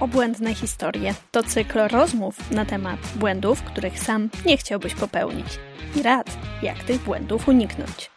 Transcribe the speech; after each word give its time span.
Obłędne 0.00 0.54
historie 0.54 1.14
to 1.30 1.42
cykl 1.42 1.78
rozmów 1.78 2.50
na 2.50 2.64
temat 2.64 3.00
błędów, 3.16 3.62
których 3.62 3.98
sam 3.98 4.30
nie 4.46 4.56
chciałbyś 4.56 4.94
popełnić 4.94 5.46
i 5.96 6.02
rad, 6.02 6.36
jak 6.62 6.84
tych 6.84 7.02
błędów 7.02 7.48
uniknąć. 7.48 8.10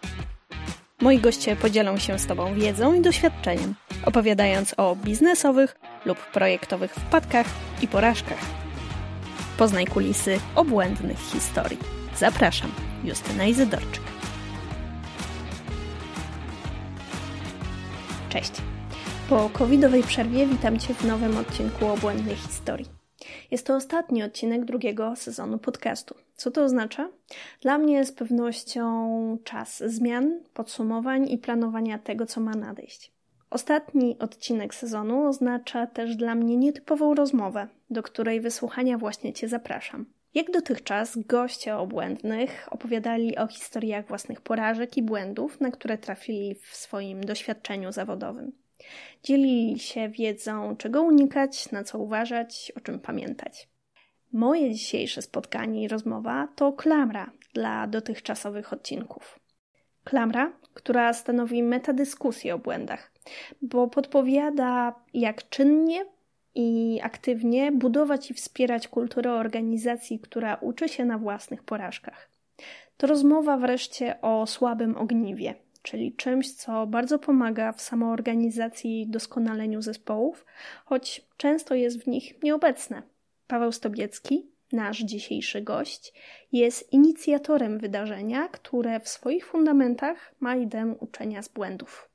Moi 1.02 1.20
goście 1.20 1.55
podzielą 1.55 1.98
się 1.98 2.20
z 2.20 2.28
Tobą 2.28 2.54
wiedzą 2.54 2.94
i 2.94 3.02
doświadczeniem, 3.02 3.76
opowiadając 4.05 4.74
o 4.78 4.96
biznesowych 4.96 5.79
lub 6.05 6.18
projektowych 6.18 6.95
wpadkach 6.95 7.48
i 7.82 7.88
porażkach. 7.88 8.39
Poznaj 9.57 9.86
kulisy 9.86 10.39
obłędnych 10.55 11.20
historii. 11.20 11.80
Zapraszam, 12.16 12.71
Justyna 13.04 13.46
Izydorczyk. 13.46 14.04
Cześć. 18.30 18.66
Po 19.30 19.50
covidowej 19.50 20.04
przerwie 20.04 20.46
witam 20.46 20.80
Cię 20.80 20.94
w 20.94 21.05
nowym 21.05 21.38
odcinku 21.38 21.86
Obłędnej 21.86 22.36
Historii. 22.36 22.86
Jest 23.52 23.67
to 23.67 23.76
ostatni 23.76 24.23
odcinek 24.23 24.66
drugiego 24.66 25.16
sezonu 25.16 25.58
podcastu. 25.58 26.16
Co 26.36 26.52
to 26.52 26.63
oznacza? 26.63 27.09
Dla 27.62 27.77
mnie 27.77 28.05
z 28.05 28.12
pewnością 28.12 29.38
czas 29.44 29.84
zmian, 29.86 30.40
podsumowań 30.53 31.30
i 31.30 31.38
planowania 31.38 32.00
tego, 32.00 32.26
co 32.26 32.41
ma 32.41 32.52
nadejść. 32.52 33.12
Ostatni 33.50 34.20
odcinek 34.20 34.76
sezonu 34.76 35.28
oznacza 35.28 35.88
też 35.88 36.16
dla 36.16 36.36
mnie 36.36 36.58
nietypową 36.58 37.16
rozmowę, 37.16 37.67
do 37.89 38.03
której 38.03 38.41
wysłuchania 38.41 38.98
właśnie 38.98 39.34
Cię 39.34 39.48
zapraszam. 39.48 40.05
Jak 40.34 40.52
dotychczas 40.52 41.17
goście 41.17 41.78
obłędnych 41.78 42.67
opowiadali 42.72 43.38
o 43.38 43.48
historiach 43.48 44.08
własnych 44.08 44.41
porażek 44.41 44.98
i 44.98 45.03
błędów, 45.03 45.62
na 45.62 45.72
które 45.72 45.98
trafili 45.98 46.55
w 46.55 46.75
swoim 46.75 47.23
doświadczeniu 47.23 47.91
zawodowym. 47.91 48.52
Dzielili 49.23 49.80
się 49.80 50.09
wiedzą, 50.09 50.76
czego 50.77 51.02
unikać, 51.02 51.72
na 51.72 51.84
co 51.84 51.99
uważać, 51.99 52.72
o 52.76 52.80
czym 52.80 53.00
pamiętać. 53.00 53.70
Moje 54.33 54.73
dzisiejsze 54.73 55.22
spotkanie 55.22 55.83
i 55.83 55.88
rozmowa 55.88 56.47
to 56.56 56.73
klamra 56.73 57.31
dla 57.53 57.88
dotychczasowych 57.88 58.73
odcinków. 58.73 59.39
Klamra, 60.03 60.53
która 60.73 61.14
stanowi 61.14 61.64
metadyskusję 61.64 62.55
o 62.55 62.59
błędach, 62.59 63.11
bo 63.61 63.88
podpowiada, 63.88 64.95
jak 65.14 65.50
czynnie 65.50 66.05
i 66.55 67.00
aktywnie 67.03 67.72
budować 67.72 68.31
i 68.31 68.33
wspierać 68.33 68.88
kulturę 68.88 69.33
organizacji, 69.33 70.20
która 70.20 70.55
uczy 70.55 70.89
się 70.89 71.05
na 71.05 71.17
własnych 71.17 71.64
porażkach. 71.64 72.30
To 72.98 73.08
rozmowa 73.08 73.58
wreszcie 73.58 74.22
o 74.22 74.48
słabym 74.48 74.98
ogniwie, 74.98 75.55
czyli 75.88 76.16
czymś, 76.16 76.53
co 76.53 76.88
bardzo 76.88 77.19
pomaga 77.19 77.71
w 77.71 77.81
samoorganizacji 77.81 79.02
i 79.02 79.07
doskonaleniu 79.07 79.81
zespołów, 79.81 80.45
choć 80.85 81.25
często 81.38 81.75
jest 81.75 82.03
w 82.03 82.07
nich 82.07 82.43
nieobecne. 82.43 83.02
Paweł 83.47 83.71
Stobiecki, 83.71 84.45
nasz 84.71 84.99
dzisiejszy 84.99 85.61
gość, 85.61 86.13
jest 86.52 86.93
inicjatorem 86.93 87.80
wydarzenia, 87.80 88.47
które 88.47 88.99
w 88.99 89.09
swoich 89.09 89.45
fundamentach 89.45 90.35
ma 90.39 90.55
ideę 90.55 90.95
uczenia 90.99 91.41
z 91.41 91.47
błędów. 91.47 92.09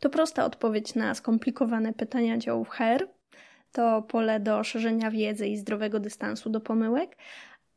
To 0.00 0.10
prosta 0.10 0.44
odpowiedź 0.44 0.94
na 0.94 1.14
skomplikowane 1.14 1.92
pytania 1.92 2.38
działów 2.38 2.68
HR, 2.68 3.08
to 3.72 4.02
pole 4.02 4.40
do 4.40 4.64
szerzenia 4.64 5.10
wiedzy 5.10 5.48
i 5.48 5.56
zdrowego 5.56 6.00
dystansu 6.00 6.50
do 6.50 6.60
pomyłek. 6.60 7.16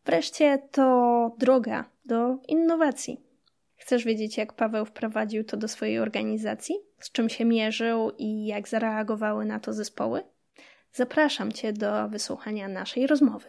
Wreszcie 0.05 0.59
to 0.71 1.35
droga 1.37 1.85
do 2.05 2.37
innowacji. 2.47 3.30
Chcesz 3.81 4.05
wiedzieć, 4.05 4.37
jak 4.37 4.53
Paweł 4.53 4.85
wprowadził 4.85 5.43
to 5.43 5.57
do 5.57 5.67
swojej 5.67 5.99
organizacji, 5.99 6.75
z 6.99 7.11
czym 7.11 7.29
się 7.29 7.45
mierzył 7.45 8.11
i 8.17 8.45
jak 8.45 8.67
zareagowały 8.67 9.45
na 9.45 9.59
to 9.59 9.73
zespoły? 9.73 10.23
Zapraszam 10.91 11.51
Cię 11.51 11.73
do 11.73 12.09
wysłuchania 12.09 12.67
naszej 12.67 13.07
rozmowy. 13.07 13.45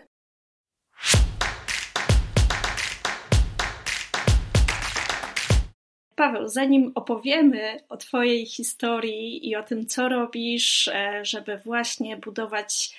Paweł, 6.14 6.48
zanim 6.48 6.92
opowiemy 6.94 7.80
o 7.88 7.96
Twojej 7.96 8.46
historii 8.46 9.48
i 9.48 9.56
o 9.56 9.62
tym, 9.62 9.86
co 9.86 10.08
robisz, 10.08 10.88
e, 10.88 11.24
żeby 11.24 11.56
właśnie 11.56 12.16
budować 12.16 12.96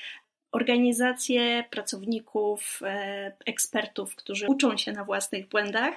organizacje 0.53 1.63
pracowników, 1.69 2.79
e, 2.83 3.35
ekspertów, 3.45 4.15
którzy 4.15 4.47
uczą 4.47 4.77
się 4.77 4.91
na 4.91 5.03
własnych 5.03 5.47
błędach. 5.47 5.93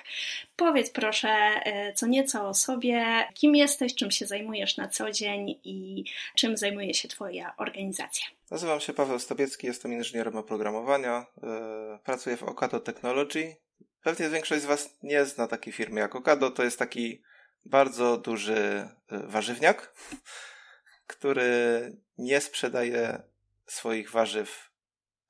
Powiedz 0.57 0.91
proszę 0.91 1.29
e, 1.29 1.93
co 1.93 2.07
nieco 2.07 2.49
o 2.49 2.55
sobie, 2.55 3.05
kim 3.35 3.57
jesteś, 3.57 3.95
czym 3.95 4.11
się 4.11 4.27
zajmujesz 4.27 4.77
na 4.77 4.89
co 4.89 5.11
dzień 5.11 5.61
i 5.65 6.05
czym 6.35 6.57
zajmuje 6.57 6.95
się 6.95 7.09
Twoja 7.09 7.55
organizacja. 7.57 8.27
Nazywam 8.51 8.81
się 8.81 8.93
Paweł 8.93 9.19
Stobiecki, 9.19 9.67
jestem 9.67 9.93
inżynierem 9.93 10.37
oprogramowania, 10.37 11.27
pracuję 12.05 12.37
w 12.37 12.43
Okado 12.43 12.81
Technology, 12.81 13.57
Pewnie 14.07 14.29
większość 14.29 14.63
z 14.63 14.67
Was 14.67 14.99
nie 15.03 15.25
zna 15.25 15.47
takiej 15.49 15.73
firmy 15.73 16.01
jak 16.01 16.17
Okado. 16.17 16.51
To 16.51 16.65
jest 16.65 16.79
taki 16.79 17.23
bardzo 17.65 18.17
duży 18.17 18.89
warzywniak, 19.11 19.95
który 21.13 21.93
nie 22.19 22.41
sprzedaje 22.41 23.23
swoich 23.67 24.11
warzyw 24.11 24.71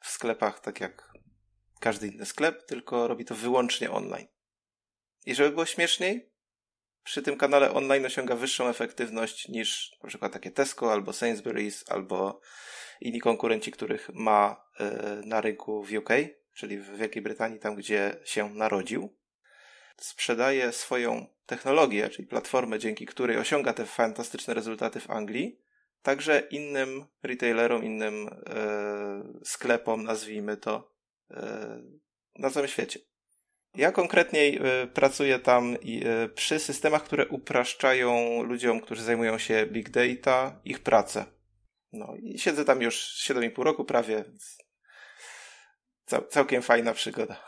w 0.00 0.10
sklepach 0.10 0.60
tak 0.60 0.80
jak 0.80 1.12
każdy 1.80 2.08
inny 2.08 2.26
sklep, 2.26 2.66
tylko 2.66 3.08
robi 3.08 3.24
to 3.24 3.34
wyłącznie 3.34 3.90
online. 3.90 4.26
I 5.26 5.34
żeby 5.34 5.50
było 5.50 5.66
śmieszniej, 5.66 6.32
przy 7.04 7.22
tym 7.22 7.36
kanale 7.36 7.72
online 7.72 8.06
osiąga 8.06 8.36
wyższą 8.36 8.68
efektywność 8.68 9.48
niż 9.48 9.96
na 10.02 10.08
przykład 10.08 10.32
takie 10.32 10.50
Tesco 10.50 10.92
albo 10.92 11.12
Sainsbury's 11.12 11.92
albo 11.92 12.40
inni 13.00 13.20
konkurenci, 13.20 13.72
których 13.72 14.10
ma 14.14 14.64
y, 14.80 15.26
na 15.26 15.40
rynku 15.40 15.84
w 15.84 15.92
UK 15.92 16.10
czyli 16.56 16.78
w 16.78 16.96
Wielkiej 16.96 17.22
Brytanii, 17.22 17.58
tam 17.58 17.74
gdzie 17.74 18.16
się 18.24 18.54
narodził, 18.54 19.16
sprzedaje 19.96 20.72
swoją 20.72 21.26
technologię, 21.46 22.08
czyli 22.08 22.28
platformę, 22.28 22.78
dzięki 22.78 23.06
której 23.06 23.36
osiąga 23.36 23.72
te 23.72 23.86
fantastyczne 23.86 24.54
rezultaty 24.54 25.00
w 25.00 25.10
Anglii, 25.10 25.60
także 26.06 26.40
innym 26.50 27.04
retailerom, 27.22 27.84
innym 27.84 28.28
e, 28.28 29.40
sklepom, 29.44 30.04
nazwijmy 30.04 30.56
to, 30.56 30.92
e, 31.30 31.78
na 32.38 32.50
całym 32.50 32.68
świecie. 32.68 32.98
Ja 33.74 33.92
konkretniej 33.92 34.56
e, 34.56 34.86
pracuję 34.86 35.38
tam 35.38 35.74
e, 35.74 36.28
przy 36.28 36.58
systemach, 36.58 37.04
które 37.04 37.28
upraszczają 37.28 38.42
ludziom, 38.42 38.80
którzy 38.80 39.02
zajmują 39.02 39.38
się 39.38 39.66
big 39.66 39.90
data, 39.90 40.60
ich 40.64 40.78
pracę. 40.80 41.24
No 41.92 42.14
i 42.22 42.38
siedzę 42.38 42.64
tam 42.64 42.82
już 42.82 43.24
7,5 43.28 43.62
roku 43.62 43.84
prawie, 43.84 44.24
więc 44.24 44.58
Cał, 46.06 46.26
całkiem 46.28 46.62
fajna 46.62 46.94
przygoda. 46.94 47.44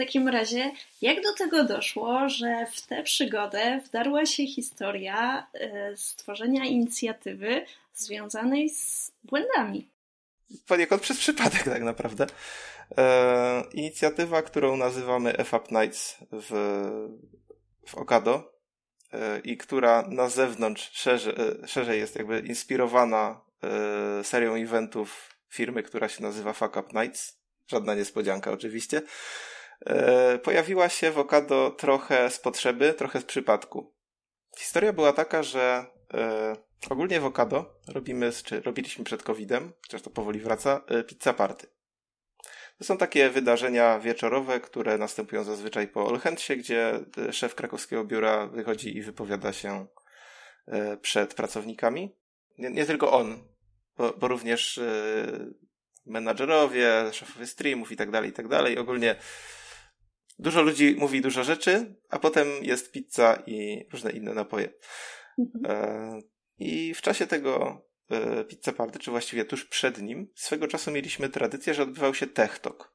Takim 0.00 0.28
razie, 0.28 0.72
jak 1.02 1.22
do 1.22 1.34
tego 1.34 1.64
doszło, 1.64 2.28
że 2.28 2.66
w 2.72 2.86
tę 2.86 3.02
przygodę 3.02 3.80
wdarła 3.86 4.26
się 4.26 4.46
historia 4.46 5.46
e, 5.54 5.96
stworzenia 5.96 6.64
inicjatywy 6.64 7.66
związanej 7.94 8.70
z 8.70 9.12
błędami? 9.24 9.88
Poniekąd 10.66 11.02
przez 11.02 11.18
przypadek, 11.18 11.62
tak 11.62 11.82
naprawdę. 11.82 12.26
E, 12.98 13.62
inicjatywa, 13.72 14.42
którą 14.42 14.76
nazywamy 14.76 15.32
FAP 15.44 15.70
Nights 15.70 16.16
w, 16.32 16.50
w 17.86 17.94
Okado 17.94 18.52
e, 19.12 19.40
i 19.40 19.56
która 19.56 20.02
na 20.08 20.28
zewnątrz 20.28 20.90
szerzej, 20.92 21.34
szerzej 21.66 22.00
jest 22.00 22.16
jakby 22.16 22.40
inspirowana 22.40 23.40
e, 24.20 24.24
serią 24.24 24.54
eventów 24.54 25.36
firmy, 25.48 25.82
która 25.82 26.08
się 26.08 26.22
nazywa 26.22 26.52
Fuck 26.52 26.76
Up 26.76 27.02
Nights 27.02 27.40
Żadna 27.70 27.94
niespodzianka 27.94 28.52
oczywiście. 28.52 29.02
E, 29.86 30.38
pojawiła 30.38 30.88
się 30.88 31.10
w 31.10 31.18
Okado 31.18 31.70
trochę 31.70 32.30
z 32.30 32.38
potrzeby, 32.38 32.94
trochę 32.94 33.20
z 33.20 33.24
przypadku. 33.24 33.94
Historia 34.58 34.92
była 34.92 35.12
taka, 35.12 35.42
że 35.42 35.86
e, 36.14 36.56
ogólnie 36.90 37.20
w 37.20 37.24
Okado 37.24 37.80
robimy, 37.88 38.32
czy 38.44 38.60
robiliśmy 38.60 39.04
przed 39.04 39.22
COVID-em, 39.22 39.72
chociaż 39.82 40.02
to 40.02 40.10
powoli 40.10 40.40
wraca, 40.40 40.80
e, 40.86 41.04
pizza 41.04 41.32
party. 41.32 41.66
To 42.78 42.84
są 42.84 42.96
takie 42.96 43.30
wydarzenia 43.30 43.98
wieczorowe, 43.98 44.60
które 44.60 44.98
następują 44.98 45.44
zazwyczaj 45.44 45.88
po 45.88 46.06
Olchętsie, 46.06 46.56
gdzie 46.56 47.00
szef 47.32 47.54
krakowskiego 47.54 48.04
biura 48.04 48.46
wychodzi 48.46 48.96
i 48.96 49.02
wypowiada 49.02 49.52
się 49.52 49.86
przed 51.02 51.34
pracownikami. 51.34 52.16
Nie, 52.58 52.70
nie 52.70 52.86
tylko 52.86 53.12
on, 53.12 53.44
bo, 53.96 54.12
bo 54.12 54.28
również 54.28 54.80
menadżerowie, 56.06 56.90
szefowie 57.12 57.46
streamów 57.46 57.92
i 57.92 57.96
tak 57.96 58.10
dalej, 58.10 58.30
i 58.30 58.32
tak 58.32 58.48
dalej. 58.48 58.78
Ogólnie 58.78 59.16
dużo 60.40 60.62
ludzi 60.62 60.96
mówi 60.98 61.20
dużo 61.20 61.44
rzeczy, 61.44 61.94
a 62.08 62.18
potem 62.18 62.48
jest 62.62 62.92
pizza 62.92 63.42
i 63.46 63.86
różne 63.92 64.10
inne 64.10 64.34
napoje. 64.34 64.72
Mhm. 65.38 65.64
E, 65.66 66.20
I 66.58 66.94
w 66.94 67.02
czasie 67.02 67.26
tego 67.26 67.82
e, 68.10 68.44
pizza 68.44 68.72
party, 68.72 68.98
czy 68.98 69.10
właściwie 69.10 69.44
tuż 69.44 69.64
przed 69.64 70.02
nim, 70.02 70.28
swego 70.34 70.68
czasu 70.68 70.90
mieliśmy 70.90 71.28
tradycję, 71.28 71.74
że 71.74 71.82
odbywał 71.82 72.14
się 72.14 72.26
tech 72.26 72.58
talk. 72.58 72.94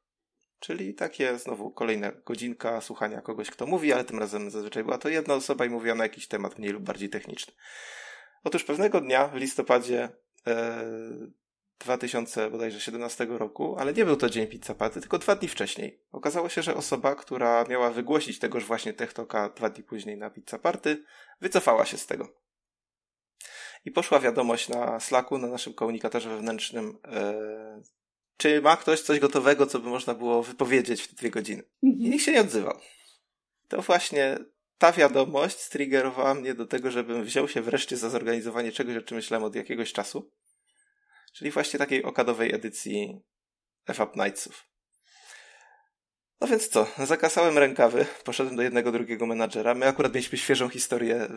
Czyli 0.59 0.93
takie 0.93 1.37
znowu 1.37 1.71
kolejna 1.71 2.11
godzinka 2.11 2.81
słuchania 2.81 3.21
kogoś, 3.21 3.49
kto 3.49 3.65
mówi, 3.65 3.93
ale 3.93 4.03
tym 4.03 4.19
razem 4.19 4.51
zazwyczaj 4.51 4.83
była 4.83 4.97
to 4.97 5.09
jedna 5.09 5.33
osoba 5.33 5.65
i 5.65 5.69
mówiła 5.69 5.95
na 5.95 6.03
jakiś 6.03 6.27
temat 6.27 6.59
mniej 6.59 6.71
lub 6.71 6.83
bardziej 6.83 7.09
techniczny. 7.09 7.53
Otóż 8.43 8.63
pewnego 8.63 9.01
dnia 9.01 9.27
w 9.27 9.35
listopadzie 9.35 10.09
e, 10.47 10.85
2017 11.79 13.27
roku, 13.29 13.75
ale 13.79 13.93
nie 13.93 14.05
był 14.05 14.15
to 14.15 14.29
dzień 14.29 14.47
Pizza 14.47 14.75
Party, 14.75 15.01
tylko 15.01 15.17
dwa 15.17 15.35
dni 15.35 15.47
wcześniej. 15.47 16.01
Okazało 16.11 16.49
się, 16.49 16.61
że 16.61 16.75
osoba, 16.75 17.15
która 17.15 17.63
miała 17.69 17.89
wygłosić 17.89 18.39
tegoż 18.39 18.65
właśnie 18.65 18.93
TechToka 18.93 19.49
dwa 19.49 19.69
dni 19.69 19.83
później 19.83 20.17
na 20.17 20.29
Pizza 20.29 20.59
Party, 20.59 21.03
wycofała 21.41 21.85
się 21.85 21.97
z 21.97 22.05
tego. 22.07 22.33
I 23.85 23.91
poszła 23.91 24.19
wiadomość 24.19 24.69
na 24.69 24.99
Slacku, 24.99 25.37
na 25.37 25.47
naszym 25.47 25.73
komunikatorze 25.73 26.29
wewnętrznym, 26.29 26.97
e, 27.05 27.81
czy 28.37 28.61
ma 28.61 28.77
ktoś 28.77 29.01
coś 29.01 29.19
gotowego, 29.19 29.65
co 29.65 29.79
by 29.79 29.89
można 29.89 30.13
było 30.13 30.43
wypowiedzieć 30.43 31.01
w 31.01 31.07
te 31.07 31.15
dwie 31.15 31.29
godziny. 31.29 31.63
I 31.81 32.09
nikt 32.09 32.25
się 32.25 32.31
nie 32.31 32.41
odzywał. 32.41 32.79
To 33.67 33.81
właśnie 33.81 34.37
ta 34.77 34.91
wiadomość 34.91 35.59
striggerowała 35.59 36.33
mnie 36.33 36.53
do 36.53 36.65
tego, 36.65 36.91
żebym 36.91 37.23
wziął 37.23 37.47
się 37.47 37.61
wreszcie 37.61 37.97
za 37.97 38.09
zorganizowanie 38.09 38.71
czegoś, 38.71 38.95
o 38.95 39.01
czym 39.01 39.17
myślałem 39.17 39.43
od 39.43 39.55
jakiegoś 39.55 39.93
czasu. 39.93 40.31
Czyli 41.35 41.51
właśnie 41.51 41.79
takiej 41.79 42.03
okadowej 42.03 42.55
edycji 42.55 43.21
F-Up 43.87 44.23
Nightsów. 44.23 44.69
No 46.41 46.47
więc 46.47 46.67
co, 46.67 46.87
zakasałem 46.97 47.57
rękawy, 47.57 48.05
poszedłem 48.23 48.55
do 48.55 48.63
jednego, 48.63 48.91
drugiego 48.91 49.25
menadżera. 49.25 49.73
My 49.73 49.87
akurat 49.87 50.13
mieliśmy 50.13 50.37
świeżą 50.37 50.69
historię 50.69 51.27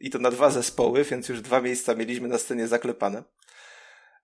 i 0.00 0.10
to 0.10 0.18
na 0.18 0.30
dwa 0.30 0.50
zespoły, 0.50 1.04
więc 1.04 1.28
już 1.28 1.40
dwa 1.40 1.60
miejsca 1.60 1.94
mieliśmy 1.94 2.28
na 2.28 2.38
scenie 2.38 2.68
zaklepane. 2.68 3.24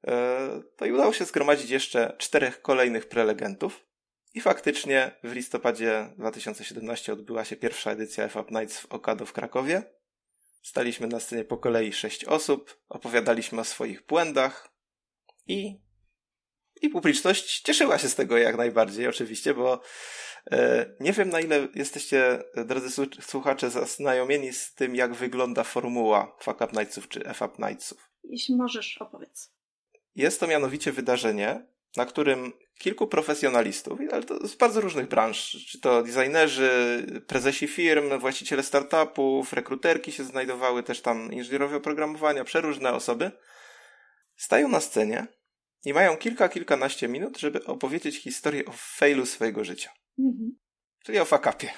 E, 0.07 0.63
to 0.77 0.87
i 0.87 0.93
udało 0.93 1.13
się 1.13 1.25
zgromadzić 1.25 1.71
jeszcze 1.71 2.17
czterech 2.19 2.63
kolejnych 2.63 3.09
prelegentów. 3.09 3.87
I 4.35 4.41
faktycznie 4.41 5.11
w 5.25 5.33
listopadzie 5.33 6.15
2017 6.19 7.13
odbyła 7.13 7.45
się 7.45 7.57
pierwsza 7.57 7.91
edycja 7.91 8.25
F-Up 8.25 8.61
Nights 8.61 8.81
w 8.81 8.87
Okado 8.87 9.27
w 9.27 9.33
Krakowie. 9.33 9.83
Staliśmy 10.63 11.07
na 11.07 11.21
scenie 11.21 11.45
po 11.45 11.57
kolei 11.57 11.93
sześć 11.93 12.25
osób, 12.25 12.81
opowiadaliśmy 12.89 13.61
o 13.61 13.65
swoich 13.65 14.07
błędach 14.07 14.76
i, 15.47 15.81
i 16.83 16.89
publiczność 16.89 17.61
cieszyła 17.61 17.99
się 17.99 18.09
z 18.09 18.15
tego 18.15 18.39
jak 18.39 18.57
najbardziej, 18.57 19.09
oczywiście, 19.09 19.55
bo 19.55 19.81
e, 20.51 20.87
nie 21.01 21.13
wiem 21.13 21.29
na 21.29 21.41
ile 21.41 21.69
jesteście, 21.75 22.43
drodzy 22.67 23.07
słuchacze, 23.21 23.71
zaznajomieni 23.71 24.53
z 24.53 24.75
tym, 24.75 24.97
jak 24.97 25.15
wygląda 25.15 25.65
formuła 25.65 26.37
Fuck 26.41 26.61
Up 26.61 26.69
Nightsów 26.81 27.09
czy 27.09 27.27
F-Up 27.27 27.69
Nightsów. 27.69 28.11
Jeśli 28.25 28.57
możesz, 28.57 28.99
opowiedz. 28.99 29.53
Jest 30.15 30.41
to 30.41 30.47
mianowicie 30.47 30.93
wydarzenie, 30.93 31.67
na 31.97 32.07
którym 32.07 32.53
kilku 32.79 33.07
profesjonalistów, 33.07 33.99
ale 34.13 34.23
to 34.23 34.49
z 34.49 34.55
bardzo 34.55 34.81
różnych 34.81 35.09
branż, 35.09 35.57
czy 35.71 35.81
to 35.81 36.03
designerzy, 36.03 36.71
prezesi 37.27 37.69
firm, 37.69 38.19
właściciele 38.19 38.63
startupów, 38.63 39.53
rekruterki 39.53 40.13
się 40.13 40.25
znajdowały, 40.25 40.83
też 40.83 41.03
tam 41.03 41.33
inżynierowie 41.33 41.77
oprogramowania, 41.77 42.45
przeróżne 42.45 42.93
osoby, 42.93 43.31
stają 44.37 44.69
na 44.69 44.81
scenie 44.81 45.27
i 45.87 45.95
mają 45.95 46.17
kilka, 46.17 46.49
kilkanaście 46.49 47.09
minut, 47.09 47.39
żeby 47.39 47.65
opowiedzieć 47.65 48.17
historię 48.23 48.65
o 48.65 48.73
failu 48.73 49.27
swojego 49.27 49.65
życia. 49.65 49.91
Mhm. 50.19 50.59
Czyli 51.05 51.19
o 51.19 51.25
fakapie. 51.25 51.71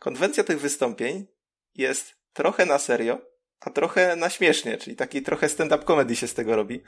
Konwencja 0.00 0.44
tych 0.44 0.60
wystąpień 0.60 1.26
jest 1.74 2.14
trochę 2.32 2.66
na 2.66 2.78
serio, 2.78 3.18
a 3.60 3.70
trochę 3.70 4.16
na 4.16 4.30
śmiesznie, 4.30 4.78
czyli 4.78 4.96
taki 4.96 5.22
trochę 5.22 5.48
stand-up 5.48 5.84
comedy 5.84 6.16
się 6.16 6.28
z 6.28 6.34
tego 6.34 6.56
robi. 6.56 6.82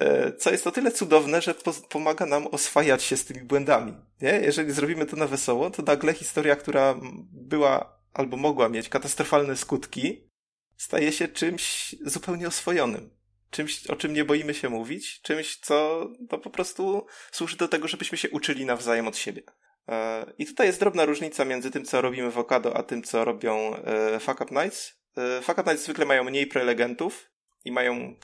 E, 0.00 0.32
co 0.32 0.50
jest 0.50 0.66
o 0.66 0.70
tyle 0.70 0.90
cudowne, 0.92 1.42
że 1.42 1.54
pomaga 1.88 2.26
nam 2.26 2.46
oswajać 2.46 3.02
się 3.02 3.16
z 3.16 3.24
tymi 3.24 3.40
błędami. 3.40 3.94
Nie? 4.20 4.30
Jeżeli 4.30 4.72
zrobimy 4.72 5.06
to 5.06 5.16
na 5.16 5.26
wesoło, 5.26 5.70
to 5.70 5.82
nagle 5.82 6.14
historia, 6.14 6.56
która 6.56 6.94
była 7.32 7.98
albo 8.12 8.36
mogła 8.36 8.68
mieć 8.68 8.88
katastrofalne 8.88 9.56
skutki, 9.56 10.30
staje 10.76 11.12
się 11.12 11.28
czymś 11.28 11.94
zupełnie 12.04 12.48
oswojonym. 12.48 13.15
Czymś, 13.50 13.86
o 13.86 13.96
czym 13.96 14.12
nie 14.12 14.24
boimy 14.24 14.54
się 14.54 14.68
mówić, 14.68 15.20
czymś, 15.20 15.56
co 15.56 16.08
to 16.28 16.38
po 16.38 16.50
prostu 16.50 17.06
służy 17.32 17.56
do 17.56 17.68
tego, 17.68 17.88
żebyśmy 17.88 18.18
się 18.18 18.30
uczyli 18.30 18.66
nawzajem 18.66 19.08
od 19.08 19.16
siebie. 19.16 19.42
E, 19.88 20.26
I 20.38 20.46
tutaj 20.46 20.66
jest 20.66 20.80
drobna 20.80 21.04
różnica 21.04 21.44
między 21.44 21.70
tym, 21.70 21.84
co 21.84 22.00
robimy 22.00 22.30
w 22.30 22.38
Okado, 22.38 22.76
a 22.76 22.82
tym, 22.82 23.02
co 23.02 23.24
robią 23.24 23.76
e, 23.76 24.20
Fuck 24.20 24.40
Up 24.40 24.62
Nights. 24.62 24.96
Fuck 25.42 25.58
Up 25.58 25.70
Nights 25.70 25.84
zwykle 25.84 26.04
mają 26.04 26.24
mniej 26.24 26.46
prelegentów, 26.46 27.30
i 27.66 27.72
mają 27.72 28.14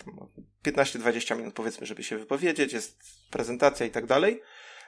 15-20 0.65 1.37
minut 1.37 1.55
powiedzmy, 1.55 1.87
żeby 1.87 2.03
się 2.03 2.19
wypowiedzieć, 2.19 2.73
jest 2.73 2.99
prezentacja 3.31 3.87
i 3.87 3.91
tak 3.91 4.07
dalej. 4.07 4.43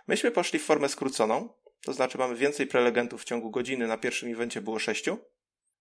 Myśmy 0.07 0.31
poszli 0.31 0.59
w 0.59 0.65
formę 0.65 0.89
skróconą, 0.89 1.49
to 1.81 1.93
znaczy 1.93 2.19
mamy 2.19 2.37
więcej 2.37 2.67
prelegentów 2.67 3.23
w 3.23 3.25
ciągu 3.25 3.51
godziny, 3.51 3.87
na 3.87 3.99
pierwszym 3.99 4.33
evencie 4.33 4.61
było 4.61 4.79
sześciu. 4.79 5.19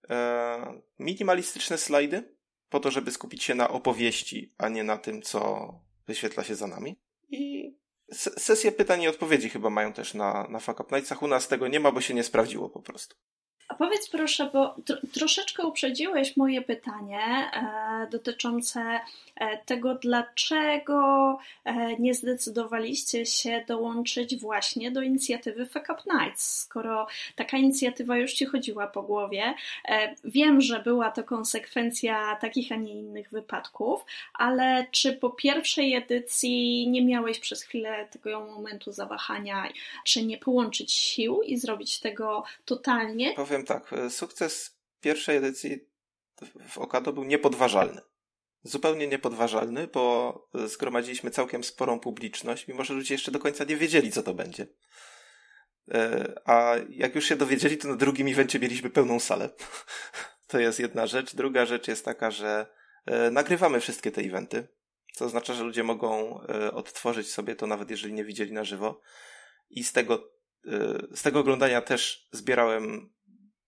Eee, 0.09 0.81
minimalistyczne 0.99 1.77
slajdy, 1.77 2.32
po 2.73 2.79
to, 2.79 2.91
żeby 2.91 3.11
skupić 3.11 3.43
się 3.43 3.55
na 3.55 3.69
opowieści, 3.69 4.53
a 4.57 4.69
nie 4.69 4.83
na 4.83 4.97
tym, 4.97 5.21
co 5.21 5.73
wyświetla 6.07 6.43
się 6.43 6.55
za 6.55 6.67
nami. 6.67 6.99
I 7.29 7.73
sesje 8.37 8.71
pytań 8.71 9.01
i 9.01 9.07
odpowiedzi 9.07 9.49
chyba 9.49 9.69
mają 9.69 9.93
też 9.93 10.13
na, 10.13 10.47
na 10.49 10.59
Fuck 10.59 10.79
Up 10.79 10.95
Nightsach. 10.95 11.23
U 11.23 11.27
nas 11.27 11.47
tego 11.47 11.67
nie 11.67 11.79
ma, 11.79 11.91
bo 11.91 12.01
się 12.01 12.13
nie 12.13 12.23
sprawdziło 12.23 12.69
po 12.69 12.79
prostu. 12.79 13.15
A 13.67 13.75
powiedz 13.75 14.09
proszę, 14.09 14.49
bo 14.53 14.75
tro, 14.85 14.97
troszeczkę 15.13 15.67
uprzedziłeś 15.67 16.37
moje 16.37 16.61
pytanie 16.61 17.19
e, 17.19 18.07
dotyczące 18.11 18.99
e, 19.35 19.57
tego, 19.57 19.95
dlaczego 19.95 21.37
e, 21.65 21.95
nie 21.97 22.13
zdecydowaliście 22.13 23.25
się 23.25 23.63
dołączyć 23.67 24.39
właśnie 24.39 24.91
do 24.91 25.01
inicjatywy 25.01 25.65
Fuck 25.65 25.89
Up 25.89 26.01
Nights, 26.13 26.59
skoro 26.59 27.07
taka 27.35 27.57
inicjatywa 27.57 28.17
już 28.17 28.33
ci 28.33 28.45
chodziła 28.45 28.87
po 28.87 29.03
głowie. 29.03 29.53
E, 29.85 30.15
wiem, 30.23 30.61
że 30.61 30.79
była 30.79 31.11
to 31.11 31.23
konsekwencja 31.23 32.35
takich, 32.35 32.71
a 32.71 32.75
nie 32.75 32.93
innych 32.93 33.29
wypadków, 33.29 34.05
ale 34.33 34.85
czy 34.91 35.13
po 35.13 35.29
pierwszej 35.29 35.95
edycji 35.95 36.87
nie 36.89 37.05
miałeś 37.05 37.39
przez 37.39 37.63
chwilę 37.63 38.07
tego 38.11 38.45
momentu 38.45 38.91
zawahania, 38.91 39.69
czy 40.03 40.25
nie 40.25 40.37
połączyć 40.37 40.91
sił 40.91 41.41
i 41.41 41.57
zrobić 41.57 41.99
tego 41.99 42.43
totalnie? 42.65 43.33
Powiem 43.53 43.65
tak, 43.65 43.93
e, 43.93 44.09
sukces 44.09 44.79
pierwszej 45.01 45.37
edycji 45.37 45.79
w 46.69 46.77
Okado 46.77 47.13
był 47.13 47.23
niepodważalny. 47.23 48.01
Zupełnie 48.63 49.07
niepodważalny, 49.07 49.87
bo 49.87 50.47
e, 50.55 50.67
zgromadziliśmy 50.67 51.31
całkiem 51.31 51.63
sporą 51.63 51.99
publiczność, 51.99 52.67
mimo 52.67 52.83
że 52.83 52.93
ludzie 52.93 53.13
jeszcze 53.13 53.31
do 53.31 53.39
końca 53.39 53.63
nie 53.63 53.77
wiedzieli, 53.77 54.11
co 54.11 54.23
to 54.23 54.33
będzie. 54.33 54.67
E, 55.91 56.33
a 56.45 56.75
jak 56.89 57.15
już 57.15 57.25
się 57.25 57.35
dowiedzieli, 57.35 57.77
to 57.77 57.87
na 57.87 57.95
drugim 57.95 58.27
evencie 58.27 58.59
mieliśmy 58.59 58.89
pełną 58.89 59.19
salę. 59.19 59.49
To 60.47 60.59
jest 60.59 60.79
jedna 60.79 61.07
rzecz. 61.07 61.35
Druga 61.35 61.65
rzecz 61.65 61.87
jest 61.87 62.05
taka, 62.05 62.31
że 62.31 62.67
nagrywamy 63.31 63.79
wszystkie 63.79 64.11
te 64.11 64.21
eventy, 64.21 64.67
co 65.13 65.25
oznacza, 65.25 65.53
że 65.53 65.63
ludzie 65.63 65.83
mogą 65.83 66.39
odtworzyć 66.73 67.31
sobie 67.31 67.55
to, 67.55 67.67
nawet 67.67 67.89
jeżeli 67.89 68.13
nie 68.13 68.23
widzieli 68.23 68.51
na 68.51 68.63
żywo. 68.63 69.01
I 69.69 69.83
z 69.83 69.91
tego, 69.91 70.31
z 71.15 71.21
tego 71.21 71.39
oglądania 71.39 71.81
też 71.81 72.27
zbierałem 72.31 73.13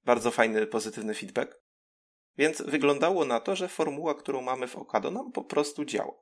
bardzo 0.05 0.31
fajny, 0.31 0.67
pozytywny 0.67 1.13
feedback. 1.13 1.62
Więc 2.38 2.62
wyglądało 2.62 3.25
na 3.25 3.39
to, 3.39 3.55
że 3.55 3.67
formuła, 3.67 4.15
którą 4.15 4.41
mamy 4.41 4.67
w 4.67 4.75
Okado, 4.75 5.12
nam 5.12 5.31
po 5.31 5.43
prostu 5.43 5.85
działa. 5.85 6.13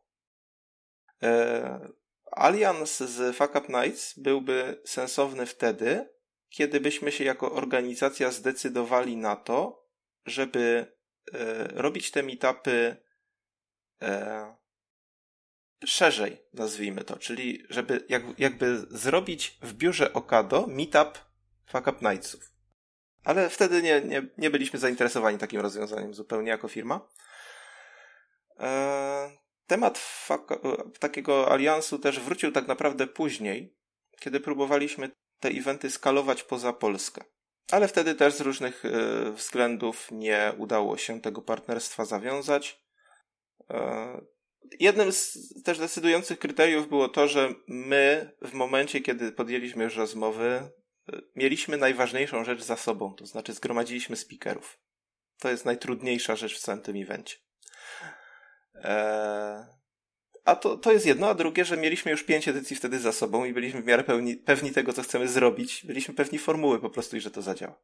E, 1.24 1.90
Alians 2.32 2.98
z 2.98 3.36
Fuck 3.36 3.56
Up 3.56 3.68
Nights 3.70 4.20
byłby 4.20 4.82
sensowny 4.86 5.46
wtedy, 5.46 6.10
kiedy 6.50 6.80
byśmy 6.80 7.12
się 7.12 7.24
jako 7.24 7.52
organizacja 7.52 8.32
zdecydowali 8.32 9.18
na 9.18 9.36
to, 9.36 9.88
żeby 10.26 10.94
e, 11.34 11.68
robić 11.68 12.12
te 12.12 12.24
meetupy 12.24 12.96
e, 14.02 14.56
szerzej, 15.86 16.38
nazwijmy 16.54 17.04
to, 17.04 17.18
czyli 17.18 17.64
żeby 17.70 18.06
jakby 18.38 18.78
zrobić 18.90 19.58
w 19.62 19.74
biurze 19.74 20.14
Okado 20.14 20.68
meetup 20.68 21.20
Fuck 21.66 21.88
Up 21.88 22.12
Nightsów. 22.12 22.53
Ale 23.24 23.50
wtedy 23.50 23.82
nie, 23.82 24.02
nie, 24.02 24.28
nie 24.38 24.50
byliśmy 24.50 24.80
zainteresowani 24.80 25.38
takim 25.38 25.62
rozwiązaniem 25.62 26.14
zupełnie 26.14 26.50
jako 26.50 26.68
firma. 26.68 27.08
E, 28.60 29.32
temat 29.68 30.28
takiego 31.00 31.52
aliansu 31.52 32.00
też 32.00 32.20
wrócił 32.20 32.52
tak 32.52 32.68
naprawdę 32.68 33.08
później, 33.08 33.76
kiedy 34.20 34.40
próbowaliśmy 34.40 35.12
te 35.40 35.50
eventy 35.50 35.92
skalować 35.92 36.44
poza 36.44 36.74
Polskę. 36.74 37.24
Ale 37.72 37.88
wtedy 37.88 38.16
też 38.16 38.34
z 38.34 38.42
różnych 38.42 38.86
e, 38.86 39.32
względów 39.32 40.08
nie 40.12 40.54
udało 40.58 40.98
się 40.98 41.22
tego 41.22 41.42
partnerstwa 41.42 42.06
zawiązać. 42.06 42.84
E, 43.70 44.22
jednym 44.80 45.12
z 45.12 45.38
też 45.64 45.80
decydujących 45.80 46.40
kryteriów 46.40 46.90
było 46.90 47.10
to, 47.10 47.28
że 47.28 47.54
my 47.68 48.32
w 48.42 48.54
momencie, 48.54 49.02
kiedy 49.02 49.32
podjęliśmy 49.32 49.84
już 49.84 49.96
rozmowy, 49.96 50.70
mieliśmy 51.36 51.78
najważniejszą 51.78 52.44
rzecz 52.44 52.62
za 52.62 52.78
sobą, 52.78 53.14
to 53.14 53.26
znaczy 53.26 53.54
zgromadziliśmy 53.54 54.16
speakerów. 54.16 54.80
To 55.40 55.50
jest 55.50 55.66
najtrudniejsza 55.66 56.36
rzecz 56.36 56.56
w 56.56 56.60
całym 56.60 56.82
tym 56.82 57.02
evencie. 57.02 57.38
Eee, 58.76 59.64
a 60.46 60.56
to, 60.56 60.78
to 60.78 60.92
jest 60.92 61.06
jedno, 61.06 61.30
a 61.30 61.34
drugie, 61.34 61.66
że 61.66 61.78
mieliśmy 61.78 62.12
już 62.12 62.24
pięć 62.24 62.48
edycji 62.48 62.76
wtedy 62.76 63.00
za 63.00 63.12
sobą 63.12 63.46
i 63.46 63.54
byliśmy 63.54 63.82
w 63.82 63.86
miarę 63.86 64.04
pełni, 64.04 64.36
pewni 64.36 64.72
tego, 64.72 64.94
co 64.94 65.02
chcemy 65.02 65.28
zrobić. 65.28 65.86
Byliśmy 65.86 66.14
pewni 66.14 66.40
formuły 66.40 66.80
po 66.80 66.90
prostu 66.90 67.18
i 67.18 67.22
że 67.22 67.32
to 67.32 67.42
zadziała. 67.42 67.76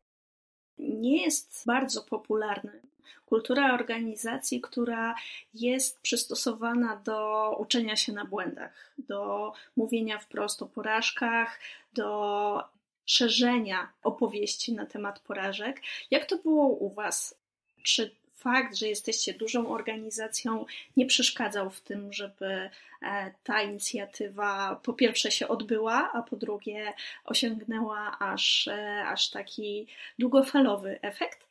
Nie 0.77 1.23
jest 1.23 1.63
bardzo 1.65 2.03
popularny 2.03 2.81
Kultura 3.29 3.73
organizacji, 3.73 4.61
która 4.61 5.15
jest 5.53 6.01
przystosowana 6.01 6.95
do 6.95 7.55
uczenia 7.59 7.95
się 7.95 8.13
na 8.13 8.25
błędach, 8.25 8.93
do 8.97 9.51
mówienia 9.75 10.19
wprost 10.19 10.61
o 10.61 10.65
porażkach, 10.65 11.59
do 11.93 12.63
szerzenia 13.09 13.91
opowieści 14.03 14.73
na 14.73 14.85
temat 14.85 15.19
porażek. 15.19 15.81
Jak 16.11 16.25
to 16.25 16.37
było 16.37 16.67
u 16.67 16.89
Was? 16.89 17.35
Czy 17.83 18.15
fakt, 18.33 18.75
że 18.75 18.87
jesteście 18.87 19.33
dużą 19.33 19.73
organizacją, 19.73 20.65
nie 20.97 21.05
przeszkadzał 21.05 21.69
w 21.69 21.81
tym, 21.81 22.13
żeby 22.13 22.69
e, 23.01 23.33
ta 23.43 23.61
inicjatywa 23.61 24.79
po 24.83 24.93
pierwsze 24.93 25.31
się 25.31 25.47
odbyła, 25.47 26.11
a 26.13 26.21
po 26.21 26.35
drugie 26.35 26.93
osiągnęła 27.25 28.19
aż, 28.19 28.67
e, 28.67 29.03
aż 29.07 29.29
taki 29.29 29.87
długofalowy 30.19 30.99
efekt? 31.01 31.47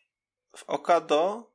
W 0.57 0.65
Okado, 0.65 1.51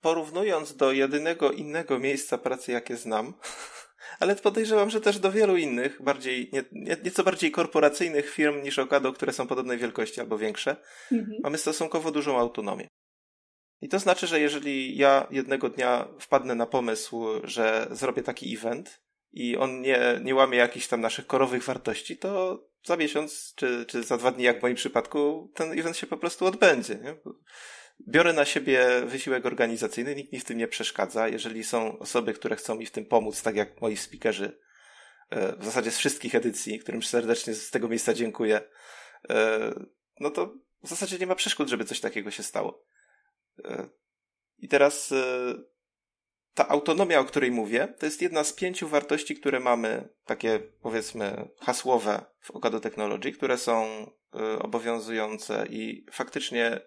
porównując 0.00 0.76
do 0.76 0.92
jedynego 0.92 1.52
innego 1.52 1.98
miejsca 1.98 2.38
pracy, 2.38 2.72
jakie 2.72 2.96
znam, 2.96 3.32
ale 4.20 4.36
podejrzewam, 4.36 4.90
że 4.90 5.00
też 5.00 5.18
do 5.18 5.32
wielu 5.32 5.56
innych, 5.56 6.02
bardziej, 6.02 6.50
nie, 6.52 6.64
nie, 6.72 6.96
nieco 7.04 7.24
bardziej 7.24 7.50
korporacyjnych 7.50 8.30
firm 8.30 8.62
niż 8.62 8.78
Okado, 8.78 9.12
które 9.12 9.32
są 9.32 9.46
podobnej 9.46 9.78
wielkości 9.78 10.20
albo 10.20 10.38
większe, 10.38 10.76
mhm. 11.12 11.38
mamy 11.42 11.58
stosunkowo 11.58 12.10
dużą 12.10 12.38
autonomię. 12.38 12.88
I 13.80 13.88
to 13.88 13.98
znaczy, 13.98 14.26
że 14.26 14.40
jeżeli 14.40 14.96
ja 14.96 15.26
jednego 15.30 15.68
dnia 15.68 16.08
wpadnę 16.18 16.54
na 16.54 16.66
pomysł, 16.66 17.26
że 17.44 17.86
zrobię 17.90 18.22
taki 18.22 18.54
event 18.54 19.00
i 19.32 19.56
on 19.56 19.80
nie, 19.80 20.20
nie 20.22 20.34
łamie 20.34 20.58
jakichś 20.58 20.86
tam 20.86 21.00
naszych 21.00 21.26
korowych 21.26 21.64
wartości, 21.64 22.16
to 22.16 22.62
za 22.84 22.96
miesiąc 22.96 23.52
czy, 23.56 23.86
czy 23.86 24.02
za 24.02 24.16
dwa 24.16 24.30
dni, 24.30 24.44
jak 24.44 24.58
w 24.58 24.62
moim 24.62 24.74
przypadku, 24.74 25.52
ten 25.54 25.78
event 25.78 25.96
się 25.96 26.06
po 26.06 26.16
prostu 26.16 26.46
odbędzie. 26.46 26.94
Nie? 26.94 27.16
Biorę 28.08 28.32
na 28.32 28.44
siebie 28.44 28.86
wysiłek 29.06 29.46
organizacyjny, 29.46 30.14
nikt 30.14 30.32
mi 30.32 30.40
w 30.40 30.44
tym 30.44 30.58
nie 30.58 30.68
przeszkadza. 30.68 31.28
Jeżeli 31.28 31.64
są 31.64 31.98
osoby, 31.98 32.32
które 32.32 32.56
chcą 32.56 32.74
mi 32.74 32.86
w 32.86 32.90
tym 32.90 33.06
pomóc, 33.06 33.42
tak 33.42 33.56
jak 33.56 33.80
moi 33.80 33.96
speakerzy, 33.96 34.58
e, 35.30 35.56
w 35.56 35.64
zasadzie 35.64 35.90
z 35.90 35.98
wszystkich 35.98 36.34
edycji, 36.34 36.78
którym 36.78 37.02
serdecznie 37.02 37.54
z 37.54 37.70
tego 37.70 37.88
miejsca 37.88 38.14
dziękuję, 38.14 38.60
e, 39.30 39.74
no 40.20 40.30
to 40.30 40.54
w 40.82 40.88
zasadzie 40.88 41.18
nie 41.18 41.26
ma 41.26 41.34
przeszkód, 41.34 41.68
żeby 41.68 41.84
coś 41.84 42.00
takiego 42.00 42.30
się 42.30 42.42
stało. 42.42 42.84
I 44.58 44.68
teraz 44.68 45.12
e, 45.12 45.54
ta 46.54 46.68
autonomia, 46.68 47.20
o 47.20 47.24
której 47.24 47.50
mówię, 47.50 47.94
to 47.98 48.06
jest 48.06 48.22
jedna 48.22 48.44
z 48.44 48.52
pięciu 48.52 48.88
wartości, 48.88 49.36
które 49.36 49.60
mamy, 49.60 50.08
takie 50.24 50.58
powiedzmy 50.82 51.48
hasłowe 51.60 52.24
w 52.40 52.50
Okado 52.50 52.80
Technology, 52.80 53.32
które 53.32 53.58
są 53.58 53.86
e, 54.34 54.58
obowiązujące 54.58 55.66
i 55.70 56.06
faktycznie 56.12 56.66
e, 56.66 56.80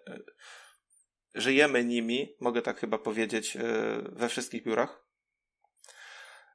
żyjemy 1.34 1.84
nimi, 1.84 2.36
mogę 2.40 2.62
tak 2.62 2.80
chyba 2.80 2.98
powiedzieć, 2.98 3.58
we 4.02 4.28
wszystkich 4.28 4.62
biurach. 4.62 5.04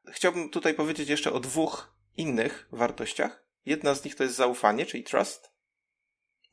Chciałbym 0.08 0.50
tutaj 0.50 0.74
powiedzieć 0.74 1.10
jeszcze 1.10 1.34
o 1.34 1.40
dwóch 1.40 1.94
innych 2.18 2.68
wartościach. 2.72 3.46
Jedna 3.66 3.96
z 3.96 4.06
nich 4.06 4.16
to 4.16 4.24
jest 4.24 4.36
zaufanie, 4.36 4.86
czyli 4.86 5.04
trust, 5.04 5.52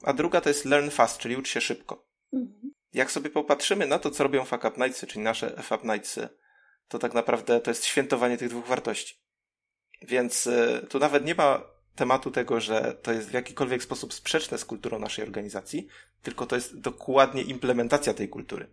a 0.03 0.13
druga 0.13 0.41
to 0.41 0.49
jest 0.49 0.65
learn 0.65 0.91
fast, 0.91 1.19
czyli 1.19 1.37
ucz 1.37 1.49
się 1.49 1.61
szybko. 1.61 2.09
Mhm 2.33 2.77
jak 2.97 3.11
sobie 3.11 3.31
popatrzymy 3.31 3.87
na 3.87 3.99
to, 3.99 4.11
co 4.11 4.23
robią 4.23 4.45
Fuck 4.45 4.65
Up 4.65 4.85
Nightsy, 4.85 5.07
czyli 5.07 5.25
nasze 5.25 5.57
F 5.59 5.73
Up 5.73 5.93
Nightsy, 5.93 6.29
to 6.89 6.99
tak 6.99 7.15
naprawdę 7.15 7.61
to 7.61 7.71
jest 7.71 7.85
świętowanie 7.85 8.39
tych 8.39 8.49
dwóch 8.49 8.67
wartości. 8.67 9.21
Więc 10.03 10.47
y, 10.47 10.87
tu 10.91 10.99
nawet 10.99 11.25
nie 11.25 11.35
ma 11.35 11.63
tematu 11.97 12.31
tego, 12.31 12.61
że 12.61 12.97
to 13.03 13.13
jest 13.13 13.29
w 13.29 13.33
jakikolwiek 13.33 13.83
sposób 13.83 14.15
sprzeczne 14.15 14.59
z 14.59 14.65
kulturą 14.65 14.99
naszej 14.99 15.25
organizacji, 15.25 15.87
tylko 16.23 16.47
to 16.47 16.57
jest 16.57 16.81
dokładnie 16.81 17.43
implementacja 17.43 18.15
tej 18.15 18.29
kultury. 18.29 18.69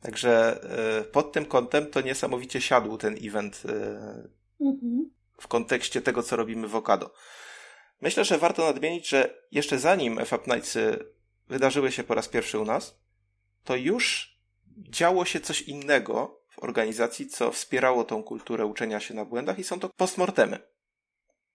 Także 0.00 0.60
y, 1.00 1.04
pod 1.04 1.32
tym 1.32 1.44
kątem 1.44 1.86
to 1.86 2.00
niesamowicie 2.00 2.60
siadł 2.60 2.98
ten 2.98 3.16
event 3.22 3.62
y, 3.64 4.64
mhm. 4.64 5.10
w 5.40 5.48
kontekście 5.48 6.00
tego, 6.00 6.22
co 6.22 6.36
robimy 6.36 6.68
w 6.68 6.76
Okado. 6.76 7.14
Myślę, 8.00 8.24
że 8.24 8.38
warto 8.38 8.64
nadmienić, 8.64 9.08
że 9.08 9.34
jeszcze 9.52 9.78
zanim 9.78 10.18
F 10.18 10.32
Up 10.32 10.54
Nightsy 10.54 10.98
wydarzyły 11.48 11.92
się 11.92 12.04
po 12.04 12.14
raz 12.14 12.28
pierwszy 12.28 12.58
u 12.58 12.64
nas, 12.64 12.98
to 13.64 13.76
już 13.76 14.38
działo 14.76 15.24
się 15.24 15.40
coś 15.40 15.62
innego 15.62 16.40
w 16.48 16.58
organizacji, 16.58 17.26
co 17.26 17.52
wspierało 17.52 18.04
tą 18.04 18.22
kulturę 18.22 18.66
uczenia 18.66 19.00
się 19.00 19.14
na 19.14 19.24
błędach 19.24 19.58
i 19.58 19.64
są 19.64 19.80
to 19.80 19.88
postmortemy. 19.88 20.58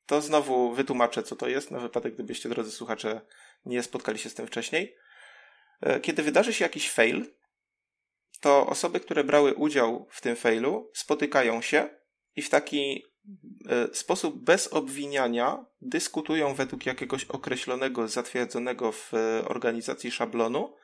To 0.05 0.21
znowu 0.21 0.73
wytłumaczę, 0.73 1.23
co 1.23 1.35
to 1.35 1.47
jest, 1.47 1.71
na 1.71 1.79
wypadek, 1.79 2.13
gdybyście, 2.13 2.49
drodzy 2.49 2.71
słuchacze, 2.71 3.21
nie 3.65 3.83
spotkali 3.83 4.19
się 4.19 4.29
z 4.29 4.33
tym 4.33 4.47
wcześniej. 4.47 4.95
E, 5.81 5.99
kiedy 5.99 6.23
wydarzy 6.23 6.53
się 6.53 6.65
jakiś 6.65 6.91
fail, 6.91 7.25
to 8.41 8.67
osoby, 8.67 8.99
które 8.99 9.23
brały 9.23 9.53
udział 9.53 10.07
w 10.09 10.21
tym 10.21 10.35
failu, 10.35 10.91
spotykają 10.93 11.61
się 11.61 11.89
i 12.35 12.41
w 12.41 12.49
taki 12.49 13.05
e, 13.69 13.95
sposób 13.95 14.43
bez 14.43 14.67
obwiniania 14.67 15.65
dyskutują 15.81 16.53
według 16.53 16.85
jakiegoś 16.85 17.25
określonego, 17.25 18.07
zatwierdzonego 18.07 18.91
w 18.91 19.13
e, 19.13 19.45
organizacji 19.47 20.11
szablonu 20.11 20.75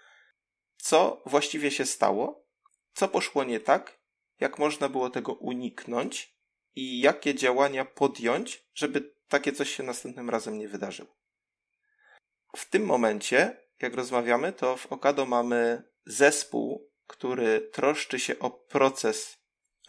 co 0.79 1.21
właściwie 1.25 1.71
się 1.71 1.85
stało, 1.85 2.45
co 2.93 3.07
poszło 3.07 3.43
nie 3.43 3.59
tak, 3.59 3.99
jak 4.39 4.59
można 4.59 4.89
było 4.89 5.09
tego 5.09 5.33
uniknąć 5.33 6.38
i 6.75 6.99
jakie 6.99 7.35
działania 7.35 7.85
podjąć, 7.85 8.63
żeby 8.73 9.13
takie 9.27 9.51
coś 9.51 9.75
się 9.75 9.83
następnym 9.83 10.29
razem 10.29 10.57
nie 10.57 10.67
wydarzyło. 10.67 11.15
W 12.55 12.69
tym 12.69 12.85
momencie, 12.85 13.57
jak 13.81 13.93
rozmawiamy, 13.93 14.53
to 14.53 14.77
w 14.77 14.85
Okado 14.85 15.25
mamy 15.25 15.83
zespół, 16.05 16.89
który 17.07 17.61
troszczy 17.61 18.19
się 18.19 18.39
o 18.39 18.49
proces 18.49 19.37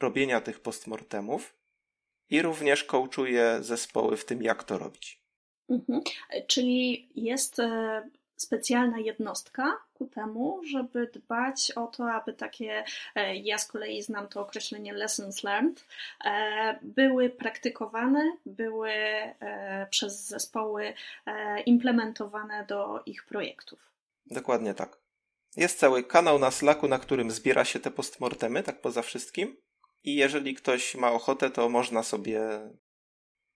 robienia 0.00 0.40
tych 0.40 0.60
postmortemów 0.60 1.56
i 2.30 2.42
również 2.42 2.84
coachuje 2.84 3.58
zespoły 3.60 4.16
w 4.16 4.24
tym, 4.24 4.42
jak 4.42 4.64
to 4.64 4.78
robić. 4.78 5.22
Mhm. 5.68 6.00
Czyli 6.46 7.08
jest 7.14 7.58
e, 7.58 8.02
specjalna 8.42 8.98
jednostka 8.98 9.78
ku 9.94 10.06
temu, 10.06 10.60
żeby 10.64 11.06
dbać 11.06 11.72
o 11.76 11.86
to, 11.86 12.12
aby 12.12 12.32
takie, 12.32 12.84
e, 13.14 13.36
ja 13.36 13.58
z 13.58 13.66
kolei 13.66 14.02
znam 14.02 14.28
to 14.28 14.40
określenie 14.40 14.92
lessons 14.92 15.42
learned, 15.42 15.86
e, 16.24 16.78
były 16.82 17.30
praktykowane, 17.30 18.32
były 18.46 18.90
e, 18.90 19.86
przez 19.90 20.26
zespoły 20.26 20.94
implementowane 21.66 22.64
do 22.66 23.02
ich 23.06 23.24
projektów. 23.24 23.78
Dokładnie 24.26 24.74
tak. 24.74 24.98
Jest 25.56 25.78
cały 25.78 26.04
kanał 26.04 26.38
na 26.38 26.50
Slacku, 26.50 26.88
na 26.88 26.98
którym 26.98 27.30
zbiera 27.30 27.64
się 27.64 27.80
te 27.80 27.90
postmortemy, 27.90 28.62
tak 28.62 28.80
poza 28.80 29.02
wszystkim. 29.02 29.56
I 30.04 30.14
jeżeli 30.14 30.54
ktoś 30.54 30.94
ma 30.94 31.12
ochotę, 31.12 31.50
to 31.50 31.68
można 31.68 32.02
sobie 32.02 32.40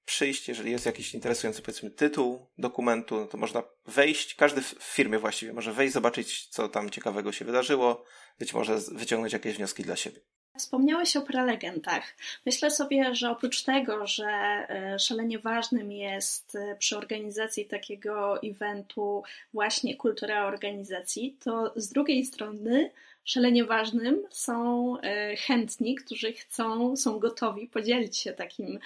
przyjść, 0.05 0.49
jeżeli 0.49 0.71
jest 0.71 0.87
jakiś 0.87 1.15
interesujący, 1.15 1.63
powiedzmy, 1.63 1.91
tytuł 1.91 2.47
dokumentu, 2.59 3.17
no 3.21 3.27
to 3.27 3.39
można 3.39 3.63
wejść, 3.87 4.35
każdy 4.35 4.63
w 4.63 4.75
firmie 4.81 5.19
właściwie 5.19 5.53
może 5.53 5.73
wejść, 5.73 5.95
zobaczyć, 5.95 6.49
co 6.49 6.69
tam 6.69 6.91
ciekawego 6.91 7.33
się 7.33 7.45
wydarzyło, 7.45 8.05
być 8.39 8.55
może 8.55 8.79
wyciągnąć 8.93 9.33
jakieś 9.33 9.57
wnioski 9.57 9.83
dla 9.83 9.97
siebie. 9.97 10.21
Wspomniałeś 10.59 11.17
o 11.17 11.23
prelegentach. 11.23 12.17
Myślę 12.47 12.71
sobie, 12.71 13.15
że 13.15 13.31
oprócz 13.31 13.63
tego, 13.63 14.07
że 14.07 14.27
e, 14.27 14.99
szalenie 14.99 15.39
ważnym 15.39 15.93
jest 15.93 16.57
e, 16.57 16.77
przy 16.77 16.99
organizacji 16.99 17.67
takiego 17.67 18.43
eventu 18.43 19.23
właśnie 19.53 19.97
kultura 19.97 20.47
organizacji, 20.47 21.39
to 21.45 21.73
z 21.77 21.89
drugiej 21.89 22.25
strony 22.25 22.91
szalenie 23.25 23.65
ważnym 23.65 24.23
są 24.31 24.97
e, 25.01 25.37
chętni, 25.37 25.95
którzy 25.95 26.33
chcą, 26.33 26.97
są 26.97 27.19
gotowi 27.19 27.67
podzielić 27.67 28.17
się 28.17 28.33
takim, 28.33 28.79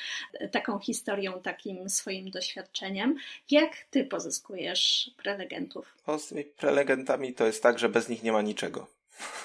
taką 0.53 0.79
historią, 0.79 1.41
takim 1.43 1.91
swoim 1.91 2.31
doświadczeniem. 2.31 3.17
Jak 3.51 3.73
ty 3.91 4.05
pozyskujesz 4.05 5.11
prelegentów? 5.17 5.95
O, 6.07 6.19
z 6.19 6.29
tymi 6.29 6.45
prelegentami 6.45 7.35
to 7.35 7.47
jest 7.47 7.63
tak, 7.63 7.79
że 7.79 7.89
bez 7.89 8.09
nich 8.09 8.23
nie 8.23 8.33
ma 8.33 8.43
niczego. 8.43 8.87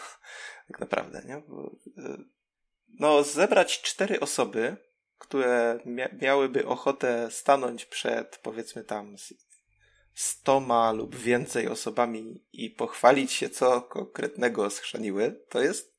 tak 0.67 0.79
naprawdę, 0.79 1.21
nie? 1.27 1.35
E, 1.35 2.17
no, 2.99 3.23
zebrać 3.23 3.81
cztery 3.81 4.19
osoby, 4.19 4.75
które 5.17 5.79
miałyby 6.21 6.65
ochotę 6.67 7.31
stanąć 7.31 7.85
przed, 7.85 8.39
powiedzmy 8.43 8.83
tam, 8.83 9.15
stoma 10.13 10.91
lub 10.91 11.15
więcej 11.15 11.67
osobami 11.67 12.43
i 12.53 12.69
pochwalić 12.69 13.31
się, 13.31 13.49
co 13.49 13.81
konkretnego 13.81 14.69
schrzaniły, 14.69 15.41
to 15.49 15.61
jest 15.61 15.93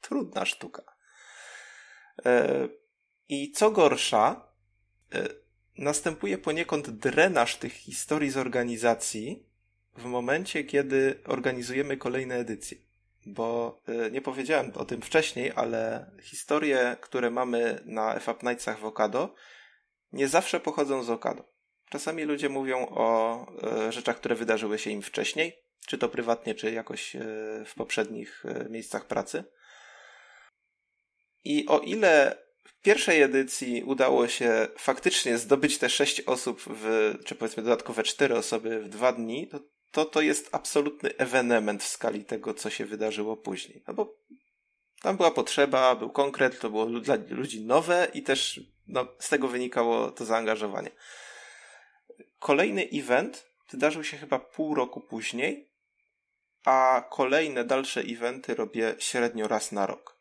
trudna 0.00 0.44
sztuka. 0.44 0.82
E, 2.26 2.68
I 3.28 3.52
co 3.52 3.70
gorsza, 3.70 4.48
e, 5.14 5.28
następuje 5.78 6.38
poniekąd 6.38 6.90
drenaż 6.90 7.56
tych 7.56 7.72
historii 7.72 8.30
z 8.30 8.36
organizacji 8.36 9.46
w 9.96 10.04
momencie, 10.04 10.64
kiedy 10.64 11.20
organizujemy 11.26 11.96
kolejne 11.96 12.34
edycje. 12.34 12.78
Bo 13.26 13.80
e, 13.86 14.10
nie 14.10 14.20
powiedziałem 14.20 14.72
o 14.74 14.84
tym 14.84 15.02
wcześniej, 15.02 15.52
ale 15.56 16.10
historie, 16.22 16.96
które 17.00 17.30
mamy 17.30 17.82
na 17.84 18.18
FAP 18.18 18.42
Nightsach 18.42 18.78
w 18.78 18.84
Okado, 18.84 19.34
nie 20.12 20.28
zawsze 20.28 20.60
pochodzą 20.60 21.02
z 21.02 21.10
Okado. 21.10 21.59
Czasami 21.90 22.24
ludzie 22.24 22.48
mówią 22.48 22.86
o 22.90 23.46
e, 23.62 23.92
rzeczach, 23.92 24.16
które 24.16 24.34
wydarzyły 24.34 24.78
się 24.78 24.90
im 24.90 25.02
wcześniej, 25.02 25.56
czy 25.86 25.98
to 25.98 26.08
prywatnie, 26.08 26.54
czy 26.54 26.72
jakoś 26.72 27.16
e, 27.16 27.20
w 27.66 27.74
poprzednich 27.74 28.44
e, 28.46 28.68
miejscach 28.68 29.06
pracy. 29.06 29.44
I 31.44 31.66
o 31.66 31.78
ile 31.78 32.38
w 32.64 32.80
pierwszej 32.80 33.22
edycji 33.22 33.82
udało 33.82 34.28
się 34.28 34.68
faktycznie 34.78 35.38
zdobyć 35.38 35.78
te 35.78 35.90
sześć 35.90 36.20
osób, 36.20 36.62
w, 36.66 37.14
czy 37.24 37.34
powiedzmy 37.34 37.62
dodatkowe 37.62 38.02
cztery 38.02 38.36
osoby 38.36 38.82
w 38.82 38.88
dwa 38.88 39.12
dni, 39.12 39.48
to, 39.48 39.60
to 39.90 40.04
to 40.04 40.20
jest 40.20 40.48
absolutny 40.52 41.16
ewenement 41.16 41.82
w 41.82 41.88
skali 41.88 42.24
tego, 42.24 42.54
co 42.54 42.70
się 42.70 42.86
wydarzyło 42.86 43.36
później. 43.36 43.82
No 43.88 43.94
bo 43.94 44.18
tam 45.02 45.16
była 45.16 45.30
potrzeba, 45.30 45.96
był 45.96 46.10
konkret, 46.10 46.60
to 46.60 46.70
było 46.70 46.86
dla 46.86 47.18
ludzi 47.28 47.64
nowe 47.64 48.08
i 48.14 48.22
też 48.22 48.60
no, 48.86 49.06
z 49.18 49.28
tego 49.28 49.48
wynikało 49.48 50.10
to 50.10 50.24
zaangażowanie. 50.24 50.90
Kolejny 52.38 52.88
event 52.92 53.46
wydarzył 53.70 54.04
się 54.04 54.16
chyba 54.16 54.38
pół 54.38 54.74
roku 54.74 55.00
później, 55.00 55.70
a 56.64 57.08
kolejne 57.10 57.64
dalsze 57.64 58.00
eventy 58.00 58.54
robię 58.54 58.94
średnio 58.98 59.48
raz 59.48 59.72
na 59.72 59.86
rok. 59.86 60.20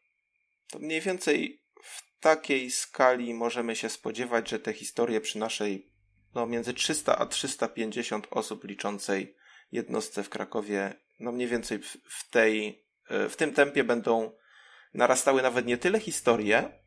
To 0.72 0.80
mniej 0.80 1.02
więcej 1.02 1.64
w 1.84 2.20
takiej 2.20 2.72
skali 2.72 3.34
możemy 3.34 3.76
się 3.76 3.90
spodziewać, 3.90 4.50
że 4.50 4.60
te 4.60 4.74
historie 4.74 5.22
przy 5.22 5.40
naszej 5.40 5.90
no, 6.36 6.46
między 6.46 6.74
300 6.74 7.18
a 7.18 7.26
350 7.26 8.28
osób 8.32 8.64
liczącej 8.64 9.36
jednostce 9.72 10.24
w 10.24 10.30
Krakowie, 10.30 10.94
no 11.20 11.32
mniej 11.32 11.48
więcej 11.48 11.80
w, 12.10 12.30
tej, 12.30 12.86
w 13.30 13.36
tym 13.36 13.54
tempie 13.54 13.84
będą 13.84 14.32
narastały 14.94 15.42
nawet 15.42 15.66
nie 15.66 15.78
tyle 15.78 16.00
historie, 16.00 16.80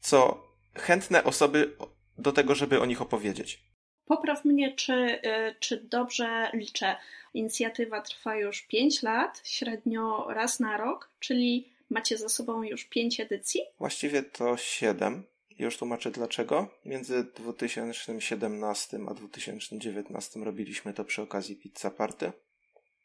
co 0.00 0.48
chętne 0.74 1.24
osoby 1.24 1.76
do 2.18 2.32
tego, 2.32 2.54
żeby 2.54 2.80
o 2.80 2.86
nich 2.86 3.02
opowiedzieć. 3.02 3.71
Popraw 4.06 4.44
mnie, 4.44 4.74
czy, 4.74 4.92
y, 4.92 5.54
czy 5.60 5.80
dobrze 5.80 6.50
liczę. 6.54 6.96
Inicjatywa 7.34 8.00
trwa 8.00 8.36
już 8.36 8.62
5 8.62 9.02
lat, 9.02 9.40
średnio 9.44 10.26
raz 10.28 10.60
na 10.60 10.76
rok, 10.76 11.10
czyli 11.20 11.72
macie 11.90 12.18
za 12.18 12.28
sobą 12.28 12.62
już 12.62 12.84
5 12.84 13.20
edycji? 13.20 13.60
Właściwie 13.78 14.22
to 14.22 14.56
7. 14.56 15.22
Już 15.58 15.76
tłumaczę 15.76 16.10
dlaczego. 16.10 16.68
Między 16.84 17.24
2017 17.24 18.98
a 19.08 19.14
2019 19.14 20.40
robiliśmy 20.40 20.94
to 20.94 21.04
przy 21.04 21.22
okazji 21.22 21.56
Pizza 21.56 21.90
Party. 21.90 22.32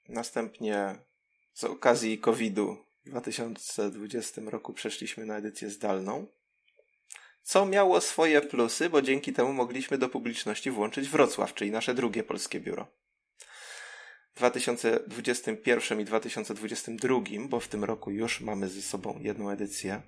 Następnie 0.09 0.95
z 1.53 1.63
okazji 1.63 2.19
COVID-u 2.19 2.77
w 3.05 3.09
2020 3.09 4.41
roku 4.45 4.73
przeszliśmy 4.73 5.25
na 5.25 5.37
edycję 5.37 5.69
zdalną 5.69 6.27
co 7.47 7.65
miało 7.65 8.01
swoje 8.01 8.41
plusy, 8.41 8.89
bo 8.89 9.01
dzięki 9.01 9.33
temu 9.33 9.53
mogliśmy 9.53 9.97
do 9.97 10.09
publiczności 10.09 10.71
włączyć 10.71 11.09
Wrocław, 11.09 11.53
czyli 11.53 11.71
nasze 11.71 11.93
drugie 11.93 12.23
polskie 12.23 12.59
biuro. 12.59 12.87
W 14.33 14.37
2021 14.37 15.99
i 15.99 16.05
2022, 16.05 17.19
bo 17.49 17.59
w 17.59 17.67
tym 17.67 17.83
roku 17.83 18.11
już 18.11 18.41
mamy 18.41 18.69
ze 18.69 18.81
sobą 18.81 19.19
jedną 19.21 19.49
edycję, 19.49 20.01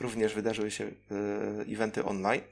również 0.00 0.34
wydarzyły 0.34 0.70
się 0.70 0.84
e, 0.84 0.92
eventy 1.72 2.04
online, 2.04 2.42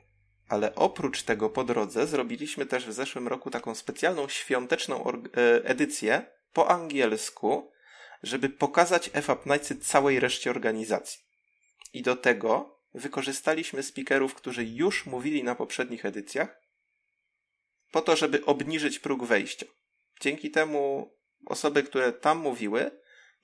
ale 0.48 0.74
oprócz 0.74 1.22
tego 1.22 1.50
po 1.50 1.64
drodze 1.64 2.06
zrobiliśmy 2.06 2.66
też 2.66 2.86
w 2.86 2.92
zeszłym 2.92 3.28
roku 3.28 3.50
taką 3.50 3.74
specjalną 3.74 4.28
świąteczną 4.28 5.12
e, 5.12 5.20
edycję 5.64 6.26
po 6.52 6.70
angielsku, 6.70 7.70
żeby 8.22 8.48
pokazać 8.48 9.10
FAP 9.22 9.46
Nightsy 9.46 9.76
całej 9.76 10.20
reszcie 10.20 10.50
organizacji. 10.50 11.20
I 11.92 12.02
do 12.02 12.16
tego 12.16 12.81
wykorzystaliśmy 12.94 13.82
speakerów, 13.82 14.34
którzy 14.34 14.64
już 14.64 15.06
mówili 15.06 15.44
na 15.44 15.54
poprzednich 15.54 16.04
edycjach, 16.04 16.60
po 17.92 18.00
to, 18.00 18.16
żeby 18.16 18.44
obniżyć 18.44 18.98
próg 18.98 19.24
wejścia. 19.24 19.66
Dzięki 20.20 20.50
temu 20.50 21.12
osoby, 21.46 21.82
które 21.82 22.12
tam 22.12 22.38
mówiły, 22.38 22.90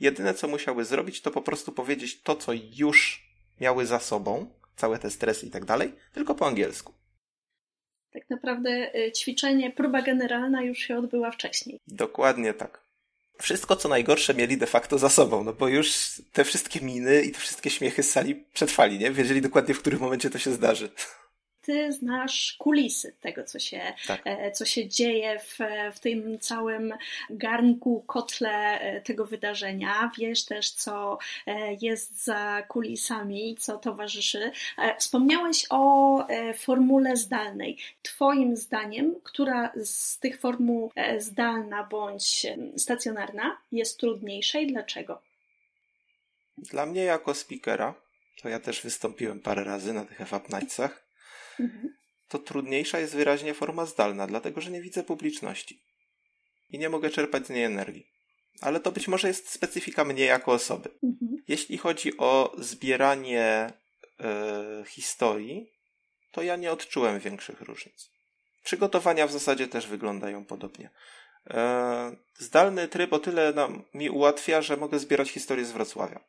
jedyne 0.01 0.35
co 0.35 0.49
musiały 0.49 0.85
zrobić, 0.85 1.21
to 1.21 1.31
po 1.31 1.43
prostu 1.43 1.73
powiedzieć 1.73 2.23
to, 2.23 2.37
co 2.37 2.53
już 2.77 3.29
miały 3.61 3.87
za 3.87 4.01
sobą, 4.01 4.55
całe 4.77 4.99
te 4.99 5.11
stresy 5.11 5.47
i 5.47 5.51
tak 5.51 5.65
dalej, 5.65 5.93
tylko 6.13 6.35
po 6.35 6.47
angielsku. 6.47 6.95
Tak 8.13 8.31
naprawdę 8.31 8.95
y, 8.95 9.13
ćwiczenie, 9.13 9.71
próba 9.71 10.03
generalna 10.03 10.63
już 10.63 10.79
się 10.79 10.99
odbyła 10.99 11.31
wcześniej. 11.31 11.81
Dokładnie 11.87 12.55
tak 12.55 12.88
wszystko 13.43 13.77
co 13.77 13.89
najgorsze 13.89 14.35
mieli 14.35 14.57
de 14.57 14.67
facto 14.67 14.99
za 14.99 15.09
sobą, 15.09 15.45
no 15.45 15.53
bo 15.53 15.69
już 15.69 16.13
te 16.33 16.45
wszystkie 16.45 16.81
miny 16.81 17.23
i 17.23 17.33
te 17.33 17.39
wszystkie 17.39 17.71
śmiechy 17.71 18.03
z 18.03 18.11
sali 18.11 18.45
przetrwali, 18.53 18.99
nie? 18.99 19.11
Wiedzieli 19.11 19.43
dokładnie, 19.43 19.75
w 19.75 19.81
którym 19.81 20.01
momencie 20.01 20.31
to 20.31 20.39
się 20.39 20.53
zdarzy 20.53 20.91
ty 21.69 21.93
znasz 21.93 22.57
kulisy 22.59 23.15
tego, 23.21 23.45
co 23.45 23.59
się, 23.59 23.81
tak. 24.07 24.21
E, 24.25 24.53
co 24.53 24.65
się 24.65 24.89
dzieje 24.89 25.39
w, 25.39 25.59
w 25.95 26.01
tym 26.01 26.39
całym 26.39 26.95
garnku, 27.31 28.05
kotle 28.07 28.81
e, 28.81 29.01
tego 29.01 29.27
wydarzenia. 29.27 30.11
Wiesz 30.19 30.45
też, 30.45 30.71
co 30.71 31.19
e, 31.47 31.75
jest 31.81 32.25
za 32.25 32.63
kulisami, 32.69 33.57
co 33.57 33.79
towarzyszy. 33.79 34.51
Wspomniałeś 34.99 35.67
o 35.71 36.27
formule 36.59 37.17
zdalnej. 37.17 37.79
Twoim 38.03 38.57
zdaniem, 38.57 39.15
która 39.25 39.73
z 39.77 40.19
tych 40.19 40.41
formuł 40.41 40.93
zdalna 41.19 41.85
bądź 41.85 42.47
stacjonarna 42.77 43.59
jest 43.73 44.01
trudniejsza 44.01 44.59
i 44.59 44.67
dlaczego? 44.67 45.23
Dla 46.59 46.87
mnie 46.87 47.05
jako 47.05 47.35
speakera, 47.35 47.95
to 48.43 48.49
ja 48.49 48.61
też 48.61 48.83
wystąpiłem 48.83 49.41
parę 49.41 49.65
razy 49.65 49.93
na 49.93 50.05
tych 50.05 50.19
FAP 50.19 50.49
Nightsach, 51.59 51.91
to 52.29 52.39
trudniejsza 52.39 53.01
jest 53.01 53.15
wyraźnie 53.15 53.55
forma 53.55 53.87
zdalna, 53.87 54.27
dlatego 54.27 54.61
że 54.61 54.71
nie 54.71 54.83
widzę 54.83 55.03
publiczności 55.03 55.83
i 56.71 56.79
nie 56.79 56.89
mogę 56.89 57.11
czerpać 57.11 57.47
z 57.47 57.51
niej 57.51 57.65
energii. 57.65 58.07
Ale 58.61 58.81
to 58.81 58.93
być 58.93 59.09
może 59.09 59.29
jest 59.29 59.51
specyfika 59.51 60.05
mnie 60.05 60.25
jako 60.25 60.53
osoby. 60.53 60.91
Mhm. 61.03 61.43
Jeśli 61.49 61.79
chodzi 61.79 62.19
o 62.19 62.57
zbieranie 62.59 63.73
e, 64.21 64.85
historii, 64.87 65.73
to 66.33 66.43
ja 66.43 66.57
nie 66.57 66.73
odczułem 66.73 67.21
większych 67.21 67.61
różnic. 67.61 68.11
Przygotowania 68.65 69.27
w 69.27 69.33
zasadzie 69.33 69.69
też 69.69 69.87
wyglądają 69.87 70.45
podobnie. 70.45 70.91
E, 71.51 72.17
zdalny 72.39 72.89
tryb 72.89 73.13
o 73.13 73.19
tyle 73.19 73.53
nam, 73.53 73.85
mi 73.95 74.11
ułatwia, 74.11 74.63
że 74.63 74.77
mogę 74.77 74.99
zbierać 74.99 75.31
historię 75.31 75.65
z 75.65 75.73
Wrocławia. 75.73 76.21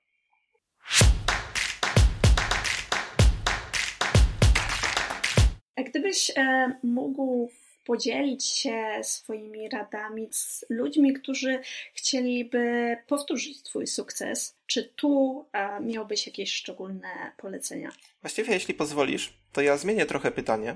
Gdybyś 5.83 6.31
e, 6.35 6.71
mógł 6.83 7.49
podzielić 7.85 8.45
się 8.45 8.99
swoimi 9.01 9.69
radami 9.69 10.27
z 10.31 10.65
ludźmi, 10.69 11.13
którzy 11.13 11.59
chcieliby 11.93 12.97
powtórzyć 13.07 13.63
Twój 13.63 13.87
sukces, 13.87 14.55
czy 14.67 14.83
tu 14.83 15.45
e, 15.53 15.79
miałbyś 15.81 16.27
jakieś 16.27 16.53
szczególne 16.53 17.31
polecenia? 17.37 17.91
Właściwie, 18.21 18.53
jeśli 18.53 18.73
pozwolisz, 18.73 19.33
to 19.51 19.61
ja 19.61 19.77
zmienię 19.77 20.05
trochę 20.05 20.31
pytanie 20.31 20.75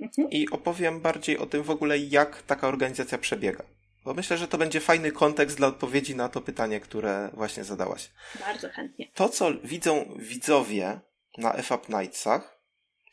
mhm. 0.00 0.30
i 0.30 0.48
opowiem 0.48 1.00
bardziej 1.00 1.38
o 1.38 1.46
tym 1.46 1.62
w 1.62 1.70
ogóle, 1.70 1.98
jak 1.98 2.42
taka 2.42 2.68
organizacja 2.68 3.18
przebiega. 3.18 3.64
Bo 4.04 4.14
myślę, 4.14 4.36
że 4.36 4.48
to 4.48 4.58
będzie 4.58 4.80
fajny 4.80 5.12
kontekst 5.12 5.56
dla 5.56 5.68
odpowiedzi 5.68 6.16
na 6.16 6.28
to 6.28 6.40
pytanie, 6.40 6.80
które 6.80 7.30
właśnie 7.34 7.64
zadałaś. 7.64 8.10
Bardzo 8.40 8.68
chętnie. 8.68 9.08
To, 9.14 9.28
co 9.28 9.54
widzą 9.64 10.16
widzowie 10.18 11.00
na 11.38 11.52
FAP 11.52 11.88
Nightsach, 11.88 12.57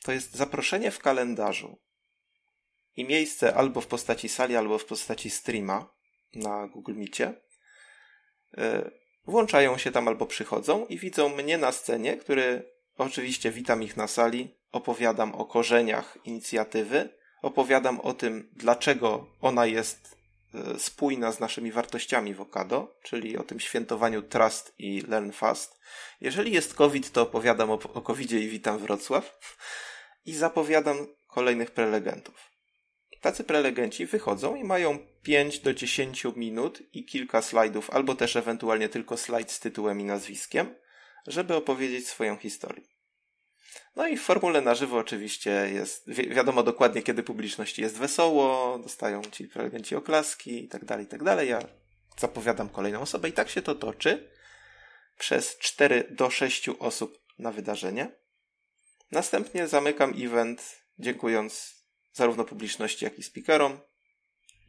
to 0.04 0.12
jest 0.12 0.36
zaproszenie 0.36 0.92
w 0.92 1.00
kalendarzu 1.00 1.78
i 2.96 3.06
miejsce 3.06 3.56
albo 3.56 3.82
w 3.82 3.88
postaci 3.88 4.30
sali, 4.30 4.56
albo 4.56 4.78
w 4.78 4.86
postaci 4.86 5.30
streama 5.30 5.94
na 6.34 6.68
Google 6.68 6.94
Meetie. 6.96 7.34
E, 8.58 8.92
włączają 9.28 9.78
się 9.78 9.92
tam 9.92 10.08
albo 10.08 10.26
przychodzą 10.26 10.86
i 10.86 10.98
widzą 10.98 11.30
mnie 11.30 11.58
na 11.58 11.72
scenie, 11.72 12.18
który 12.18 12.72
oczywiście 12.98 13.52
witam 13.52 13.84
ich 13.84 13.98
na 13.98 14.08
sali, 14.08 14.56
opowiadam 14.72 15.36
o 15.36 15.46
korzeniach 15.46 16.18
inicjatywy, 16.24 17.10
opowiadam 17.42 18.00
o 18.00 18.14
tym, 18.14 18.50
dlaczego 18.54 19.28
ona 19.42 19.66
jest 19.66 20.15
spójna 20.78 21.32
z 21.32 21.40
naszymi 21.40 21.72
wartościami 21.72 22.34
w 22.34 22.42
Okado, 22.42 23.00
czyli 23.04 23.38
o 23.38 23.44
tym 23.44 23.60
świętowaniu 23.60 24.22
Trust 24.22 24.74
i 24.78 25.02
Learn 25.02 25.32
Fast. 25.32 25.80
Jeżeli 26.22 26.52
jest 26.52 26.74
COVID, 26.74 27.12
to 27.12 27.22
opowiadam 27.22 27.72
o, 27.72 27.74
o 27.74 28.02
covid 28.02 28.32
i 28.32 28.48
witam 28.48 28.78
Wrocław 28.78 29.40
i 30.26 30.34
zapowiadam 30.34 31.08
kolejnych 31.28 31.72
prelegentów. 31.72 32.52
Tacy 33.22 33.44
prelegenci 33.44 34.06
wychodzą 34.06 34.56
i 34.56 34.64
mają 34.64 35.00
5 35.24 35.60
do 35.60 35.74
10 35.74 36.24
minut 36.36 36.82
i 36.94 37.06
kilka 37.06 37.42
slajdów, 37.42 37.90
albo 37.90 38.16
też 38.16 38.36
ewentualnie 38.36 38.90
tylko 38.90 39.18
slajd 39.18 39.52
z 39.52 39.60
tytułem 39.60 40.02
i 40.02 40.04
nazwiskiem, 40.04 40.76
żeby 41.28 41.56
opowiedzieć 41.56 42.08
swoją 42.08 42.38
historię. 42.38 42.95
No 43.96 44.08
i 44.08 44.18
w 44.18 44.22
formule 44.22 44.62
na 44.62 44.76
żywo 44.76 44.98
oczywiście 44.98 45.70
jest, 45.74 46.04
wi 46.08 46.30
wiadomo 46.30 46.64
dokładnie, 46.64 47.02
kiedy 47.04 47.24
publiczności 47.24 47.82
jest 47.82 47.98
wesoło, 47.98 48.80
dostają 48.80 49.22
ci 49.24 49.48
prelegenci 49.48 49.96
oklaski 49.96 50.64
i 50.64 50.68
tak 50.68 50.86
dalej, 50.86 51.06
i 51.06 51.08
tak 51.08 51.24
dalej. 51.24 51.50
Ja 51.50 51.60
zapowiadam 52.18 52.70
kolejną 52.70 53.02
osobę 53.02 53.30
i 53.30 53.34
tak 53.34 53.50
się 53.50 53.62
to 53.62 53.76
toczy 53.76 54.32
przez 55.18 55.58
4 55.58 56.08
do 56.12 56.30
6 56.30 56.70
osób 56.70 57.20
na 57.40 57.52
wydarzenie. 57.52 58.12
Następnie 59.12 59.68
zamykam 59.68 60.14
event, 60.18 60.82
dziękując 61.00 61.76
zarówno 62.14 62.44
publiczności, 62.44 63.06
jak 63.06 63.20
i 63.20 63.24
speakerom 63.24 63.80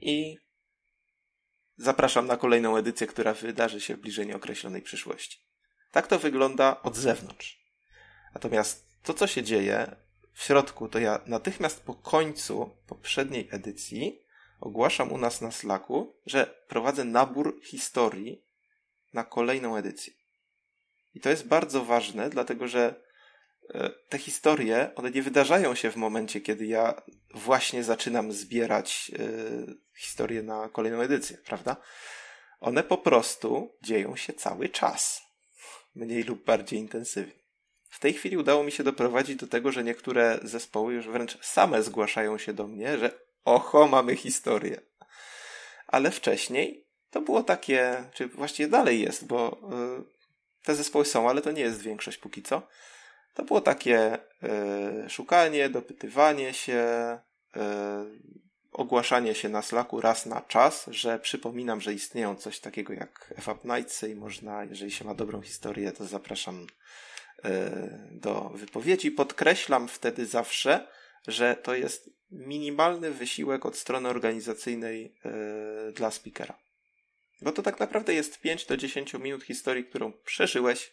i 0.01 0.39
zapraszam 1.77 2.27
na 2.27 2.37
kolejną 2.37 2.77
edycję, 2.77 3.07
która 3.07 3.35
wydarzy 3.35 3.81
się 3.81 3.97
w 3.97 4.01
bliżej 4.01 4.27
nieokreślonej 4.27 4.83
przyszłości. 4.83 5.39
Tak 5.91 6.07
to 6.07 6.19
wygląda 6.19 6.83
od 6.83 6.97
zewnątrz. 6.97 7.67
Natomiast 8.35 8.86
to, 9.07 9.15
co 9.15 9.27
się 9.27 9.43
dzieje 9.43 9.97
w 10.33 10.43
środku, 10.43 10.89
to 10.89 10.99
ja 10.99 11.21
natychmiast 11.27 11.83
po 11.83 11.95
końcu 11.95 12.77
poprzedniej 12.87 13.49
edycji 13.51 14.23
ogłaszam 14.61 15.13
u 15.13 15.19
nas 15.19 15.41
na 15.41 15.53
Slacku, 15.53 16.17
że 16.27 16.65
prowadzę 16.69 17.05
nabór 17.05 17.61
historii 17.65 18.45
na 19.13 19.25
kolejną 19.25 19.77
edycję. 19.77 20.13
I 21.15 21.21
to 21.21 21.31
jest 21.31 21.47
bardzo 21.47 21.85
ważne, 21.85 22.31
dlatego 22.31 22.69
że 22.69 22.95
e, 23.75 23.91
te 24.09 24.19
historie, 24.19 24.91
one 24.95 25.11
nie 25.11 25.23
wydarzają 25.23 25.75
się 25.75 25.91
w 25.91 25.97
momencie, 25.97 26.41
kiedy 26.41 26.67
ja 26.67 27.03
właśnie 27.35 27.85
zaczynam 27.85 28.33
zbierać 28.33 29.11
y, 29.19 29.77
historię 29.97 30.43
na 30.43 30.69
kolejną 30.69 31.01
edycję, 31.01 31.39
prawda? 31.39 31.77
One 32.61 32.83
po 32.83 32.99
prostu 32.99 33.77
dzieją 33.83 34.17
się 34.17 34.33
cały 34.33 34.69
czas. 34.69 35.23
Mniej 35.95 36.23
lub 36.23 36.45
bardziej 36.45 36.79
intensywnie. 36.79 37.46
W 37.97 38.01
tej 38.01 38.13
chwili 38.13 38.37
udało 38.37 38.63
mi 38.63 38.73
się 38.73 38.85
doprowadzić 38.85 39.37
do 39.37 39.47
tego, 39.47 39.73
że 39.73 39.85
niektóre 39.85 40.39
zespoły 40.43 40.95
już 40.95 41.09
wręcz 41.09 41.39
same 41.43 41.83
zgłaszają 41.83 42.39
się 42.39 42.53
do 42.53 42.67
mnie, 42.67 42.99
że 42.99 43.11
oho, 43.45 43.89
mamy 43.89 44.17
historię. 44.17 44.81
Ale 45.87 46.11
wcześniej 46.11 46.87
to 47.11 47.21
było 47.21 47.43
takie, 47.43 48.05
czy 48.15 48.29
właściwie 48.29 48.69
dalej 48.69 49.01
jest, 49.01 49.27
bo 49.27 49.59
y, 50.01 50.65
te 50.65 50.75
zespoły 50.75 51.05
są, 51.05 51.29
ale 51.31 51.43
to 51.43 51.53
nie 51.53 51.63
jest 51.63 51.83
większość 51.83 52.19
póki 52.19 52.43
co. 52.43 52.63
To 53.35 53.45
było 53.45 53.61
takie 53.61 54.19
y, 55.07 55.11
szukanie, 55.11 55.69
dopytywanie 55.69 56.55
się, 56.55 57.19
y, 57.57 57.61
ogłaszanie 58.73 59.35
się 59.35 59.49
na 59.49 59.63
Slacku 59.63 60.01
raz 60.01 60.27
na 60.27 60.41
czas, 60.41 60.87
że 60.91 61.19
przypominam, 61.19 61.81
że 61.81 61.95
istnieją 61.95 62.37
coś 62.37 62.61
takiego 62.61 62.93
jak 62.93 63.35
FAP 63.41 63.65
Nightsy 63.65 64.11
i 64.11 64.15
można, 64.15 64.65
jeżeli 64.65 64.91
się 64.91 65.05
ma 65.05 65.15
dobrą 65.15 65.41
historię, 65.41 65.93
to 65.93 66.07
zapraszam 66.07 66.67
do 68.11 68.51
wypowiedzi. 68.55 69.11
Podkreślam 69.11 69.89
wtedy 69.89 70.27
zawsze, 70.27 70.89
że 71.27 71.57
to 71.57 71.75
jest 71.75 72.11
minimalny 72.31 73.11
wysiłek 73.11 73.67
od 73.67 73.77
strony 73.77 74.09
organizacyjnej 74.09 75.15
e, 75.25 75.93
dla 75.93 76.11
speakera. 76.11 76.59
Bo 77.43 77.53
to 77.53 77.63
tak 77.63 77.81
naprawdę 77.81 78.15
jest 78.15 78.41
5 78.41 78.67
do 78.67 78.77
10 78.77 79.15
minut 79.15 79.43
historii, 79.45 79.85
którą 79.85 80.13
przeżyłeś 80.13 80.93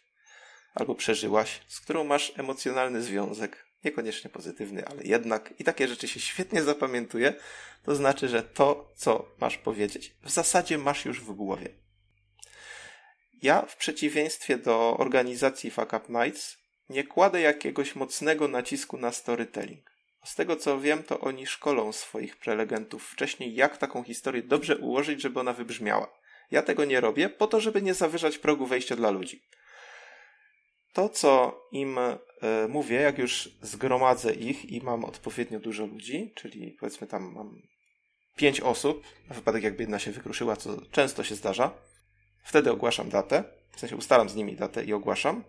albo 0.74 0.96
przeżyłaś, 0.96 1.62
z 1.68 1.80
którą 1.80 2.04
masz 2.04 2.34
emocjonalny 2.40 3.02
związek 3.02 3.66
niekoniecznie 3.84 4.30
pozytywny, 4.30 4.88
ale 4.88 5.04
jednak 5.04 5.54
i 5.60 5.64
takie 5.64 5.88
rzeczy 5.88 6.08
się 6.08 6.20
świetnie 6.20 6.64
zapamiętuje, 6.64 7.34
to 7.84 7.96
znaczy, 7.96 8.30
że 8.30 8.44
to, 8.44 8.92
co 8.96 9.26
masz 9.40 9.58
powiedzieć, 9.58 10.16
w 10.24 10.30
zasadzie 10.30 10.78
masz 10.78 11.06
już 11.06 11.22
w 11.22 11.32
głowie. 11.32 11.83
Ja, 13.44 13.62
w 13.62 13.76
przeciwieństwie 13.76 14.58
do 14.58 14.98
organizacji 14.98 15.72
Fuck 15.72 15.94
Up 15.94 16.06
Nights, 16.10 16.58
nie 16.90 17.04
kładę 17.04 17.42
jakiegoś 17.42 17.96
mocnego 17.96 18.48
nacisku 18.48 18.98
na 18.98 19.12
storytelling. 19.12 19.92
Z 20.24 20.36
tego 20.36 20.56
co 20.56 20.80
wiem, 20.80 21.04
to 21.04 21.20
oni 21.20 21.48
szkolą 21.48 21.92
swoich 21.92 22.38
prelegentów 22.38 23.04
wcześniej, 23.04 23.56
jak 23.56 23.78
taką 23.78 24.04
historię 24.04 24.44
dobrze 24.44 24.78
ułożyć, 24.78 25.22
żeby 25.22 25.40
ona 25.40 25.54
wybrzmiała. 25.54 26.14
Ja 26.52 26.62
tego 26.62 26.86
nie 26.86 27.02
robię 27.02 27.30
po 27.30 27.48
to, 27.48 27.62
żeby 27.62 27.82
nie 27.82 27.94
zawyżać 27.94 28.38
progu 28.38 28.66
wejścia 28.66 28.96
dla 28.96 29.12
ludzi 29.12 29.44
to, 30.94 31.10
co 31.10 31.62
im 31.72 31.98
e, 31.98 32.18
mówię, 32.70 32.96
jak 32.96 33.18
już 33.18 33.50
zgromadzę 33.62 34.34
ich 34.34 34.66
i 34.66 34.82
mam 34.82 35.06
odpowiednio 35.06 35.60
dużo 35.60 35.86
ludzi, 35.86 36.32
czyli 36.36 36.72
powiedzmy 36.80 37.08
tam 37.08 37.34
mam 37.34 37.62
pięć 38.36 38.62
osób, 38.62 39.04
na 39.30 39.36
wypadek 39.36 39.64
jakby 39.64 39.84
jedna 39.84 40.00
się 40.00 40.12
wykruszyła, 40.12 40.56
co 40.56 40.82
często 40.92 41.24
się 41.24 41.36
zdarza, 41.36 41.74
wtedy 42.44 42.72
ogłaszam 42.72 43.10
datę, 43.10 43.44
w 43.76 43.80
sensie 43.80 43.96
ustalam 43.96 44.30
z 44.30 44.36
nimi 44.36 44.56
datę 44.56 44.84
i 44.84 44.94
ogłaszam, 44.94 45.44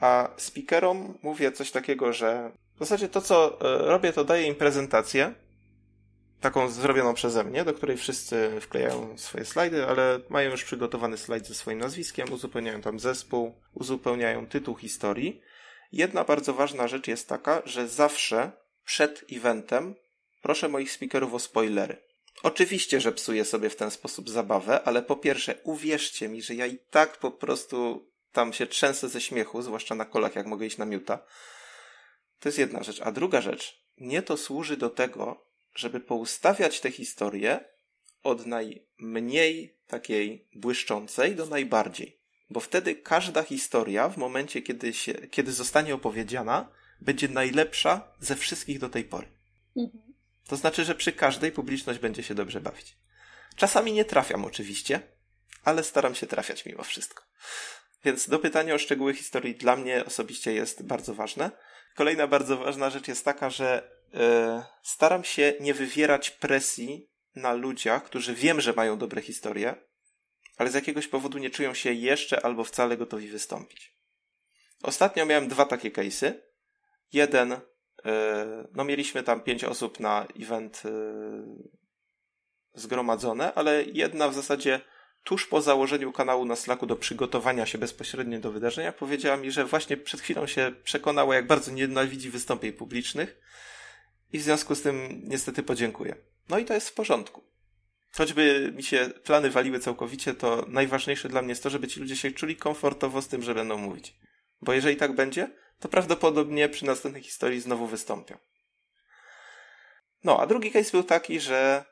a 0.00 0.28
speakerom 0.36 1.18
mówię 1.22 1.52
coś 1.52 1.70
takiego, 1.70 2.12
że 2.12 2.50
w 2.76 2.78
zasadzie 2.78 3.08
to, 3.08 3.20
co 3.20 3.60
e, 3.60 3.88
robię, 3.88 4.12
to 4.12 4.24
daję 4.24 4.46
im 4.46 4.54
prezentację, 4.54 5.34
taką 6.40 6.68
zrobioną 6.68 7.14
przeze 7.14 7.44
mnie, 7.44 7.64
do 7.64 7.74
której 7.74 7.96
wszyscy 7.96 8.60
wklejają 8.60 9.18
swoje 9.18 9.44
slajdy, 9.44 9.86
ale 9.86 10.20
mają 10.28 10.50
już 10.50 10.64
przygotowany 10.64 11.16
slajd 11.16 11.46
ze 11.46 11.54
swoim 11.54 11.78
nazwiskiem, 11.78 12.32
uzupełniają 12.32 12.80
tam 12.80 13.00
zespół, 13.00 13.54
uzupełniają 13.74 14.46
tytuł 14.46 14.76
historii. 14.76 15.40
Jedna 15.92 16.24
bardzo 16.24 16.54
ważna 16.54 16.88
rzecz 16.88 17.08
jest 17.08 17.28
taka, 17.28 17.62
że 17.64 17.88
zawsze 17.88 18.50
przed 18.84 19.24
eventem 19.32 19.94
proszę 20.42 20.68
moich 20.68 20.92
speakerów 20.92 21.34
o 21.34 21.38
spoilery. 21.38 21.96
Oczywiście, 22.44 23.00
że 23.00 23.12
psuję 23.12 23.44
sobie 23.44 23.70
w 23.70 23.76
ten 23.76 23.90
sposób 23.90 24.30
zabawę, 24.30 24.82
ale 24.82 25.02
po 25.02 25.16
pierwsze, 25.16 25.54
uwierzcie 25.62 26.28
mi, 26.28 26.42
że 26.42 26.54
ja 26.54 26.66
i 26.66 26.78
tak 26.90 27.18
po 27.18 27.30
prostu 27.30 28.08
tam 28.32 28.52
się 28.52 28.66
trzęsę 28.66 29.08
ze 29.08 29.20
śmiechu, 29.20 29.62
zwłaszcza 29.62 29.94
na 29.94 30.04
kolach, 30.04 30.36
jak 30.36 30.46
mogę 30.46 30.66
iść 30.66 30.78
na 30.78 30.84
miuta. 30.84 31.18
To 32.40 32.48
jest 32.48 32.58
jedna 32.58 32.82
rzecz. 32.82 33.00
A 33.00 33.12
druga 33.12 33.40
rzecz, 33.40 33.84
nie 33.98 34.22
to 34.22 34.36
służy 34.36 34.76
do 34.76 34.90
tego, 34.90 35.46
żeby 35.74 36.00
poustawiać 36.00 36.80
te 36.80 36.90
historie 36.90 37.64
od 38.22 38.46
najmniej 38.46 39.78
takiej 39.86 40.48
błyszczącej 40.54 41.36
do 41.36 41.46
najbardziej. 41.46 42.20
Bo 42.50 42.60
wtedy 42.60 42.94
każda 42.94 43.42
historia, 43.42 44.08
w 44.08 44.16
momencie, 44.16 44.62
kiedy, 44.62 44.92
się, 44.92 45.14
kiedy 45.14 45.52
zostanie 45.52 45.94
opowiedziana, 45.94 46.68
będzie 47.00 47.28
najlepsza 47.28 48.12
ze 48.20 48.36
wszystkich 48.36 48.78
do 48.78 48.88
tej 48.88 49.04
pory. 49.04 49.26
Mhm. 49.76 50.03
To 50.48 50.56
znaczy, 50.56 50.84
że 50.84 50.94
przy 50.94 51.12
każdej 51.12 51.52
publiczność 51.52 51.98
będzie 51.98 52.22
się 52.22 52.34
dobrze 52.34 52.60
bawić. 52.60 52.96
Czasami 53.56 53.92
nie 53.92 54.04
trafiam 54.04 54.44
oczywiście, 54.44 55.00
ale 55.64 55.84
staram 55.84 56.14
się 56.14 56.26
trafiać 56.26 56.66
mimo 56.66 56.82
wszystko. 56.82 57.24
Więc 58.04 58.28
do 58.28 58.38
pytania 58.38 58.74
o 58.74 58.78
szczegóły 58.78 59.14
historii 59.14 59.54
dla 59.54 59.76
mnie 59.76 60.04
osobiście 60.04 60.52
jest 60.52 60.82
bardzo 60.82 61.14
ważne. 61.14 61.50
Kolejna 61.94 62.26
bardzo 62.26 62.56
ważna 62.56 62.90
rzecz 62.90 63.08
jest 63.08 63.24
taka, 63.24 63.50
że 63.50 63.94
E, 64.14 64.64
staram 64.82 65.24
się 65.24 65.54
nie 65.60 65.74
wywierać 65.74 66.30
presji 66.30 67.10
na 67.34 67.52
ludziach, 67.52 68.04
którzy 68.04 68.34
wiem, 68.34 68.60
że 68.60 68.72
mają 68.72 68.98
dobre 68.98 69.22
historie, 69.22 69.74
ale 70.56 70.70
z 70.70 70.74
jakiegoś 70.74 71.08
powodu 71.08 71.38
nie 71.38 71.50
czują 71.50 71.74
się 71.74 71.92
jeszcze 71.92 72.44
albo 72.44 72.64
wcale 72.64 72.96
gotowi 72.96 73.28
wystąpić. 73.28 73.94
Ostatnio 74.82 75.26
miałem 75.26 75.48
dwa 75.48 75.64
takie 75.64 75.90
case'y. 75.90 76.32
Jeden, 77.12 77.60
no 78.74 78.84
mieliśmy 78.84 79.22
tam 79.22 79.40
pięć 79.40 79.64
osób 79.64 80.00
na 80.00 80.26
event 80.40 80.82
e, 80.84 80.90
zgromadzone, 82.74 83.54
ale 83.54 83.84
jedna 83.84 84.28
w 84.28 84.34
zasadzie 84.34 84.80
tuż 85.24 85.46
po 85.46 85.62
założeniu 85.62 86.12
kanału 86.12 86.44
na 86.44 86.56
Slacku 86.56 86.86
do 86.86 86.96
przygotowania 86.96 87.66
się 87.66 87.78
bezpośrednio 87.78 88.40
do 88.40 88.52
wydarzenia 88.52 88.92
powiedziała 88.92 89.36
mi, 89.36 89.50
że 89.50 89.64
właśnie 89.64 89.96
przed 89.96 90.20
chwilą 90.20 90.46
się 90.46 90.72
przekonała, 90.84 91.34
jak 91.34 91.46
bardzo 91.46 91.72
nienawidzi 91.72 92.30
wystąpień 92.30 92.72
publicznych 92.72 93.40
i 94.32 94.38
w 94.38 94.42
związku 94.42 94.74
z 94.74 94.82
tym 94.82 95.20
niestety 95.24 95.62
podziękuję. 95.62 96.16
No 96.48 96.58
i 96.58 96.64
to 96.64 96.74
jest 96.74 96.88
w 96.88 96.94
porządku. 96.94 97.44
Choćby 98.12 98.72
mi 98.76 98.82
się 98.82 99.10
plany 99.24 99.50
waliły 99.50 99.80
całkowicie, 99.80 100.34
to 100.34 100.64
najważniejsze 100.68 101.28
dla 101.28 101.42
mnie 101.42 101.50
jest 101.50 101.62
to, 101.62 101.70
żeby 101.70 101.88
ci 101.88 102.00
ludzie 102.00 102.16
się 102.16 102.30
czuli 102.30 102.56
komfortowo 102.56 103.22
z 103.22 103.28
tym, 103.28 103.42
że 103.42 103.54
będą 103.54 103.78
mówić. 103.78 104.16
Bo 104.62 104.72
jeżeli 104.72 104.96
tak 104.96 105.14
będzie, 105.14 105.50
to 105.80 105.88
prawdopodobnie 105.88 106.68
przy 106.68 106.84
następnej 106.84 107.22
historii 107.22 107.60
znowu 107.60 107.86
wystąpią. 107.86 108.38
No, 110.24 110.40
a 110.40 110.46
drugi 110.46 110.70
case 110.70 110.90
był 110.90 111.02
taki, 111.02 111.40
że 111.40 111.84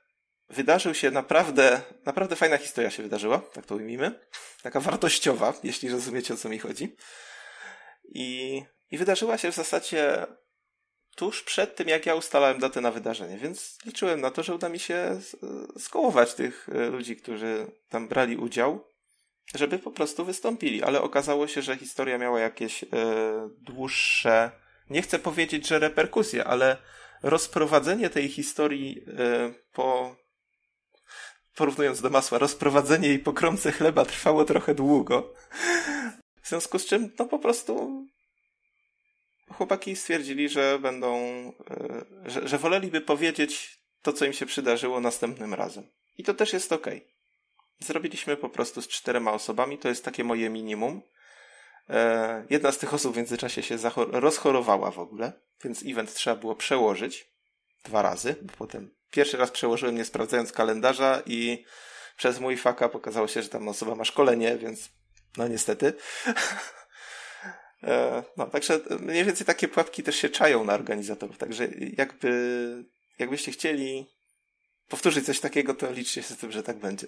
wydarzył 0.48 0.94
się 0.94 1.10
naprawdę, 1.10 1.82
naprawdę 2.06 2.36
fajna 2.36 2.58
historia 2.58 2.90
się 2.90 3.02
wydarzyła, 3.02 3.38
tak 3.38 3.66
to 3.66 3.74
ujmijmy. 3.74 4.20
Taka 4.62 4.80
wartościowa, 4.80 5.54
jeśli 5.62 5.88
rozumiecie 5.88 6.34
o 6.34 6.36
co 6.36 6.48
mi 6.48 6.58
chodzi. 6.58 6.96
I, 8.04 8.62
i 8.90 8.98
wydarzyła 8.98 9.38
się 9.38 9.52
w 9.52 9.54
zasadzie 9.54 10.26
tuż 11.16 11.42
przed 11.42 11.76
tym, 11.76 11.88
jak 11.88 12.06
ja 12.06 12.14
ustalałem 12.14 12.58
datę 12.58 12.80
na 12.80 12.90
wydarzenie, 12.90 13.38
więc 13.38 13.78
liczyłem 13.86 14.20
na 14.20 14.30
to, 14.30 14.42
że 14.42 14.54
uda 14.54 14.68
mi 14.68 14.78
się 14.78 15.20
skołować 15.78 16.34
tych 16.34 16.68
e, 16.68 16.86
ludzi, 16.86 17.16
którzy 17.16 17.66
tam 17.88 18.08
brali 18.08 18.36
udział, 18.36 18.91
żeby 19.54 19.78
po 19.78 19.90
prostu 19.90 20.24
wystąpili. 20.24 20.82
Ale 20.82 21.02
okazało 21.02 21.46
się, 21.46 21.62
że 21.62 21.76
historia 21.76 22.18
miała 22.18 22.40
jakieś 22.40 22.84
e, 22.84 22.86
dłuższe, 23.60 24.50
nie 24.90 25.02
chcę 25.02 25.18
powiedzieć, 25.18 25.68
że 25.68 25.78
reperkusje, 25.78 26.44
ale 26.44 26.76
rozprowadzenie 27.22 28.10
tej 28.10 28.28
historii 28.28 29.04
e, 29.18 29.54
po 29.72 30.16
porównując 31.54 32.00
do 32.00 32.10
masła, 32.10 32.38
rozprowadzenie 32.38 33.08
jej 33.08 33.18
po 33.18 33.32
kromce 33.32 33.72
chleba 33.72 34.04
trwało 34.04 34.44
trochę 34.44 34.74
długo. 34.74 35.34
W 36.42 36.48
związku 36.48 36.78
z 36.78 36.86
czym, 36.86 37.12
no 37.18 37.26
po 37.26 37.38
prostu 37.38 38.04
chłopaki 39.48 39.96
stwierdzili, 39.96 40.48
że 40.48 40.78
będą, 40.78 41.16
e, 41.70 42.04
że, 42.24 42.48
że 42.48 42.58
woleliby 42.58 43.00
powiedzieć 43.00 43.82
to, 44.02 44.12
co 44.12 44.24
im 44.24 44.32
się 44.32 44.46
przydarzyło 44.46 45.00
następnym 45.00 45.54
razem. 45.54 45.84
I 46.18 46.24
to 46.24 46.34
też 46.34 46.52
jest 46.52 46.72
ok. 46.72 46.86
Zrobiliśmy 47.82 48.36
po 48.36 48.48
prostu 48.48 48.82
z 48.82 48.88
czterema 48.88 49.32
osobami, 49.32 49.78
to 49.78 49.88
jest 49.88 50.04
takie 50.04 50.24
moje 50.24 50.50
minimum. 50.50 51.02
E, 51.90 52.46
jedna 52.50 52.72
z 52.72 52.78
tych 52.78 52.94
osób 52.94 53.14
w 53.14 53.16
międzyczasie 53.16 53.62
się 53.62 53.76
rozchorowała 53.96 54.90
w 54.90 54.98
ogóle, 54.98 55.32
więc 55.64 55.82
event 55.86 56.14
trzeba 56.14 56.36
było 56.36 56.56
przełożyć 56.56 57.32
dwa 57.84 58.02
razy, 58.02 58.34
potem 58.58 58.94
pierwszy 59.10 59.36
raz 59.36 59.50
przełożyłem 59.50 59.96
nie 59.96 60.04
sprawdzając 60.04 60.52
kalendarza 60.52 61.22
i 61.26 61.64
przez 62.16 62.40
mój 62.40 62.56
faka 62.56 62.88
pokazało 62.88 63.28
się, 63.28 63.42
że 63.42 63.48
tam 63.48 63.68
osoba 63.68 63.94
ma 63.94 64.04
szkolenie, 64.04 64.56
więc 64.56 64.88
no 65.36 65.48
niestety. 65.48 65.92
E, 67.84 68.22
no, 68.36 68.46
także 68.46 68.80
mniej 69.00 69.24
więcej 69.24 69.46
takie 69.46 69.68
pułapki 69.68 70.02
też 70.02 70.16
się 70.16 70.28
czają 70.28 70.64
na 70.64 70.74
organizatorów, 70.74 71.38
także 71.38 71.68
jakby, 71.96 72.84
jakbyście 73.18 73.52
chcieli 73.52 74.06
powtórzyć 74.88 75.26
coś 75.26 75.40
takiego, 75.40 75.74
to 75.74 75.92
liczcie 75.92 76.22
się 76.22 76.34
z 76.34 76.38
tym, 76.38 76.52
że 76.52 76.62
tak 76.62 76.76
będzie. 76.76 77.06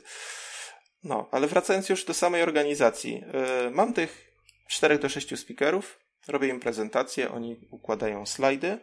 No, 1.04 1.28
ale 1.30 1.46
wracając 1.46 1.88
już 1.88 2.04
do 2.04 2.14
samej 2.14 2.42
organizacji. 2.42 3.24
E, 3.66 3.70
mam 3.70 3.92
tych 3.94 4.34
4 4.68 4.98
do 4.98 5.08
6 5.08 5.38
speakerów, 5.38 5.98
robię 6.28 6.48
im 6.48 6.60
prezentację, 6.60 7.30
oni 7.30 7.56
układają 7.70 8.26
slajdy. 8.26 8.78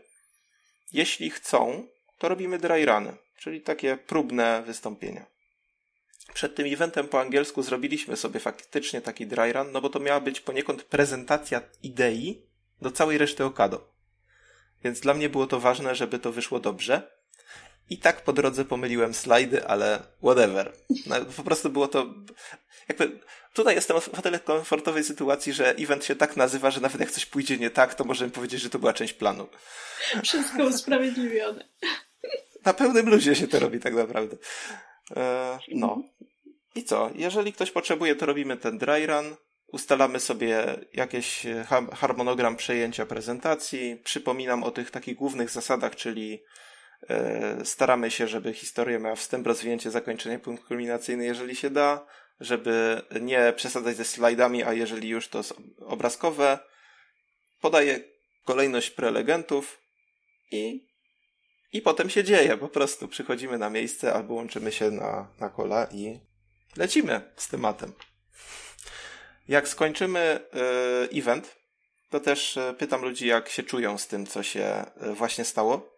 Jeśli 0.94 1.30
chcą, 1.30 1.88
to 2.18 2.30
robimy 2.30 2.60
dry 2.60 2.86
runy, 2.86 3.18
czyli 3.38 3.62
takie 3.62 3.98
próbne 3.98 4.64
wystąpienia. 4.66 5.26
Przed 6.34 6.56
tym 6.56 6.74
eventem 6.74 7.08
po 7.08 7.20
angielsku 7.20 7.64
zrobiliśmy 7.64 8.18
sobie 8.18 8.40
faktycznie 8.40 9.02
taki 9.02 9.28
dry 9.28 9.54
run, 9.54 9.72
no 9.72 9.82
bo 9.82 9.90
to 9.90 10.00
miała 10.00 10.20
być 10.20 10.42
poniekąd 10.42 10.84
prezentacja 10.84 11.62
idei 11.84 12.42
do 12.82 12.92
całej 12.92 13.18
reszty 13.18 13.46
Okado. 13.46 13.92
Więc 14.84 15.00
dla 15.00 15.14
mnie 15.14 15.30
było 15.30 15.48
to 15.48 15.60
ważne, 15.60 15.96
żeby 15.96 16.20
to 16.20 16.32
wyszło 16.32 16.60
dobrze. 16.60 17.21
I 17.92 17.98
tak 17.98 18.22
po 18.22 18.34
drodze 18.34 18.66
pomyliłem 18.66 19.14
slajdy, 19.14 19.68
ale 19.68 20.00
whatever. 20.24 20.74
No, 21.06 21.16
po 21.38 21.44
prostu 21.44 21.70
było 21.70 21.88
to. 21.88 22.14
Jakby 22.90 23.20
tutaj 23.54 23.76
jestem 23.76 24.02
w 24.02 24.22
tyle 24.22 24.40
komfortowej 24.40 25.04
sytuacji, 25.04 25.54
że 25.54 25.76
event 25.76 26.06
się 26.06 26.16
tak 26.16 26.38
nazywa, 26.38 26.72
że 26.72 26.82
nawet 26.82 27.00
jak 27.00 27.12
coś 27.12 27.26
pójdzie 27.26 27.58
nie 27.58 27.70
tak, 27.70 27.96
to 27.96 28.04
możemy 28.04 28.32
powiedzieć, 28.32 28.62
że 28.62 28.70
to 28.70 28.80
była 28.80 28.94
część 28.94 29.14
planu. 29.14 29.48
Wszystko 30.24 30.64
usprawiedliwione. 30.64 31.66
Na 32.66 32.74
pełnym 32.74 33.10
luzie 33.10 33.36
się 33.36 33.48
to 33.48 33.60
robi 33.60 33.80
tak 33.80 33.94
naprawdę. 33.94 34.38
E, 35.16 35.60
no. 35.68 36.04
I 36.76 36.84
co? 36.84 37.10
Jeżeli 37.16 37.54
ktoś 37.54 37.72
potrzebuje, 37.72 38.16
to 38.16 38.26
robimy 38.26 38.58
ten 38.58 38.78
dry 38.78 39.08
run. 39.08 39.36
Ustalamy 39.68 40.20
sobie 40.20 40.66
jakiś 40.94 41.44
harmonogram 41.94 42.56
przejęcia 42.56 43.06
prezentacji. 43.06 44.02
Przypominam 44.04 44.64
o 44.64 44.72
tych 44.72 44.92
takich 44.92 45.16
głównych 45.16 45.50
zasadach, 45.50 45.96
czyli 45.96 46.34
e, 46.34 46.62
staramy 47.64 48.12
się, 48.12 48.28
żeby 48.28 48.54
historia 48.54 49.00
miała 49.00 49.16
wstęp, 49.16 49.48
rozwinięcie, 49.48 49.92
zakończenie, 49.92 50.40
punkt 50.40 50.64
kulminacyjny, 50.64 51.26
jeżeli 51.26 51.56
się 51.56 51.70
da, 51.70 52.06
żeby 52.40 53.02
nie 53.22 53.54
przesadzać 53.56 53.98
ze 53.98 54.06
slajdami, 54.06 54.64
a 54.64 54.74
jeżeli 54.74 55.10
już 55.10 55.28
to 55.28 55.42
obrazkowe. 55.86 56.60
Podaję 57.62 58.00
kolejność 58.46 58.90
prelegentów 58.90 59.82
i 60.52 60.92
i 61.74 61.82
potem 61.82 62.10
się 62.10 62.24
dzieje, 62.24 62.58
po 62.58 62.68
prostu 62.68 63.08
przychodzimy 63.08 63.58
na 63.58 63.70
miejsce 63.70 64.14
albo 64.14 64.34
łączymy 64.34 64.72
się 64.72 64.92
na, 64.92 65.28
na 65.40 65.50
kola 65.50 65.88
i 65.92 66.20
lecimy 66.78 67.22
z 67.36 67.48
tematem. 67.48 67.94
Jak 69.48 69.68
skończymy 69.68 70.40
y, 71.14 71.20
event, 71.20 71.56
to 72.10 72.20
też 72.20 72.58
y, 72.58 72.76
pytam 72.78 73.02
ludzi, 73.02 73.28
jak 73.28 73.50
się 73.50 73.64
czują 73.64 73.98
z 73.98 74.08
tym, 74.08 74.28
co 74.28 74.44
się 74.44 74.86
właśnie 75.14 75.46
stało. 75.46 75.91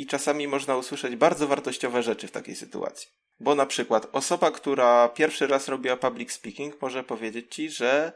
I 0.00 0.06
czasami 0.06 0.48
można 0.48 0.76
usłyszeć 0.76 1.16
bardzo 1.16 1.48
wartościowe 1.48 2.02
rzeczy 2.02 2.28
w 2.28 2.30
takiej 2.30 2.56
sytuacji. 2.56 3.08
Bo 3.40 3.54
na 3.54 3.66
przykład 3.66 4.08
osoba, 4.12 4.50
która 4.50 5.08
pierwszy 5.08 5.46
raz 5.46 5.68
robiła 5.68 5.96
public 5.96 6.32
speaking, 6.32 6.82
może 6.82 7.04
powiedzieć 7.04 7.54
ci, 7.54 7.70
że 7.70 8.12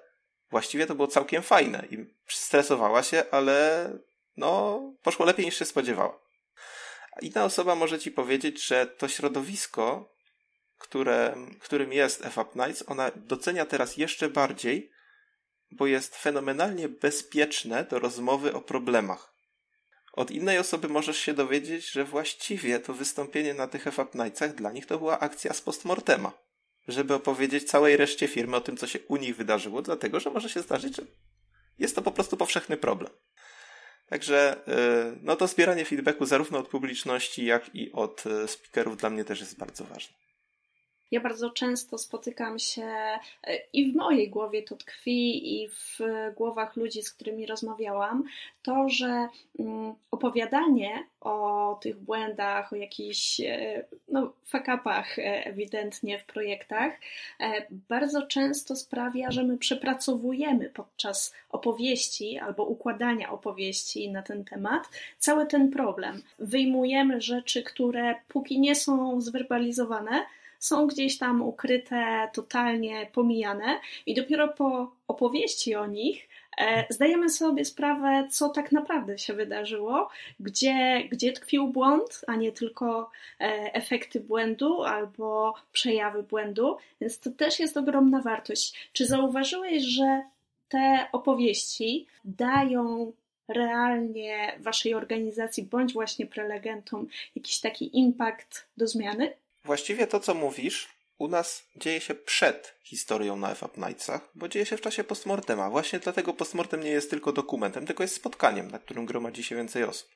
właściwie 0.51 0.87
to 0.87 0.94
było 0.94 1.09
całkiem 1.09 1.42
fajne 1.42 1.87
i 1.90 2.07
stresowała 2.29 3.03
się, 3.03 3.25
ale 3.31 3.90
no, 4.37 4.83
poszło 5.03 5.27
lepiej 5.27 5.47
niż 5.47 5.59
się 5.59 5.64
spodziewała. 5.64 6.18
Inna 7.23 7.44
osoba 7.44 7.75
może 7.75 7.99
ci 7.99 8.11
powiedzieć, 8.11 8.66
że 8.66 8.87
to 8.87 9.09
środowisko, 9.09 10.14
które, 10.79 11.37
którym 11.61 11.92
jest 11.92 12.23
FAP 12.23 12.55
Nights, 12.57 12.85
ona 12.87 13.11
docenia 13.16 13.66
teraz 13.66 13.97
jeszcze 13.97 14.29
bardziej, 14.29 14.90
bo 15.70 15.87
jest 15.87 16.16
fenomenalnie 16.16 16.88
bezpieczne 16.88 17.85
do 17.85 17.99
rozmowy 17.99 18.55
o 18.55 18.61
problemach. 18.61 19.34
Od 20.14 20.31
innej 20.31 20.59
osoby 20.59 20.88
możesz 20.88 21.18
się 21.18 21.35
dowiedzieć, 21.35 21.90
że 21.90 22.05
właściwie 22.05 22.81
to 22.81 22.94
wystąpienie 22.94 23.55
na 23.55 23.66
tych 23.66 23.85
FAP 23.85 24.14
Nightsach 24.14 24.55
dla 24.55 24.72
nich 24.72 24.87
to 24.87 24.98
była 24.98 25.20
akcja 25.20 25.53
z 25.53 25.61
postmortema. 25.61 26.33
Żeby 26.88 27.14
opowiedzieć 27.14 27.64
całej 27.64 27.96
reszcie 27.96 28.29
firmy 28.29 28.57
o 28.57 28.61
tym, 28.61 28.77
co 28.77 28.87
się 28.87 28.98
u 29.09 29.16
nich 29.16 29.37
wydarzyło, 29.37 29.83
dlatego 29.83 30.20
że 30.20 30.31
może 30.31 30.48
się 30.48 30.61
zdarzyć, 30.61 30.96
że 30.96 31.03
jest 31.79 31.96
to 31.96 32.03
po 32.03 32.12
prostu 32.12 32.37
powszechny 32.37 32.77
problem. 32.77 33.11
Także 34.09 34.57
y, 34.68 35.18
no 35.22 35.37
to 35.37 35.46
zbieranie 35.46 35.85
feedbacku 35.85 36.27
zarówno 36.27 36.59
od 36.59 36.68
publiczności, 36.68 37.44
jak 37.44 37.74
i 37.74 37.92
od 37.92 38.27
y, 38.27 38.48
speakerów 38.48 38.96
dla 38.96 39.11
mnie 39.11 39.24
też 39.24 39.40
jest 39.40 39.59
bardzo 39.59 39.85
ważne. 39.85 40.23
Ja 41.14 41.20
bardzo 41.20 41.50
często 41.50 41.98
spotykam 41.98 42.59
się 42.59 42.83
e, 42.83 43.20
i 43.72 43.92
w 43.92 43.96
mojej 43.96 44.31
głowie 44.31 44.62
to 44.62 44.77
tkwi, 44.77 45.55
i 45.62 45.68
w 45.68 45.98
głowach 46.37 46.77
ludzi, 46.77 47.03
z 47.03 47.12
którymi 47.12 47.46
rozmawiałam, 47.46 48.24
to, 48.62 48.88
że 48.88 49.29
mm, 49.59 49.94
opowiadanie 50.11 51.05
o 51.20 51.79
tych 51.83 51.98
błędach, 51.98 52.72
o 52.72 52.77
jakichś 52.77 53.40
e, 53.40 53.85
no, 54.09 54.33
fakapach 54.44 55.18
e, 55.18 55.46
ewidentnie 55.46 56.18
w 56.18 56.24
projektach, 56.24 56.92
bardzo 57.70 58.27
często 58.27 58.77
sprawia, 58.77 59.31
że 59.31 59.44
my 59.44 59.59
przepracowujemy 59.59 60.70
podczas 60.70 61.35
opowieści 61.50 62.38
albo 62.38 62.64
układania 62.64 63.31
opowieści 63.31 64.11
na 64.11 64.22
ten 64.22 64.44
temat 64.44 64.88
cały 65.18 65.46
ten 65.46 65.70
problem. 65.70 66.22
Wyjmujemy 66.38 67.20
rzeczy, 67.20 67.62
które 67.62 68.14
póki 68.29 68.61
nie 68.61 68.74
są 68.74 69.20
zwerbalizowane, 69.20 70.27
są 70.64 70.87
gdzieś 70.87 71.18
tam 71.18 71.42
ukryte, 71.42 72.29
totalnie 72.33 73.07
pomijane, 73.12 73.81
i 74.07 74.14
dopiero 74.14 74.48
po 74.48 74.92
opowieści 75.09 75.74
o 75.74 75.87
nich 75.87 76.29
e, 76.59 76.87
zdajemy 76.90 77.31
sobie 77.31 77.64
sprawę, 77.64 78.29
co 78.31 78.48
tak 78.48 78.72
naprawdę 78.72 79.18
się 79.18 79.35
wydarzyło, 79.35 80.09
gdzie, 80.40 81.09
gdzie 81.11 81.33
tkwił 81.33 81.68
błąd, 81.68 82.20
a 82.27 82.37
nie 82.37 82.53
tylko 82.53 83.11
e, 83.40 83.74
efekty 83.74 84.20
błędu 84.20 84.83
albo 84.83 85.55
przejawy 85.72 86.22
błędu, 86.22 86.77
więc 87.00 87.20
to 87.20 87.31
też 87.31 87.61
jest 87.61 87.77
ogromna 87.77 88.20
wartość. 88.20 88.90
Czy 88.92 89.07
zauważyłeś, 89.07 89.83
że 89.83 90.22
te 90.68 91.07
opowieści 91.12 92.07
dają 92.24 93.12
realnie 93.48 94.59
waszej 94.61 94.94
organizacji 94.94 95.62
bądź 95.62 95.92
właśnie 95.92 96.27
prelegentom 96.27 97.07
jakiś 97.37 97.61
taki 97.61 97.98
impact 97.98 98.66
do 98.77 98.87
zmiany? 98.87 99.43
Właściwie 99.64 100.07
to, 100.07 100.20
co 100.20 100.35
mówisz, 100.35 100.88
u 101.18 101.29
nas 101.29 101.68
dzieje 101.77 102.00
się 102.00 102.14
przed 102.14 102.74
historią 102.83 103.37
na 103.37 103.55
FAP 103.55 103.77
Nightsach, 103.77 104.29
bo 104.35 104.48
dzieje 104.48 104.66
się 104.66 104.77
w 104.77 104.81
czasie 104.81 105.05
postmortema. 105.05 105.70
Właśnie 105.70 105.98
dlatego 105.98 106.33
postmortem 106.33 106.83
nie 106.83 106.90
jest 106.90 107.11
tylko 107.11 107.33
dokumentem, 107.33 107.87
tylko 107.87 108.03
jest 108.03 108.14
spotkaniem, 108.14 108.70
na 108.70 108.79
którym 108.79 109.07
gromadzi 109.07 109.44
się 109.44 109.57
więcej 109.57 109.85
osób. 109.85 110.09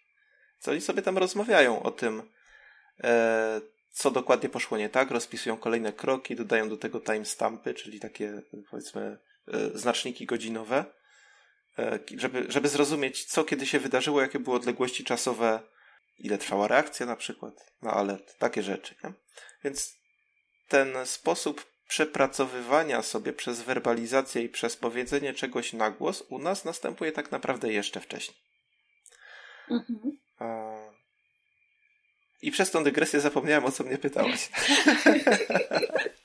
Co 0.59 0.71
oni 0.71 0.81
sobie 0.81 1.03
tam 1.03 1.19
rozmawiają 1.19 1.83
o 1.83 1.91
tym, 1.91 2.23
e, 3.05 3.61
co 3.91 4.11
dokładnie 4.11 4.49
poszło 4.49 4.79
nie 4.79 4.89
tak, 4.89 5.11
rozpisują 5.11 5.57
kolejne 5.57 5.93
kroki, 5.93 6.37
dodają 6.37 6.69
do 6.69 6.77
tego 6.77 7.01
timestampy, 7.01 7.75
czyli 7.75 8.01
takie, 8.01 8.43
powiedzmy, 8.71 9.19
e, 9.49 9.79
znaczniki 9.79 10.27
godzinowe, 10.27 10.85
e, 11.79 11.99
żeby, 12.17 12.45
żeby 12.49 12.69
zrozumieć, 12.69 13.25
co 13.25 13.45
kiedy 13.45 13.67
się 13.67 13.79
wydarzyło, 13.79 14.21
jakie 14.21 14.39
były 14.39 14.57
odległości 14.57 15.05
czasowe 15.05 15.61
ile 16.19 16.39
trwała 16.39 16.69
reakcja 16.69 17.07
na 17.07 17.17
przykład 17.17 17.73
na 17.83 17.93
alert, 17.93 18.39
takie 18.39 18.63
rzeczy. 18.63 18.95
Nie? 19.05 19.13
Więc 19.65 19.99
ten 20.69 21.07
sposób 21.07 21.67
przepracowywania 21.89 23.03
sobie 23.03 23.33
przez 23.33 23.63
werbalizację 23.63 24.43
i 24.43 24.49
przez 24.49 24.77
powiedzenie 24.77 25.35
czegoś 25.35 25.73
na 25.73 25.91
głos 25.91 26.25
u 26.29 26.39
nas 26.39 26.65
następuje 26.65 27.13
tak 27.13 27.33
naprawdę 27.33 27.73
jeszcze 27.73 28.01
wcześniej. 28.01 28.37
Mhm. 29.71 30.19
I 32.43 32.51
przez 32.51 32.71
tą 32.71 32.85
dygresję 32.85 33.21
zapomniałem, 33.21 33.65
o 33.65 33.73
co 33.73 33.85
mnie 33.85 33.99
pytałaś. 33.99 34.49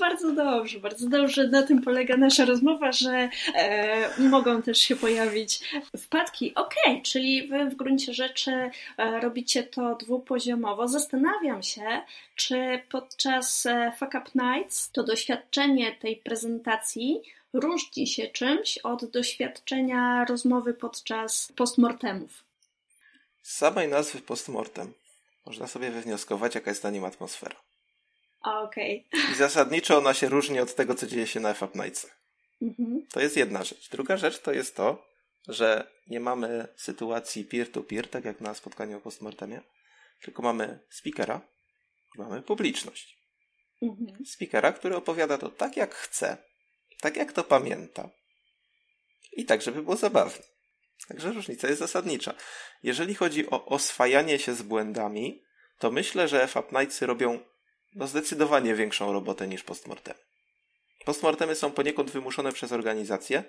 Bardzo 0.00 0.32
dobrze, 0.32 0.80
bardzo 0.80 1.08
dobrze. 1.08 1.48
Na 1.48 1.62
tym 1.62 1.82
polega 1.82 2.16
nasza 2.16 2.44
rozmowa, 2.44 2.92
że 2.92 3.28
e, 3.54 4.18
mogą 4.18 4.62
też 4.62 4.78
się 4.78 4.96
pojawić 4.96 5.60
wpadki. 5.98 6.54
Okej, 6.54 6.92
okay, 6.92 7.02
czyli 7.02 7.48
wy 7.48 7.64
w 7.64 7.74
gruncie 7.74 8.14
rzeczy 8.14 8.70
e, 8.96 9.20
robicie 9.20 9.62
to 9.62 9.94
dwupoziomowo. 9.94 10.88
Zastanawiam 10.88 11.62
się, 11.62 12.02
czy 12.34 12.82
podczas 12.88 13.66
e, 13.66 13.92
Fuck 13.98 14.14
Up 14.14 14.30
Nights 14.34 14.90
to 14.90 15.02
doświadczenie 15.02 15.96
tej 15.96 16.16
prezentacji 16.16 17.22
różni 17.52 18.06
się 18.06 18.28
czymś 18.28 18.78
od 18.78 19.04
doświadczenia 19.04 20.24
rozmowy 20.24 20.74
podczas 20.74 21.52
postmortemów. 21.56 22.44
Z 23.42 23.56
samej 23.56 23.88
nazwy 23.88 24.20
postmortem 24.20 24.92
można 25.46 25.66
sobie 25.66 25.90
wywnioskować, 25.90 26.54
jaka 26.54 26.70
jest 26.70 26.84
na 26.84 26.90
nim 26.90 27.04
atmosfera. 27.04 27.69
Okej. 28.42 29.06
Okay. 29.08 29.32
I 29.32 29.34
zasadniczo 29.34 29.98
ona 29.98 30.14
się 30.14 30.28
różni 30.28 30.60
od 30.60 30.74
tego, 30.74 30.94
co 30.94 31.06
dzieje 31.06 31.26
się 31.26 31.40
na 31.40 31.54
FAP 31.54 31.74
Nightsach. 31.74 32.20
Mhm. 32.62 33.06
To 33.12 33.20
jest 33.20 33.36
jedna 33.36 33.64
rzecz. 33.64 33.90
Druga 33.90 34.16
rzecz 34.16 34.38
to 34.38 34.52
jest 34.52 34.76
to, 34.76 35.06
że 35.48 35.90
nie 36.06 36.20
mamy 36.20 36.68
sytuacji 36.76 37.44
peer-to-peer, 37.44 38.08
tak 38.08 38.24
jak 38.24 38.40
na 38.40 38.54
spotkaniu 38.54 38.96
o 38.96 39.00
postmortemie, 39.00 39.60
tylko 40.22 40.42
mamy 40.42 40.78
speakera 40.90 41.40
i 42.16 42.20
mamy 42.20 42.42
publiczność. 42.42 43.18
Mhm. 43.82 44.26
Speakera, 44.26 44.72
który 44.72 44.96
opowiada 44.96 45.38
to 45.38 45.48
tak 45.48 45.76
jak 45.76 45.94
chce, 45.94 46.36
tak 47.00 47.16
jak 47.16 47.32
to 47.32 47.44
pamięta 47.44 48.10
i 49.32 49.44
tak, 49.44 49.62
żeby 49.62 49.82
było 49.82 49.96
zabawne. 49.96 50.42
Także 51.08 51.32
różnica 51.32 51.68
jest 51.68 51.80
zasadnicza. 51.80 52.34
Jeżeli 52.82 53.14
chodzi 53.14 53.50
o 53.50 53.64
oswajanie 53.64 54.38
się 54.38 54.54
z 54.54 54.62
błędami, 54.62 55.42
to 55.78 55.90
myślę, 55.90 56.28
że 56.28 56.46
FAP 56.46 56.72
Nightsy 56.72 57.06
robią 57.06 57.40
no, 57.94 58.06
zdecydowanie 58.06 58.74
większą 58.74 59.12
robotę 59.12 59.48
niż 59.48 59.62
postmortem. 59.62 60.14
Postmortemy 61.04 61.54
są 61.54 61.72
poniekąd 61.72 62.10
wymuszone 62.10 62.52
przez 62.52 62.72
organizację 62.72 63.44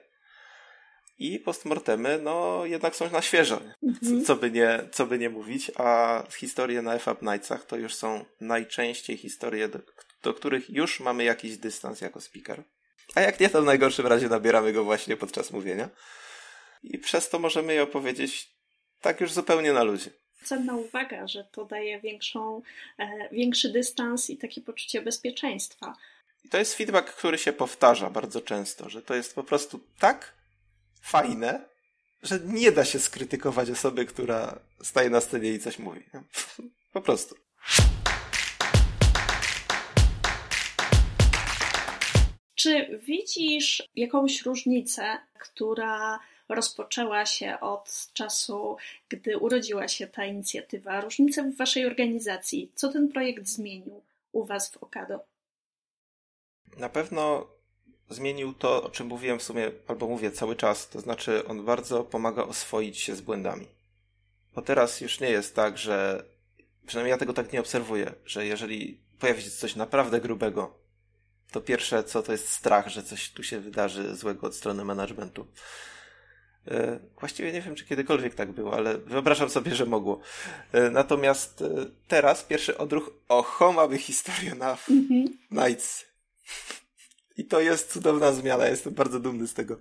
i 1.18 1.40
postmortemy 1.40 2.20
no 2.24 2.66
jednak 2.66 2.96
są 2.96 3.10
na 3.10 3.22
świeżo, 3.22 3.62
mhm. 3.84 4.26
co, 4.26 4.36
by 4.36 4.52
nie, 4.52 4.90
co 4.92 5.06
by 5.06 5.20
nie 5.20 5.30
mówić, 5.30 5.72
a 5.76 6.24
historie 6.38 6.82
na 6.82 7.00
FAP 7.00 7.22
Nightsach 7.22 7.66
to 7.66 7.78
już 7.78 7.96
są 7.96 8.26
najczęściej 8.42 9.18
historie, 9.18 9.68
do, 9.68 9.80
do 10.24 10.34
których 10.34 10.70
już 10.70 11.00
mamy 11.00 11.24
jakiś 11.24 11.58
dystans 11.58 12.02
jako 12.02 12.22
speaker. 12.22 12.64
A 13.16 13.22
jak 13.22 13.40
nie, 13.40 13.50
to 13.50 13.62
w 13.62 13.66
najgorszym 13.66 14.08
razie 14.08 14.30
nabieramy 14.30 14.74
go 14.74 14.84
właśnie 14.84 15.18
podczas 15.18 15.52
mówienia. 15.52 15.90
I 16.84 16.98
przez 16.98 17.30
to 17.30 17.40
możemy 17.40 17.74
je 17.74 17.84
opowiedzieć 17.84 18.50
tak 19.02 19.22
już 19.22 19.32
zupełnie 19.32 19.74
na 19.74 19.84
luzie. 19.84 20.12
Cenna 20.44 20.76
uwaga, 20.76 21.28
że 21.28 21.44
to 21.52 21.66
daje 21.66 22.00
większą, 22.00 22.62
e, 22.98 23.30
większy 23.32 23.70
dystans 23.70 24.30
i 24.30 24.38
takie 24.38 24.62
poczucie 24.62 25.02
bezpieczeństwa. 25.02 25.96
I 26.46 26.50
to 26.50 26.58
jest 26.58 26.76
feedback, 26.76 27.14
który 27.14 27.38
się 27.38 27.54
powtarza 27.54 28.10
bardzo 28.10 28.42
często, 28.42 28.90
że 28.90 29.02
to 29.02 29.16
jest 29.16 29.36
po 29.36 29.44
prostu 29.44 29.80
tak 30.00 30.34
fajne, 31.02 31.66
że 32.24 32.40
nie 32.40 32.72
da 32.72 32.86
się 32.86 33.00
skrytykować 33.00 33.70
osoby, 33.70 34.06
która 34.06 34.60
staje 34.84 35.10
na 35.10 35.22
scenie 35.22 35.52
i 35.52 35.60
coś 35.60 35.80
mówi. 35.80 36.04
po 36.94 37.02
prostu. 37.02 37.36
Czy 42.56 43.00
widzisz 43.04 43.84
jakąś 43.96 44.42
różnicę, 44.42 45.18
która 45.40 46.20
rozpoczęła 46.54 47.26
się 47.26 47.60
od 47.60 48.10
czasu, 48.14 48.78
gdy 49.10 49.38
urodziła 49.38 49.88
się 49.88 50.08
ta 50.08 50.26
inicjatywa? 50.26 51.02
Różnicę 51.02 51.44
w 51.44 51.58
Waszej 51.58 51.86
organizacji? 51.86 52.72
Co 52.76 52.92
ten 52.92 53.12
projekt 53.12 53.48
zmienił 53.48 54.02
u 54.32 54.46
Was 54.46 54.72
w 54.72 54.78
Okado? 54.78 55.20
Na 56.78 56.90
pewno 56.90 57.48
zmienił 58.10 58.54
to, 58.54 58.84
o 58.84 58.90
czym 58.90 59.08
mówiłem 59.08 59.40
w 59.40 59.44
sumie, 59.44 59.72
albo 59.88 60.08
mówię 60.08 60.32
cały 60.32 60.56
czas, 60.56 60.90
to 60.90 61.00
znaczy 61.00 61.48
on 61.48 61.66
bardzo 61.66 62.04
pomaga 62.04 62.44
oswoić 62.44 63.00
się 63.00 63.16
z 63.16 63.22
błędami. 63.22 63.68
Bo 64.56 64.62
teraz 64.62 65.02
już 65.02 65.20
nie 65.20 65.30
jest 65.30 65.56
tak, 65.56 65.78
że 65.78 66.26
przynajmniej 66.88 67.12
ja 67.12 67.18
tego 67.18 67.34
tak 67.34 67.54
nie 67.54 67.60
obserwuję, 67.60 68.14
że 68.26 68.46
jeżeli 68.46 69.02
pojawi 69.20 69.42
się 69.42 69.50
coś 69.50 69.76
naprawdę 69.76 70.22
grubego, 70.22 70.80
to 71.52 71.62
pierwsze 71.62 72.04
co 72.04 72.24
to 72.24 72.32
jest 72.32 72.50
strach, 72.50 72.88
że 72.88 73.04
coś 73.04 73.32
tu 73.32 73.44
się 73.44 73.60
wydarzy 73.60 74.16
złego 74.16 74.48
od 74.48 74.56
strony 74.56 74.86
managementu. 74.86 75.48
E, 76.68 77.00
właściwie 77.20 77.52
nie 77.52 77.62
wiem, 77.62 77.76
czy 77.76 77.86
kiedykolwiek 77.86 78.36
tak 78.36 78.52
było, 78.52 78.74
ale 78.74 78.98
wyobrażam 78.98 79.50
sobie, 79.50 79.76
że 79.76 79.86
mogło. 79.86 80.22
E, 80.72 80.90
natomiast 80.90 81.62
e, 81.62 81.86
teraz 82.08 82.44
pierwszy 82.44 82.78
odruch, 82.78 83.14
oho, 83.30 83.74
mamy 83.74 83.98
historię 83.98 84.56
na 84.56 84.76
mm-hmm. 84.76 85.26
Nights. 85.52 86.06
I 87.38 87.46
to 87.46 87.60
jest 87.60 87.92
cudowna 87.92 88.32
zmiana, 88.32 88.68
jestem 88.68 88.94
bardzo 88.94 89.20
dumny 89.20 89.48
z 89.48 89.54
tego. 89.54 89.78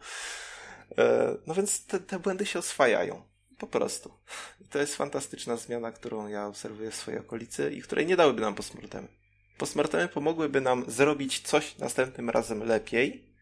No 1.47 1.55
więc 1.55 1.87
te, 1.87 2.01
te 2.01 2.19
błędy 2.19 2.47
się 2.47 2.59
oswajają. 2.59 3.23
Po 3.59 3.66
prostu. 3.66 4.12
I 4.61 4.64
to 4.64 4.79
jest 4.79 4.97
fantastyczna 4.97 5.57
zmiana, 5.57 5.93
którą 5.93 6.29
ja 6.29 6.47
obserwuję 6.47 6.90
w 6.90 6.95
swojej 6.95 7.21
okolicy 7.21 7.71
i 7.71 7.83
której 7.83 8.07
nie 8.07 8.16
dałyby 8.16 8.40
nam 8.40 8.55
postmortemy. 8.55 9.09
Postmortemy 9.59 10.09
pomogłyby 10.09 10.61
nam 10.61 10.90
zrobić 10.90 11.40
coś 11.40 11.79
następnym 11.79 12.31
razem 12.31 12.62
lepiej, 12.62 13.35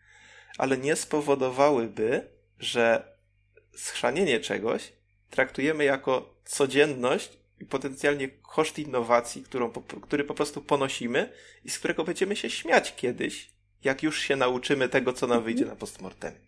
ale 0.58 0.78
nie 0.78 0.96
spowodowałyby, 0.96 2.28
że 2.58 3.17
schrzanienie 3.74 4.40
czegoś 4.40 4.92
traktujemy 5.30 5.84
jako 5.84 6.34
codzienność 6.44 7.38
i 7.60 7.64
potencjalnie 7.64 8.28
koszt 8.28 8.78
innowacji, 8.78 9.42
którą, 9.42 9.72
który 10.02 10.24
po 10.24 10.34
prostu 10.34 10.62
ponosimy 10.62 11.32
i 11.64 11.70
z 11.70 11.78
którego 11.78 12.04
będziemy 12.04 12.36
się 12.36 12.50
śmiać 12.50 12.96
kiedyś, 12.96 13.50
jak 13.84 14.02
już 14.02 14.20
się 14.20 14.36
nauczymy 14.36 14.88
tego, 14.88 15.12
co 15.12 15.26
nam 15.26 15.44
wyjdzie 15.44 15.66
na 15.66 15.76
postmortemie. 15.76 16.38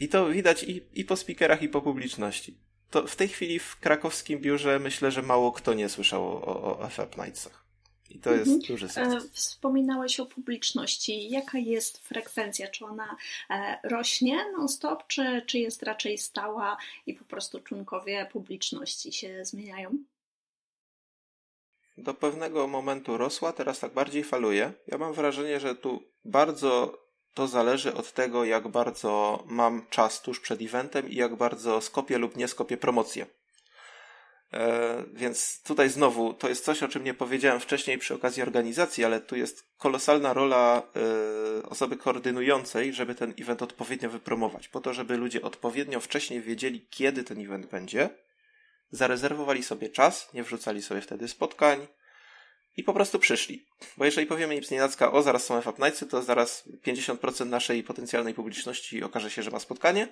I 0.00 0.08
to 0.08 0.28
widać 0.28 0.62
i, 0.62 0.82
i 0.92 1.04
po 1.04 1.16
speakerach, 1.16 1.62
i 1.62 1.68
po 1.68 1.82
publiczności. 1.82 2.58
To 2.90 3.06
w 3.06 3.16
tej 3.16 3.28
chwili 3.28 3.58
w 3.58 3.76
krakowskim 3.76 4.38
biurze 4.38 4.78
myślę, 4.78 5.10
że 5.10 5.22
mało 5.22 5.52
kto 5.52 5.74
nie 5.74 5.88
słyszał 5.88 6.28
o, 6.28 6.42
o, 6.44 6.78
o 6.78 6.88
FF 6.88 7.16
Nightsach. 7.16 7.59
I 8.10 8.18
to 8.18 8.32
jest 8.32 8.50
mhm. 8.50 8.60
duży 8.60 8.88
sukces. 8.88 9.24
E, 9.24 9.28
wspominałeś 9.32 10.20
o 10.20 10.26
publiczności. 10.26 11.30
Jaka 11.30 11.58
jest 11.58 12.08
frekwencja? 12.08 12.68
Czy 12.68 12.84
ona 12.84 13.16
e, 13.50 13.78
rośnie 13.84 14.44
non-stop, 14.52 15.06
czy, 15.06 15.42
czy 15.46 15.58
jest 15.58 15.82
raczej 15.82 16.18
stała 16.18 16.76
i 17.06 17.14
po 17.14 17.24
prostu 17.24 17.60
członkowie 17.60 18.26
publiczności 18.32 19.12
się 19.12 19.44
zmieniają? 19.44 19.98
Do 21.98 22.14
pewnego 22.14 22.66
momentu 22.66 23.16
rosła, 23.16 23.52
teraz 23.52 23.80
tak 23.80 23.92
bardziej 23.92 24.24
faluje. 24.24 24.72
Ja 24.86 24.98
mam 24.98 25.12
wrażenie, 25.12 25.60
że 25.60 25.74
tu 25.74 26.02
bardzo 26.24 26.98
to 27.34 27.48
zależy 27.48 27.94
od 27.94 28.12
tego, 28.12 28.44
jak 28.44 28.68
bardzo 28.68 29.42
mam 29.46 29.86
czas 29.90 30.22
tuż 30.22 30.40
przed 30.40 30.62
eventem 30.62 31.10
i 31.10 31.14
jak 31.14 31.36
bardzo 31.36 31.80
skopię 31.80 32.18
lub 32.18 32.36
nie 32.36 32.48
skopię 32.48 32.76
promocję. 32.76 33.26
E, 34.52 35.04
więc 35.12 35.62
tutaj 35.62 35.88
znowu 35.88 36.34
to 36.34 36.48
jest 36.48 36.64
coś, 36.64 36.82
o 36.82 36.88
czym 36.88 37.04
nie 37.04 37.14
powiedziałem 37.14 37.60
wcześniej 37.60 37.98
przy 37.98 38.14
okazji 38.14 38.42
organizacji, 38.42 39.04
ale 39.04 39.20
tu 39.20 39.36
jest 39.36 39.64
kolosalna 39.78 40.32
rola 40.32 40.82
e, 40.96 41.62
osoby 41.68 41.96
koordynującej, 41.96 42.92
żeby 42.92 43.14
ten 43.14 43.34
event 43.40 43.62
odpowiednio 43.62 44.10
wypromować, 44.10 44.68
po 44.68 44.80
to, 44.80 44.94
żeby 44.94 45.16
ludzie 45.16 45.42
odpowiednio 45.42 46.00
wcześniej 46.00 46.40
wiedzieli, 46.40 46.86
kiedy 46.90 47.24
ten 47.24 47.40
event 47.40 47.66
będzie, 47.66 48.10
zarezerwowali 48.90 49.62
sobie 49.62 49.88
czas, 49.88 50.34
nie 50.34 50.42
wrzucali 50.42 50.82
sobie 50.82 51.00
wtedy 51.00 51.28
spotkań 51.28 51.86
i 52.76 52.84
po 52.84 52.92
prostu 52.92 53.18
przyszli. 53.18 53.66
Bo 53.96 54.04
jeżeli 54.04 54.26
powiemy 54.26 54.56
im 54.56 54.64
z 54.64 54.70
nienacka, 54.70 55.12
o 55.12 55.22
zaraz 55.22 55.44
są 55.44 55.60
FAP 55.60 55.78
to 56.10 56.22
zaraz 56.22 56.68
50% 56.86 57.46
naszej 57.46 57.82
potencjalnej 57.82 58.34
publiczności 58.34 59.02
okaże 59.02 59.30
się, 59.30 59.42
że 59.42 59.50
ma 59.50 59.58
spotkanie, 59.58 60.08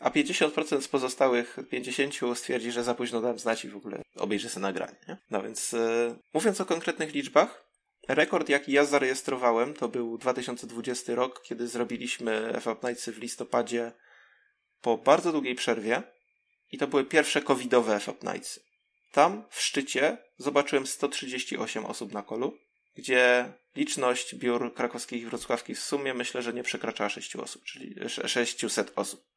a 0.00 0.10
50% 0.10 0.80
z 0.80 0.88
pozostałych 0.88 1.56
50 1.70 2.14
stwierdzi, 2.34 2.72
że 2.72 2.84
za 2.84 2.94
późno 2.94 3.20
dałem 3.20 3.38
znać 3.38 3.64
i 3.64 3.68
w 3.68 3.76
ogóle 3.76 4.02
obejrzy 4.16 4.48
sobie 4.48 4.62
nagranie. 4.62 4.96
Nie? 5.08 5.16
No 5.30 5.42
więc 5.42 5.72
yy, 5.72 6.16
mówiąc 6.34 6.60
o 6.60 6.66
konkretnych 6.66 7.14
liczbach, 7.14 7.64
rekord 8.08 8.48
jaki 8.48 8.72
ja 8.72 8.84
zarejestrowałem 8.84 9.74
to 9.74 9.88
był 9.88 10.18
2020 10.18 11.14
rok, 11.14 11.42
kiedy 11.42 11.68
zrobiliśmy 11.68 12.60
FAP 12.60 12.82
Nightsy 12.82 13.12
w 13.12 13.18
listopadzie 13.18 13.92
po 14.80 14.98
bardzo 14.98 15.32
długiej 15.32 15.54
przerwie 15.54 16.02
i 16.72 16.78
to 16.78 16.86
były 16.86 17.04
pierwsze 17.04 17.42
covidowe 17.42 18.00
FAP 18.00 18.22
Nightsy. 18.22 18.60
Tam 19.12 19.44
w 19.50 19.60
szczycie 19.60 20.18
zobaczyłem 20.36 20.86
138 20.86 21.86
osób 21.86 22.12
na 22.12 22.22
kolu, 22.22 22.58
gdzie 22.96 23.52
liczność 23.76 24.34
biur 24.34 24.74
krakowskich 24.74 25.22
i 25.22 25.26
wrocławskich 25.26 25.78
w 25.78 25.82
sumie 25.82 26.14
myślę, 26.14 26.42
że 26.42 26.52
nie 26.52 26.62
przekraczała 26.62 27.10
6 27.10 27.36
osób, 27.36 27.64
czyli 27.64 27.94
600 28.08 28.92
osób. 28.96 29.33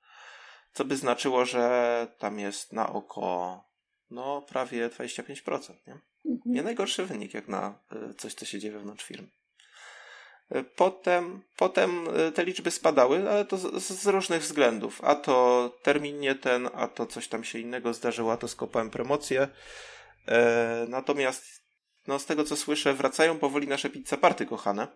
Co 0.77 0.85
by 0.85 0.97
znaczyło, 0.97 1.45
że 1.45 2.07
tam 2.17 2.39
jest 2.39 2.73
na 2.73 2.93
oko 2.93 3.63
no 4.11 4.41
prawie 4.41 4.89
25%. 4.89 5.73
Nie, 5.87 5.93
mhm. 5.93 6.01
nie 6.45 6.63
najgorszy 6.63 7.05
wynik 7.05 7.33
jak 7.33 7.47
na 7.47 7.79
e, 7.91 8.13
coś, 8.13 8.33
co 8.33 8.45
się 8.45 8.59
dzieje 8.59 8.73
wewnątrz 8.73 9.05
firmy. 9.05 9.27
E, 10.49 10.63
potem, 10.63 11.41
potem 11.55 12.07
e, 12.15 12.31
te 12.31 12.45
liczby 12.45 12.71
spadały, 12.71 13.29
ale 13.29 13.45
to 13.45 13.57
z, 13.57 13.83
z, 13.83 14.07
różnych 14.07 14.41
względów. 14.41 15.03
A 15.03 15.15
to 15.15 15.77
termin 15.83 16.19
nie 16.19 16.35
ten, 16.35 16.69
a 16.73 16.87
to 16.87 17.05
coś 17.05 17.27
tam 17.27 17.43
się 17.43 17.59
innego 17.59 17.93
zdarzyło, 17.93 18.31
a 18.31 18.37
to 18.37 18.47
skopałem 18.47 18.89
promocję. 18.89 19.47
E, 20.27 20.85
natomiast 20.89 21.45
no, 22.07 22.19
z 22.19 22.25
tego 22.25 22.43
co 22.43 22.55
słyszę, 22.55 22.93
wracają 22.93 23.39
powoli 23.39 23.67
nasze 23.67 23.89
pizza 23.89 24.17
party 24.17 24.45
kochane. 24.45 24.87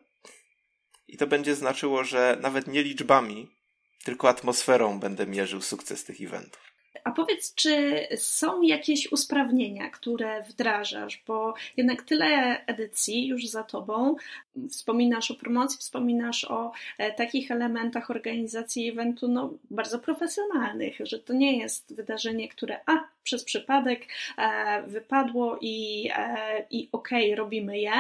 I 1.07 1.17
to 1.17 1.27
będzie 1.27 1.55
znaczyło, 1.55 2.03
że 2.03 2.37
nawet 2.41 2.67
nie 2.67 2.83
liczbami, 2.83 3.60
tylko 4.03 4.29
atmosferą 4.29 4.99
będę 4.99 5.27
mierzył 5.27 5.61
sukces 5.61 6.03
tych 6.03 6.21
eventów. 6.21 6.71
A 7.03 7.11
powiedz, 7.11 7.55
czy 7.55 8.07
są 8.17 8.61
jakieś 8.61 9.11
usprawnienia, 9.11 9.89
które 9.89 10.43
wdrażasz, 10.43 11.23
bo 11.27 11.53
jednak 11.77 12.01
tyle 12.01 12.61
edycji 12.65 13.27
już 13.27 13.47
za 13.47 13.63
tobą. 13.63 14.15
Wspominasz 14.69 15.31
o 15.31 15.35
promocji, 15.35 15.79
wspominasz 15.79 16.45
o 16.45 16.71
e, 16.97 17.13
takich 17.13 17.51
elementach 17.51 18.11
organizacji 18.11 18.89
eventu 18.89 19.27
no, 19.27 19.53
bardzo 19.71 19.99
profesjonalnych, 19.99 20.95
że 20.99 21.19
to 21.19 21.33
nie 21.33 21.57
jest 21.57 21.95
wydarzenie, 21.95 22.49
które 22.49 22.79
a 22.85 22.91
przez 23.23 23.43
przypadek 23.43 24.07
e, 24.37 24.83
wypadło 24.87 25.57
i, 25.61 26.09
e, 26.15 26.65
i 26.69 26.89
okej, 26.91 27.25
okay, 27.25 27.35
robimy 27.35 27.79
je 27.79 27.93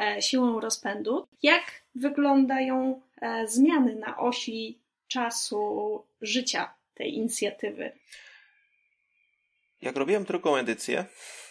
e, 0.00 0.22
siłą 0.22 0.60
rozpędu. 0.60 1.26
Jak 1.42 1.62
wyglądają 1.94 3.00
e, 3.20 3.48
zmiany 3.48 3.94
na 3.94 4.18
osi 4.18 4.83
czasu 5.14 6.06
życia 6.20 6.74
tej 6.94 7.14
inicjatywy? 7.14 7.92
Jak 9.82 9.96
robiłem 9.96 10.24
drugą 10.24 10.56
edycję, 10.56 11.04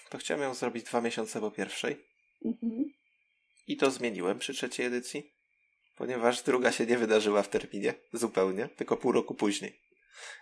to 0.09 0.17
chciałem 0.17 0.43
ją 0.43 0.53
zrobić 0.53 0.83
dwa 0.83 1.01
miesiące 1.01 1.39
po 1.39 1.51
pierwszej. 1.51 2.05
Mhm. 2.45 2.93
I 3.67 3.77
to 3.77 3.91
zmieniłem 3.91 4.39
przy 4.39 4.53
trzeciej 4.53 4.85
edycji, 4.85 5.33
ponieważ 5.95 6.43
druga 6.43 6.71
się 6.71 6.85
nie 6.85 6.97
wydarzyła 6.97 7.43
w 7.43 7.49
terminie 7.49 7.93
zupełnie, 8.13 8.67
tylko 8.67 8.97
pół 8.97 9.11
roku 9.11 9.35
później. 9.35 9.79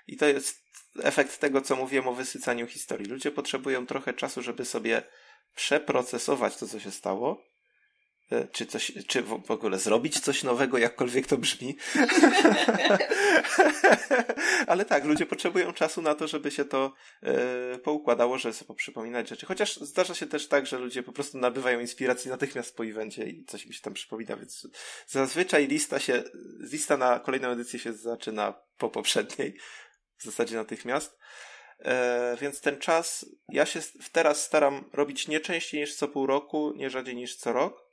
I 0.08 0.18
to 0.18 0.26
jest 0.26 0.64
efekt 1.04 1.40
tego, 1.40 1.62
co 1.62 1.76
mówiłem 1.76 2.08
o 2.08 2.14
wysycaniu 2.14 2.68
historii. 2.68 3.08
Ludzie 3.08 3.32
potrzebują 3.32 3.86
trochę 3.86 4.14
czasu, 4.14 4.42
żeby 4.42 4.66
sobie 4.66 5.04
przeprocesować 5.56 6.58
to, 6.58 6.68
co 6.68 6.80
się 6.80 6.92
stało, 6.92 7.51
czy 8.52 8.66
coś, 8.66 8.92
czy 9.08 9.22
w 9.22 9.52
ogóle 9.52 9.80
zrobić 9.80 10.20
coś 10.20 10.44
nowego, 10.44 10.78
jakkolwiek 10.78 11.28
to 11.28 11.38
brzmi. 11.38 11.78
Ale 14.68 14.86
tak, 14.86 15.06
ludzie 15.06 15.26
potrzebują 15.26 15.74
czasu 15.74 16.02
na 16.02 16.16
to, 16.16 16.28
żeby 16.28 16.52
się 16.52 16.66
to 16.66 16.94
e, 17.24 17.78
poukładało, 17.78 18.38
żeby 18.38 18.54
sobie 18.54 18.76
przypominać 18.76 19.30
rzeczy. 19.30 19.46
Chociaż 19.46 19.78
zdarza 19.78 20.16
się 20.16 20.28
też 20.28 20.48
tak, 20.48 20.68
że 20.68 20.78
ludzie 20.78 21.04
po 21.04 21.12
prostu 21.12 21.38
nabywają 21.38 21.80
inspiracji 21.80 22.30
natychmiast 22.30 22.76
po 22.76 22.86
evencie 22.86 23.24
i 23.24 23.46
coś 23.46 23.66
mi 23.66 23.74
się 23.74 23.82
tam 23.82 23.94
przypomina, 23.94 24.36
więc 24.36 24.68
zazwyczaj 25.08 25.68
lista 25.68 26.00
się, 26.00 26.24
lista 26.60 26.98
na 26.98 27.20
kolejną 27.20 27.50
edycję 27.50 27.80
się 27.80 27.94
zaczyna 27.94 28.54
po 28.78 28.90
poprzedniej, 28.90 29.58
w 30.18 30.24
zasadzie 30.24 30.56
natychmiast. 30.56 31.18
E, 31.80 32.38
więc 32.42 32.62
ten 32.62 32.80
czas, 32.80 33.26
ja 33.50 33.66
się 33.66 33.80
teraz 34.12 34.46
staram 34.46 34.90
robić 34.94 35.28
nie 35.28 35.40
częściej 35.40 35.80
niż 35.80 35.96
co 35.96 36.08
pół 36.08 36.28
roku, 36.28 36.74
nie 36.76 36.90
rzadziej 36.90 37.16
niż 37.16 37.36
co 37.36 37.54
rok 37.54 37.74
E, 37.74 37.91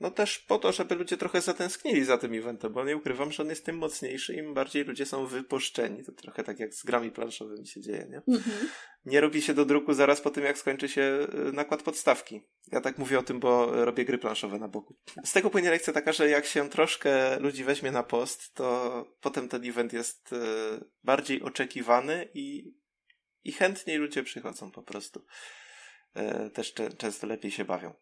no 0.00 0.10
też 0.10 0.38
po 0.38 0.58
to, 0.58 0.72
żeby 0.72 0.94
ludzie 0.94 1.16
trochę 1.16 1.40
zatęsknili 1.40 2.04
za 2.04 2.18
tym 2.18 2.34
eventem, 2.34 2.72
bo 2.72 2.84
nie 2.84 2.96
ukrywam, 2.96 3.32
że 3.32 3.42
on 3.42 3.48
jest 3.48 3.66
tym 3.66 3.78
mocniejszy, 3.78 4.34
im 4.34 4.54
bardziej 4.54 4.84
ludzie 4.84 5.06
są 5.06 5.26
wypuszczeni. 5.26 6.04
To 6.04 6.12
trochę 6.12 6.44
tak 6.44 6.60
jak 6.60 6.74
z 6.74 6.84
grami 6.84 7.10
planszowymi 7.10 7.66
się 7.66 7.80
dzieje, 7.80 8.06
nie? 8.10 8.34
Mhm. 8.36 8.68
Nie 9.04 9.20
robi 9.20 9.42
się 9.42 9.54
do 9.54 9.64
druku 9.64 9.94
zaraz 9.94 10.20
po 10.20 10.30
tym, 10.30 10.44
jak 10.44 10.58
skończy 10.58 10.88
się 10.88 11.02
e, 11.02 11.52
nakład 11.52 11.82
podstawki. 11.82 12.42
Ja 12.72 12.80
tak 12.80 12.98
mówię 12.98 13.18
o 13.18 13.22
tym, 13.22 13.40
bo 13.40 13.84
robię 13.84 14.04
gry 14.04 14.18
planszowe 14.18 14.58
na 14.58 14.68
boku. 14.68 14.96
Z 15.24 15.32
tego 15.32 15.50
płynie 15.50 15.70
lekcja 15.70 15.92
taka, 15.92 16.12
że 16.12 16.28
jak 16.28 16.46
się 16.46 16.70
troszkę 16.70 17.40
ludzi 17.40 17.64
weźmie 17.64 17.90
na 17.90 18.02
post, 18.02 18.54
to 18.54 19.06
potem 19.20 19.48
ten 19.48 19.68
event 19.68 19.92
jest 19.92 20.32
e, 20.32 20.36
bardziej 21.04 21.42
oczekiwany 21.42 22.28
i, 22.34 22.74
i 23.44 23.52
chętniej 23.52 23.96
ludzie 23.96 24.22
przychodzą 24.22 24.70
po 24.70 24.82
prostu. 24.82 25.24
Też 26.54 26.74
często 26.98 27.26
lepiej 27.26 27.50
się 27.50 27.64
bawią. 27.64 27.94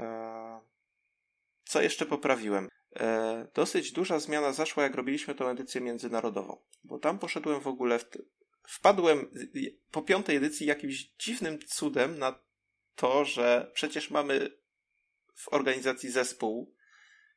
E, 0.00 0.60
co 1.64 1.82
jeszcze 1.82 2.06
poprawiłem? 2.06 2.68
E, 2.96 3.46
dosyć 3.54 3.92
duża 3.92 4.18
zmiana 4.18 4.52
zaszła, 4.52 4.82
jak 4.82 4.94
robiliśmy 4.94 5.34
tą 5.34 5.48
edycję 5.48 5.80
międzynarodową, 5.80 6.62
bo 6.84 6.98
tam 6.98 7.18
poszedłem 7.18 7.60
w 7.60 7.66
ogóle, 7.66 7.98
w 7.98 8.04
wpadłem 8.68 9.30
po 9.90 10.02
piątej 10.02 10.36
edycji 10.36 10.66
jakimś 10.66 11.12
dziwnym 11.18 11.58
cudem 11.58 12.18
na 12.18 12.38
to, 12.94 13.24
że 13.24 13.70
przecież 13.74 14.10
mamy 14.10 14.50
w 15.34 15.52
organizacji 15.52 16.10
zespół, 16.10 16.76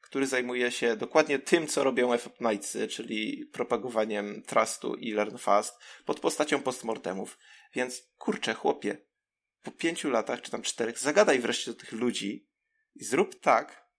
który 0.02 0.28
zajmuje 0.28 0.72
się 0.72 0.96
dokładnie 0.96 1.40
tym, 1.40 1.68
co 1.68 1.84
robią 1.84 2.18
FF 2.18 2.38
Knightsy, 2.38 2.88
czyli 2.88 3.46
propagowaniem 3.46 4.44
trustu 4.44 4.96
i 4.96 5.12
learn 5.12 5.38
fast 5.38 5.80
pod 6.06 6.20
postacią 6.20 6.62
postmortemów. 6.62 7.38
Więc 7.74 8.10
kurczę, 8.18 8.54
chłopie, 8.54 8.98
po 9.64 9.72
pięciu 9.72 10.10
latach, 10.10 10.42
czy 10.42 10.52
tam 10.52 10.62
czterech, 10.62 11.00
zagadaj 11.00 11.40
wreszcie 11.40 11.72
do 11.72 11.78
tych 11.78 11.92
ludzi, 11.92 12.49
i 12.96 13.04
zrób 13.04 13.40
tak, 13.40 13.90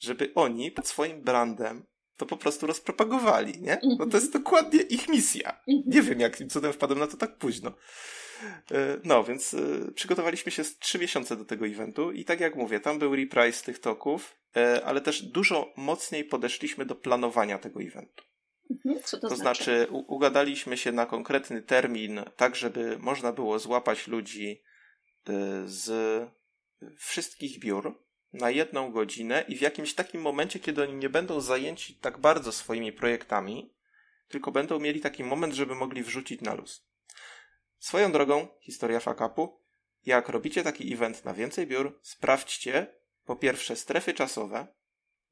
żeby 0.00 0.32
oni 0.34 0.70
pod 0.70 0.88
swoim 0.88 1.22
brandem 1.22 1.86
to 2.16 2.26
po 2.26 2.36
prostu 2.36 2.66
rozpropagowali, 2.66 3.60
nie? 3.60 3.80
Bo 3.98 4.06
to 4.06 4.16
jest 4.16 4.32
dokładnie 4.32 4.80
ich 4.80 5.08
misja. 5.08 5.60
Nie 5.86 6.02
wiem, 6.02 6.20
jakim 6.20 6.48
cudem 6.48 6.72
wpadłem 6.72 6.98
na 6.98 7.06
to 7.06 7.16
tak 7.16 7.38
późno. 7.38 7.72
E, 8.70 9.00
no, 9.04 9.24
więc 9.24 9.54
e, 9.54 9.92
przygotowaliśmy 9.92 10.52
się 10.52 10.64
z 10.64 10.78
trzy 10.78 10.98
miesiące 10.98 11.36
do 11.36 11.44
tego 11.44 11.66
eventu 11.66 12.12
i 12.12 12.24
tak 12.24 12.40
jak 12.40 12.56
mówię, 12.56 12.80
tam 12.80 12.98
był 12.98 13.16
reprise 13.16 13.64
tych 13.64 13.78
toków, 13.78 14.36
e, 14.56 14.84
ale 14.84 15.00
też 15.00 15.22
dużo 15.22 15.72
mocniej 15.76 16.24
podeszliśmy 16.24 16.86
do 16.86 16.94
planowania 16.94 17.58
tego 17.58 17.82
eventu. 17.82 18.24
Mhm. 18.70 19.02
Co 19.04 19.20
to, 19.20 19.28
to 19.28 19.36
znaczy? 19.36 19.64
znaczy, 19.64 19.86
ugadaliśmy 19.90 20.76
się 20.76 20.92
na 20.92 21.06
konkretny 21.06 21.62
termin, 21.62 22.20
tak 22.36 22.56
żeby 22.56 22.98
można 22.98 23.32
było 23.32 23.58
złapać 23.58 24.06
ludzi 24.06 24.62
z 25.64 25.90
wszystkich 26.98 27.58
biur, 27.58 28.05
na 28.36 28.50
jedną 28.50 28.92
godzinę 28.92 29.44
i 29.48 29.56
w 29.56 29.60
jakimś 29.60 29.94
takim 29.94 30.20
momencie, 30.20 30.58
kiedy 30.58 30.82
oni 30.82 30.94
nie 30.94 31.08
będą 31.08 31.40
zajęci 31.40 31.94
tak 31.94 32.18
bardzo 32.18 32.52
swoimi 32.52 32.92
projektami, 32.92 33.74
tylko 34.28 34.52
będą 34.52 34.78
mieli 34.78 35.00
taki 35.00 35.24
moment, 35.24 35.54
żeby 35.54 35.74
mogli 35.74 36.02
wrzucić 36.02 36.40
na 36.40 36.54
luz. 36.54 36.86
Swoją 37.78 38.12
drogą, 38.12 38.48
historia 38.60 39.00
fakapu, 39.00 39.60
jak 40.06 40.28
robicie 40.28 40.62
taki 40.62 40.94
event 40.94 41.24
na 41.24 41.34
więcej 41.34 41.66
biur, 41.66 41.98
sprawdźcie 42.02 42.86
po 43.24 43.36
pierwsze 43.36 43.76
strefy 43.76 44.14
czasowe, 44.14 44.66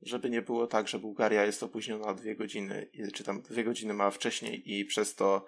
żeby 0.02 0.30
nie 0.30 0.42
było 0.42 0.66
tak, 0.66 0.88
że 0.88 0.98
Bułgaria 0.98 1.44
jest 1.44 1.62
opóźniona 1.62 2.14
dwie 2.14 2.36
godziny, 2.36 2.90
czy 3.14 3.24
tam 3.24 3.42
dwie 3.42 3.64
godziny 3.64 3.94
ma 3.94 4.10
wcześniej 4.10 4.72
i 4.72 4.84
przez 4.84 5.14
to 5.14 5.46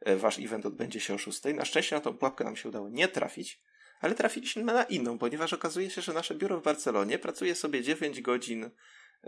e, 0.00 0.16
wasz 0.16 0.38
event 0.38 0.66
odbędzie 0.66 1.00
się 1.00 1.14
o 1.14 1.18
szóstej. 1.18 1.54
Na 1.54 1.64
szczęście 1.64 1.96
na 1.96 2.00
tą 2.00 2.18
pułapkę 2.18 2.44
nam 2.44 2.56
się 2.56 2.68
udało 2.68 2.88
nie 2.88 3.08
trafić, 3.08 3.60
ale 4.00 4.14
trafiliśmy 4.14 4.64
na 4.64 4.82
inną, 4.82 5.18
ponieważ 5.18 5.52
okazuje 5.52 5.90
się, 5.90 6.02
że 6.02 6.12
nasze 6.12 6.34
biuro 6.34 6.60
w 6.60 6.62
Barcelonie 6.62 7.18
pracuje 7.18 7.54
sobie 7.54 7.82
9 7.82 8.20
godzin 8.20 8.70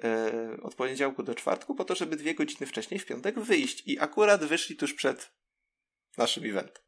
e, 0.04 0.32
od 0.62 0.74
poniedziałku 0.74 1.22
do 1.22 1.34
czwartku 1.34 1.74
po 1.74 1.84
to, 1.84 1.94
żeby 1.94 2.16
dwie 2.16 2.34
godziny 2.34 2.66
wcześniej 2.66 3.00
w 3.00 3.06
piątek 3.06 3.40
wyjść 3.40 3.82
i 3.86 3.98
akurat 3.98 4.44
wyszli 4.44 4.76
tuż 4.76 4.94
przed 4.94 5.32
naszym 6.18 6.44
eventem. 6.44 6.82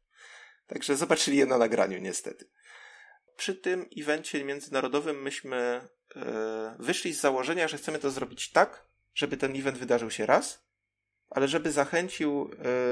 Także 0.67 0.97
zobaczyli 0.97 1.37
je 1.37 1.45
na 1.45 1.57
nagraniu 1.57 1.99
niestety. 1.99 2.49
Przy 3.35 3.55
tym 3.55 3.89
evencie 3.97 4.43
międzynarodowym 4.43 5.21
myśmy 5.21 5.87
e, 6.15 6.75
wyszli 6.79 7.13
z 7.13 7.21
założenia, 7.21 7.67
że 7.67 7.77
chcemy 7.77 7.99
to 7.99 8.11
zrobić 8.11 8.51
tak, 8.51 8.87
żeby 9.13 9.37
ten 9.37 9.55
event 9.55 9.77
wydarzył 9.77 10.11
się 10.11 10.25
raz, 10.25 10.62
ale 11.33 11.47
żeby 11.47 11.71
zachęcił 11.71 12.49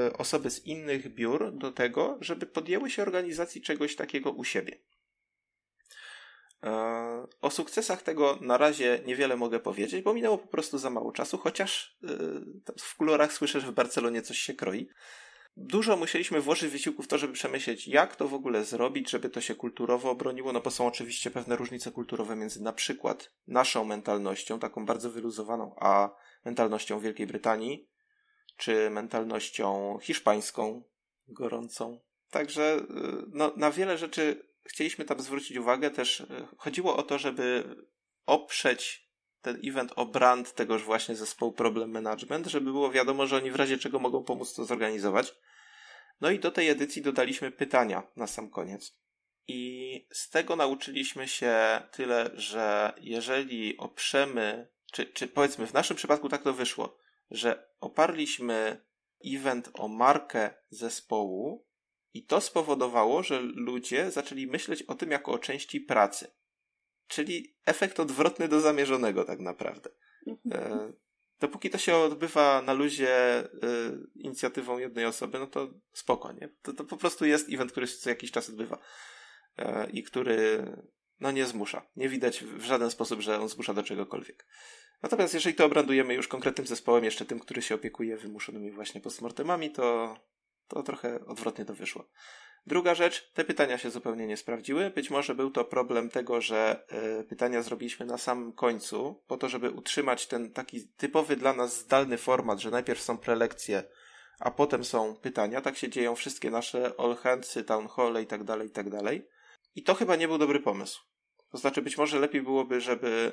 e, 0.08 0.12
osoby 0.12 0.50
z 0.50 0.66
innych 0.66 1.14
biur 1.14 1.52
do 1.52 1.72
tego, 1.72 2.18
żeby 2.20 2.46
podjęły 2.46 2.90
się 2.90 3.02
organizacji 3.02 3.62
czegoś 3.62 3.96
takiego 3.96 4.30
u 4.30 4.44
siebie. 4.44 4.78
E, 6.64 7.26
o 7.40 7.50
sukcesach 7.50 8.02
tego 8.02 8.38
na 8.40 8.58
razie 8.58 9.00
niewiele 9.06 9.36
mogę 9.36 9.60
powiedzieć, 9.60 10.02
bo 10.02 10.14
minęło 10.14 10.38
po 10.38 10.46
prostu 10.46 10.78
za 10.78 10.90
mało 10.90 11.12
czasu, 11.12 11.38
chociaż 11.38 11.98
e, 12.04 12.08
w 12.78 12.96
kolorach 12.96 13.32
słyszę, 13.32 13.60
że 13.60 13.66
w 13.66 13.74
Barcelonie 13.74 14.22
coś 14.22 14.38
się 14.38 14.54
kroi. 14.54 14.88
Dużo 15.56 15.96
musieliśmy 15.96 16.40
włożyć 16.40 16.70
wysiłku 16.70 17.02
w 17.02 17.08
to, 17.08 17.18
żeby 17.18 17.32
przemyśleć, 17.32 17.88
jak 17.88 18.16
to 18.16 18.28
w 18.28 18.34
ogóle 18.34 18.64
zrobić, 18.64 19.10
żeby 19.10 19.30
to 19.30 19.40
się 19.40 19.54
kulturowo 19.54 20.10
obroniło, 20.10 20.52
no 20.52 20.60
bo 20.60 20.70
są 20.70 20.86
oczywiście 20.86 21.30
pewne 21.30 21.56
różnice 21.56 21.92
kulturowe 21.92 22.36
między 22.36 22.62
na 22.62 22.72
przykład 22.72 23.32
naszą 23.46 23.84
mentalnością, 23.84 24.58
taką 24.58 24.86
bardzo 24.86 25.10
wyluzowaną, 25.10 25.74
a 25.80 26.10
mentalnością 26.44 27.00
Wielkiej 27.00 27.26
Brytanii, 27.26 27.91
czy 28.56 28.90
mentalnością 28.90 29.98
hiszpańską, 30.02 30.82
gorącą. 31.28 32.00
Także 32.30 32.76
y, 32.78 32.84
no, 33.32 33.52
na 33.56 33.70
wiele 33.70 33.98
rzeczy 33.98 34.46
chcieliśmy 34.64 35.04
tam 35.04 35.20
zwrócić 35.20 35.56
uwagę. 35.56 35.90
Też 35.90 36.20
y, 36.20 36.26
chodziło 36.56 36.96
o 36.96 37.02
to, 37.02 37.18
żeby 37.18 37.76
oprzeć 38.26 39.08
ten 39.42 39.60
event 39.64 39.92
o 39.96 40.06
brand 40.06 40.54
tegoż 40.54 40.82
właśnie 40.84 41.16
zespołu 41.16 41.52
Problem 41.52 41.90
Management, 41.90 42.46
żeby 42.46 42.72
było 42.72 42.90
wiadomo, 42.90 43.26
że 43.26 43.36
oni 43.36 43.50
w 43.50 43.56
razie 43.56 43.78
czego 43.78 43.98
mogą 43.98 44.24
pomóc 44.24 44.54
to 44.54 44.64
zorganizować. 44.64 45.34
No 46.20 46.30
i 46.30 46.38
do 46.38 46.50
tej 46.50 46.68
edycji 46.68 47.02
dodaliśmy 47.02 47.50
pytania 47.50 48.02
na 48.16 48.26
sam 48.26 48.50
koniec. 48.50 48.96
I 49.48 50.06
z 50.12 50.30
tego 50.30 50.56
nauczyliśmy 50.56 51.28
się 51.28 51.82
tyle, 51.92 52.30
że 52.34 52.92
jeżeli 53.00 53.76
oprzemy, 53.76 54.68
czy, 54.92 55.06
czy 55.06 55.28
powiedzmy 55.28 55.66
w 55.66 55.72
naszym 55.72 55.96
przypadku 55.96 56.28
tak 56.28 56.42
to 56.42 56.52
wyszło, 56.52 56.98
że 57.32 57.68
oparliśmy 57.80 58.84
event 59.26 59.70
o 59.74 59.88
markę 59.88 60.54
zespołu 60.70 61.66
i 62.14 62.26
to 62.26 62.40
spowodowało, 62.40 63.22
że 63.22 63.40
ludzie 63.40 64.10
zaczęli 64.10 64.46
myśleć 64.46 64.82
o 64.82 64.94
tym 64.94 65.10
jako 65.10 65.32
o 65.32 65.38
części 65.38 65.80
pracy. 65.80 66.32
Czyli 67.06 67.56
efekt 67.66 68.00
odwrotny 68.00 68.48
do 68.48 68.60
zamierzonego, 68.60 69.24
tak 69.24 69.40
naprawdę. 69.40 69.90
Mhm. 70.26 70.72
E, 70.72 70.92
dopóki 71.40 71.70
to 71.70 71.78
się 71.78 71.96
odbywa 71.96 72.62
na 72.62 72.72
luzie 72.72 73.38
e, 73.38 73.48
inicjatywą 74.14 74.78
jednej 74.78 75.04
osoby, 75.04 75.38
no 75.38 75.46
to 75.46 75.74
spokojnie. 75.92 76.48
To, 76.62 76.72
to 76.72 76.84
po 76.84 76.96
prostu 76.96 77.24
jest 77.24 77.48
event, 77.52 77.72
który 77.72 77.86
się 77.86 77.96
co 77.96 78.10
jakiś 78.10 78.30
czas 78.30 78.48
odbywa 78.48 78.78
e, 79.56 79.90
i 79.90 80.02
który 80.02 80.66
no 81.20 81.30
nie 81.30 81.46
zmusza. 81.46 81.86
Nie 81.96 82.08
widać 82.08 82.44
w 82.44 82.64
żaden 82.64 82.90
sposób, 82.90 83.20
że 83.20 83.40
on 83.40 83.48
zmusza 83.48 83.74
do 83.74 83.82
czegokolwiek. 83.82 84.46
Natomiast 85.02 85.34
jeżeli 85.34 85.54
to 85.54 85.64
obrandujemy 85.64 86.14
już 86.14 86.28
konkretnym 86.28 86.66
zespołem, 86.66 87.04
jeszcze 87.04 87.24
tym, 87.24 87.40
który 87.40 87.62
się 87.62 87.74
opiekuje 87.74 88.16
wymuszonymi 88.16 88.70
właśnie 88.70 89.00
postmortemami, 89.00 89.70
to, 89.70 90.16
to 90.68 90.82
trochę 90.82 91.26
odwrotnie 91.26 91.64
to 91.64 91.74
wyszło. 91.74 92.08
Druga 92.66 92.94
rzecz, 92.94 93.32
te 93.32 93.44
pytania 93.44 93.78
się 93.78 93.90
zupełnie 93.90 94.26
nie 94.26 94.36
sprawdziły. 94.36 94.90
Być 94.90 95.10
może 95.10 95.34
był 95.34 95.50
to 95.50 95.64
problem 95.64 96.08
tego, 96.08 96.40
że 96.40 96.84
y, 97.20 97.24
pytania 97.24 97.62
zrobiliśmy 97.62 98.06
na 98.06 98.18
samym 98.18 98.52
końcu, 98.52 99.22
po 99.26 99.36
to, 99.36 99.48
żeby 99.48 99.70
utrzymać 99.70 100.26
ten 100.26 100.52
taki 100.52 100.88
typowy 100.88 101.36
dla 101.36 101.52
nas 101.52 101.78
zdalny 101.78 102.18
format, 102.18 102.58
że 102.58 102.70
najpierw 102.70 103.02
są 103.02 103.18
prelekcje, 103.18 103.84
a 104.38 104.50
potem 104.50 104.84
są 104.84 105.16
pytania. 105.16 105.60
Tak 105.60 105.76
się 105.76 105.88
dzieją 105.88 106.14
wszystkie 106.14 106.50
nasze 106.50 106.92
all 106.98 107.16
handsy, 107.16 107.64
town 107.64 107.88
hall 107.88 108.22
i 108.22 108.26
tak 108.26 108.44
dalej, 108.44 108.68
i 108.68 108.70
tak 108.70 108.90
dalej. 108.90 109.28
I 109.74 109.82
to 109.82 109.94
chyba 109.94 110.16
nie 110.16 110.28
był 110.28 110.38
dobry 110.38 110.60
pomysł 110.60 111.11
To 111.52 111.58
znaczy, 111.58 111.82
być 111.82 111.98
może 111.98 112.18
lepiej 112.18 112.42
byłoby, 112.42 112.80
żeby 112.80 113.32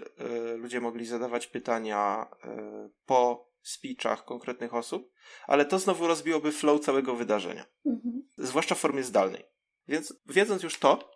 y, 0.53 0.57
ludzie 0.57 0.81
mogli 0.81 1.05
zadawać 1.05 1.47
pytania 1.47 2.27
y, 2.45 2.89
po 3.05 3.49
speechach 3.61 4.25
konkretnych 4.25 4.73
osób, 4.73 5.11
ale 5.47 5.65
to 5.65 5.79
znowu 5.79 6.07
rozbiłoby 6.07 6.51
flow 6.51 6.81
całego 6.81 7.15
wydarzenia. 7.15 7.65
Mhm. 7.85 8.23
Zwłaszcza 8.37 8.75
w 8.75 8.79
formie 8.79 9.03
zdalnej. 9.03 9.43
Więc 9.87 10.13
wiedząc 10.25 10.63
już 10.63 10.79
to, 10.79 11.11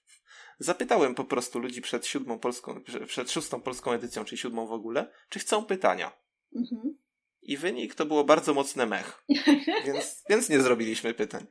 zapytałem 0.58 1.14
po 1.14 1.24
prostu 1.24 1.58
ludzi 1.58 1.82
przed 1.82 2.06
siódmą 2.06 2.38
polską, 2.38 2.82
przed 3.06 3.30
szóstą 3.30 3.60
polską 3.60 3.92
edycją, 3.92 4.24
czyli 4.24 4.38
siódmą 4.38 4.66
w 4.66 4.72
ogóle, 4.72 5.12
czy 5.28 5.38
chcą 5.38 5.64
pytania. 5.64 6.12
Mhm. 6.56 6.98
I 7.42 7.56
wynik 7.56 7.94
to 7.94 8.06
było 8.06 8.24
bardzo 8.24 8.54
mocne 8.54 8.86
mech. 8.86 9.24
więc, 9.86 10.24
więc 10.28 10.48
nie 10.48 10.60
zrobiliśmy 10.60 11.14
pytań. 11.14 11.46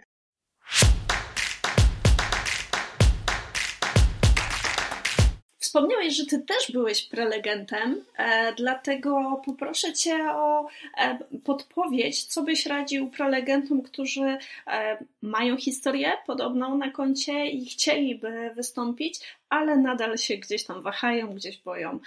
Wspomniałeś, 5.76 6.15
że 6.15 6.26
ty 6.26 6.39
też 6.39 6.71
byłeś 6.71 7.03
prelegentem, 7.03 8.05
e, 8.17 8.53
dlatego 8.53 9.41
poproszę 9.45 9.93
cię 9.93 10.32
o 10.32 10.67
e, 10.97 11.19
podpowiedź, 11.45 12.23
co 12.23 12.43
byś 12.43 12.65
radził 12.65 13.09
prelegentom, 13.09 13.82
którzy 13.82 14.38
e, 14.67 15.05
mają 15.21 15.57
historię 15.57 16.11
podobną 16.28 16.78
na 16.78 16.91
koncie 16.91 17.47
i 17.47 17.65
chcieliby 17.65 18.51
wystąpić, 18.55 19.19
ale 19.49 19.78
nadal 19.78 20.17
się 20.17 20.38
gdzieś 20.38 20.63
tam 20.63 20.82
wahają, 20.82 21.34
gdzieś 21.34 21.57
boją. 21.57 21.99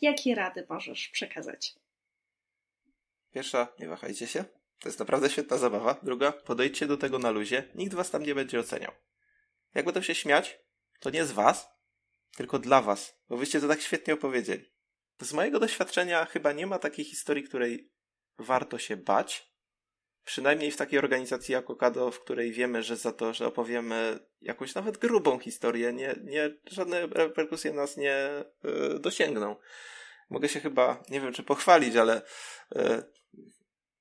Jakie 0.00 0.34
rady 0.34 0.66
możesz 0.68 1.08
przekazać? 1.08 1.74
Pierwsza, 3.34 3.68
nie 3.78 3.88
wahajcie 3.88 4.26
się. 4.26 4.44
To 4.80 4.88
jest 4.88 4.98
naprawdę 4.98 5.30
świetna 5.30 5.56
zabawa. 5.56 5.96
Druga, 6.02 6.32
podejdźcie 6.32 6.86
do 6.86 6.96
tego 6.96 7.18
na 7.18 7.30
luzie. 7.30 7.64
Nikt 7.74 7.94
was 7.94 8.10
tam 8.10 8.22
nie 8.22 8.34
będzie 8.34 8.60
oceniał. 8.60 8.92
Jak 9.74 9.84
będą 9.84 10.02
się 10.02 10.14
śmiać, 10.14 10.58
to 11.00 11.10
nie 11.10 11.24
z 11.24 11.32
was, 11.32 11.81
tylko 12.36 12.58
dla 12.58 12.82
was, 12.82 13.18
bo 13.28 13.36
wyście 13.36 13.60
to 13.60 13.68
tak 13.68 13.80
świetnie 13.80 14.14
opowiedzieli. 14.14 14.72
Z 15.20 15.32
mojego 15.32 15.60
doświadczenia 15.60 16.24
chyba 16.24 16.52
nie 16.52 16.66
ma 16.66 16.78
takiej 16.78 17.04
historii, 17.04 17.44
której 17.44 17.92
warto 18.38 18.78
się 18.78 18.96
bać. 18.96 19.52
Przynajmniej 20.24 20.70
w 20.70 20.76
takiej 20.76 20.98
organizacji 20.98 21.52
jak 21.52 21.70
Okado, 21.70 22.10
w 22.10 22.20
której 22.20 22.52
wiemy, 22.52 22.82
że 22.82 22.96
za 22.96 23.12
to, 23.12 23.34
że 23.34 23.46
opowiemy 23.46 24.18
jakąś 24.40 24.74
nawet 24.74 24.98
grubą 24.98 25.38
historię, 25.38 25.92
nie, 25.92 26.14
nie, 26.24 26.50
żadne 26.70 27.06
reperkusje 27.06 27.72
nas 27.72 27.96
nie 27.96 28.44
y, 28.94 28.98
dosięgną. 28.98 29.56
Mogę 30.30 30.48
się 30.48 30.60
chyba, 30.60 31.02
nie 31.08 31.20
wiem 31.20 31.32
czy 31.32 31.42
pochwalić, 31.42 31.96
ale 31.96 32.22
y, 32.76 33.02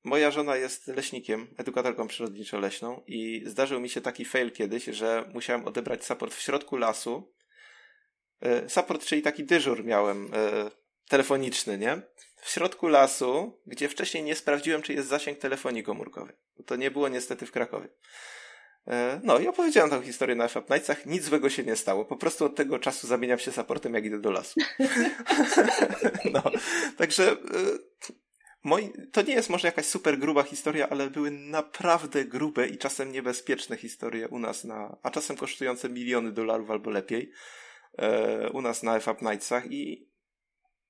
moja 0.03 0.31
żona 0.31 0.55
jest 0.55 0.87
leśnikiem, 0.87 1.47
edukatorką 1.57 2.07
przyrodniczo-leśną 2.07 3.01
i 3.07 3.43
zdarzył 3.45 3.79
mi 3.79 3.89
się 3.89 4.01
taki 4.01 4.25
fail 4.25 4.51
kiedyś, 4.51 4.85
że 4.85 5.29
musiałem 5.33 5.67
odebrać 5.67 6.05
support 6.05 6.33
w 6.33 6.41
środku 6.41 6.77
lasu 6.77 7.33
support, 8.67 9.05
czyli 9.05 9.21
taki 9.21 9.43
dyżur 9.43 9.85
miałem 9.85 10.25
e, 10.33 10.71
telefoniczny, 11.09 11.77
nie? 11.77 12.01
W 12.41 12.49
środku 12.49 12.87
lasu, 12.87 13.59
gdzie 13.67 13.89
wcześniej 13.89 14.23
nie 14.23 14.35
sprawdziłem, 14.35 14.81
czy 14.81 14.93
jest 14.93 15.07
zasięg 15.07 15.39
telefonii 15.39 15.83
komórkowej. 15.83 16.35
To 16.65 16.75
nie 16.75 16.91
było 16.91 17.09
niestety 17.09 17.45
w 17.45 17.51
Krakowie. 17.51 17.87
E, 18.87 19.19
no 19.23 19.39
i 19.39 19.47
opowiedziałem 19.47 19.89
tą 19.89 20.01
historię 20.01 20.35
na 20.35 20.47
FAP 20.47 20.69
Nightsach. 20.69 21.05
Nic 21.05 21.23
złego 21.23 21.49
się 21.49 21.63
nie 21.63 21.75
stało. 21.75 22.05
Po 22.05 22.17
prostu 22.17 22.45
od 22.45 22.55
tego 22.55 22.79
czasu 22.79 23.07
zamieniam 23.07 23.39
się 23.39 23.51
supportem, 23.51 23.93
jak 23.93 24.05
idę 24.05 24.19
do 24.19 24.31
lasu. 24.31 24.59
no, 26.33 26.43
także 26.97 27.37
moi, 28.63 28.91
to 29.11 29.21
nie 29.21 29.33
jest 29.33 29.49
może 29.49 29.67
jakaś 29.67 29.85
super 29.85 30.17
gruba 30.17 30.43
historia, 30.43 30.89
ale 30.89 31.09
były 31.09 31.31
naprawdę 31.31 32.25
grube 32.25 32.67
i 32.67 32.77
czasem 32.77 33.11
niebezpieczne 33.11 33.77
historie 33.77 34.27
u 34.27 34.39
nas 34.39 34.63
na, 34.63 34.97
a 35.03 35.11
czasem 35.11 35.37
kosztujące 35.37 35.89
miliony 35.89 36.31
dolarów 36.31 36.71
albo 36.71 36.89
lepiej. 36.89 37.31
E, 37.97 38.49
u 38.49 38.61
nas 38.61 38.83
na 38.83 38.99
FAP 38.99 39.21
Nightsach 39.21 39.71
i 39.71 40.09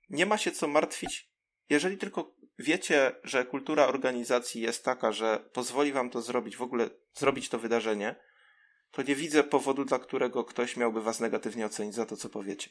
nie 0.09 0.25
ma 0.25 0.37
się 0.37 0.51
co 0.51 0.67
martwić, 0.67 1.31
jeżeli 1.69 1.97
tylko 1.97 2.35
wiecie, 2.59 3.15
że 3.23 3.45
kultura 3.45 3.87
organizacji 3.87 4.61
jest 4.61 4.85
taka, 4.85 5.11
że 5.11 5.49
pozwoli 5.53 5.91
wam 5.91 6.09
to 6.09 6.21
zrobić, 6.21 6.57
w 6.57 6.61
ogóle 6.61 6.89
zrobić 7.13 7.49
to 7.49 7.59
wydarzenie, 7.59 8.15
to 8.91 9.01
nie 9.01 9.15
widzę 9.15 9.43
powodu, 9.43 9.85
dla 9.85 9.99
którego 9.99 10.43
ktoś 10.43 10.77
miałby 10.77 11.01
was 11.01 11.19
negatywnie 11.19 11.65
ocenić 11.65 11.95
za 11.95 12.05
to, 12.05 12.17
co 12.17 12.29
powiecie. 12.29 12.69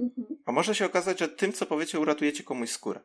Mhm. 0.00 0.26
A 0.46 0.52
może 0.52 0.74
się 0.74 0.86
okazać, 0.86 1.18
że 1.18 1.28
tym, 1.28 1.52
co 1.52 1.66
powiecie, 1.66 2.00
uratujecie 2.00 2.44
komuś 2.44 2.70
skórę. 2.70 3.00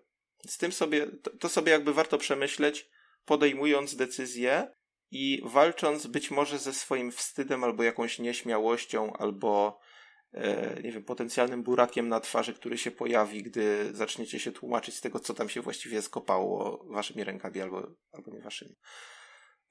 Z 0.48 0.58
tym 0.58 0.72
sobie, 0.72 1.08
to, 1.08 1.38
to 1.38 1.50
sobie 1.50 1.72
jakby 1.72 1.94
warto 1.94 2.18
przemyśleć, 2.18 2.90
podejmując 3.26 3.96
decyzję 3.96 4.74
i 5.12 5.42
walcząc 5.46 6.08
być 6.08 6.32
może 6.32 6.60
ze 6.60 6.74
swoim 6.74 7.12
wstydem 7.12 7.64
albo 7.64 7.84
jakąś 7.84 8.20
nieśmiałością, 8.20 9.14
albo 9.14 9.80
nie 10.84 10.92
wiem, 10.92 11.04
potencjalnym 11.04 11.64
burakiem 11.64 12.10
na 12.10 12.20
twarzy, 12.20 12.54
który 12.54 12.78
się 12.78 12.92
pojawi, 12.92 13.44
gdy 13.44 13.96
zaczniecie 13.96 14.40
się 14.40 14.52
tłumaczyć 14.52 14.96
z 14.96 15.02
tego, 15.02 15.20
co 15.20 15.34
tam 15.34 15.50
się 15.50 15.62
właściwie 15.62 16.02
skopało 16.02 16.86
waszymi 16.90 17.24
rękami 17.24 17.62
albo, 17.62 17.88
albo 18.12 18.32
nie 18.32 18.42
waszymi. 18.42 18.76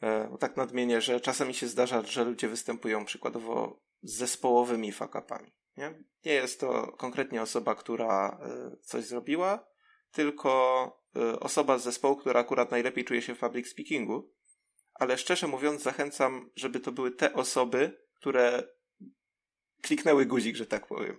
E, 0.00 0.28
bo 0.28 0.38
tak 0.38 0.56
nadmienię, 0.56 1.00
że 1.00 1.20
czasem 1.20 1.48
mi 1.48 1.54
się 1.54 1.68
zdarza, 1.68 2.02
że 2.02 2.24
ludzie 2.24 2.48
występują 2.48 3.04
przykładowo 3.04 3.80
z 4.02 4.14
zespołowymi 4.16 4.92
fakapami. 4.92 5.52
Nie? 5.76 5.94
nie 6.24 6.32
jest 6.32 6.60
to 6.60 6.92
konkretnie 6.92 7.42
osoba, 7.42 7.74
która 7.74 8.40
e, 8.42 8.76
coś 8.82 9.04
zrobiła, 9.04 9.72
tylko 10.12 11.02
osoba 11.40 11.78
z 11.78 11.84
zespołu, 11.84 12.16
która 12.16 12.40
akurat 12.40 12.70
najlepiej 12.70 13.04
czuje 13.04 13.22
się 13.22 13.34
w 13.34 13.38
public 13.38 13.68
speakingu, 13.68 14.32
ale 14.94 15.18
szczerze 15.18 15.46
mówiąc 15.46 15.82
zachęcam, 15.82 16.50
żeby 16.56 16.80
to 16.80 16.92
były 16.92 17.10
te 17.10 17.32
osoby, 17.32 17.98
które 18.14 18.68
kliknęły 19.82 20.26
guzik, 20.26 20.56
że 20.56 20.66
tak 20.66 20.86
powiem. 20.86 21.18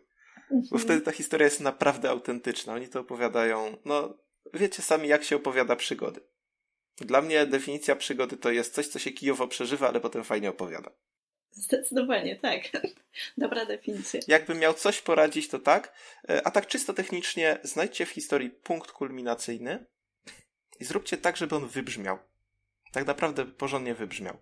Bo 0.49 0.55
mhm. 0.55 0.81
wtedy 0.81 1.01
ta 1.01 1.11
historia 1.11 1.45
jest 1.45 1.59
naprawdę 1.59 2.09
autentyczna. 2.09 2.73
Oni 2.73 2.87
to 2.87 2.99
opowiadają, 2.99 3.77
no, 3.85 4.17
wiecie 4.53 4.81
sami, 4.81 5.07
jak 5.07 5.23
się 5.23 5.35
opowiada 5.35 5.75
przygody. 5.75 6.21
Dla 6.97 7.21
mnie 7.21 7.45
definicja 7.45 7.95
przygody 7.95 8.37
to 8.37 8.51
jest 8.51 8.73
coś, 8.73 8.87
co 8.87 8.99
się 8.99 9.11
kijowo 9.11 9.47
przeżywa, 9.47 9.87
ale 9.87 9.99
potem 9.99 10.23
fajnie 10.23 10.49
opowiada. 10.49 10.91
Zdecydowanie, 11.51 12.35
tak. 12.35 12.61
Dobra 13.37 13.65
definicja. 13.65 14.19
Jakbym 14.27 14.59
miał 14.59 14.73
coś 14.73 15.01
poradzić, 15.01 15.47
to 15.47 15.59
tak. 15.59 15.93
E, 16.29 16.47
a 16.47 16.51
tak 16.51 16.67
czysto 16.67 16.93
technicznie, 16.93 17.57
znajdźcie 17.63 18.05
w 18.05 18.09
historii 18.09 18.49
punkt 18.49 18.91
kulminacyjny 18.91 19.85
i 20.79 20.85
zróbcie 20.85 21.17
tak, 21.17 21.37
żeby 21.37 21.55
on 21.55 21.67
wybrzmiał. 21.67 22.17
Tak 22.91 23.07
naprawdę 23.07 23.45
porządnie 23.45 23.95
wybrzmiał. 23.95 24.37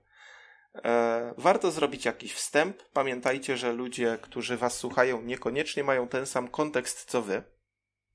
E, 0.75 1.33
warto 1.37 1.71
zrobić 1.71 2.05
jakiś 2.05 2.33
wstęp. 2.33 2.83
Pamiętajcie, 2.93 3.57
że 3.57 3.73
ludzie, 3.73 4.17
którzy 4.21 4.57
Was 4.57 4.77
słuchają, 4.77 5.21
niekoniecznie 5.21 5.83
mają 5.83 6.07
ten 6.07 6.25
sam 6.25 6.47
kontekst 6.47 7.05
co 7.05 7.21
Wy. 7.21 7.43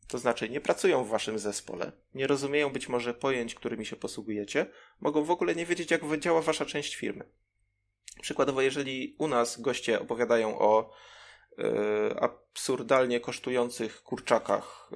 To 0.09 0.19
znaczy, 0.19 0.49
nie 0.49 0.61
pracują 0.61 1.05
w 1.05 1.09
Waszym 1.09 1.39
zespole, 1.39 1.93
nie 2.15 2.27
rozumieją 2.27 2.71
być 2.71 2.89
może 2.89 3.15
pojęć, 3.15 3.55
którymi 3.55 3.87
się 3.87 3.97
posługujecie, 3.97 4.67
mogą 5.01 5.25
w 5.25 5.31
ogóle 5.31 5.55
nie 5.55 5.67
wiedzieć, 5.67 5.91
jak 5.91 6.19
działa 6.19 6.43
Wasza 6.43 6.65
część 6.65 6.97
firmy. 6.97 7.25
Przykładowo, 8.21 8.63
jeżeli 8.63 9.17
u 9.19 9.29
nas 9.29 9.61
goście 9.61 10.01
opowiadają 10.01 10.59
o 10.59 10.91
e, 11.59 12.21
absurdalnie 12.21 13.21
kosztujących 13.21 14.03
kurczakach, 14.03 14.91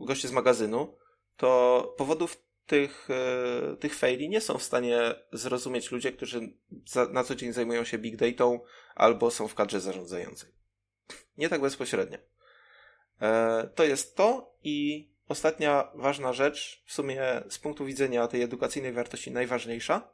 e, 0.00 0.04
goście 0.06 0.28
z 0.28 0.32
magazynu, 0.32 0.96
to 1.36 1.94
powodów 1.98 2.43
tych, 2.66 3.08
e, 3.10 3.76
tych 3.76 3.94
faili 3.94 4.28
nie 4.28 4.40
są 4.40 4.58
w 4.58 4.62
stanie 4.62 5.14
zrozumieć 5.32 5.90
ludzie, 5.90 6.12
którzy 6.12 6.52
za, 6.86 7.06
na 7.06 7.24
co 7.24 7.34
dzień 7.34 7.52
zajmują 7.52 7.84
się 7.84 7.98
big 7.98 8.16
data 8.16 8.44
albo 8.94 9.30
są 9.30 9.48
w 9.48 9.54
kadrze 9.54 9.80
zarządzającej. 9.80 10.50
Nie 11.38 11.48
tak 11.48 11.60
bezpośrednio. 11.60 12.18
E, 13.20 13.68
to 13.74 13.84
jest 13.84 14.16
to 14.16 14.54
i 14.62 15.08
ostatnia 15.28 15.88
ważna 15.94 16.32
rzecz, 16.32 16.82
w 16.86 16.92
sumie 16.92 17.42
z 17.48 17.58
punktu 17.58 17.84
widzenia 17.84 18.28
tej 18.28 18.42
edukacyjnej 18.42 18.92
wartości 18.92 19.30
najważniejsza. 19.30 20.08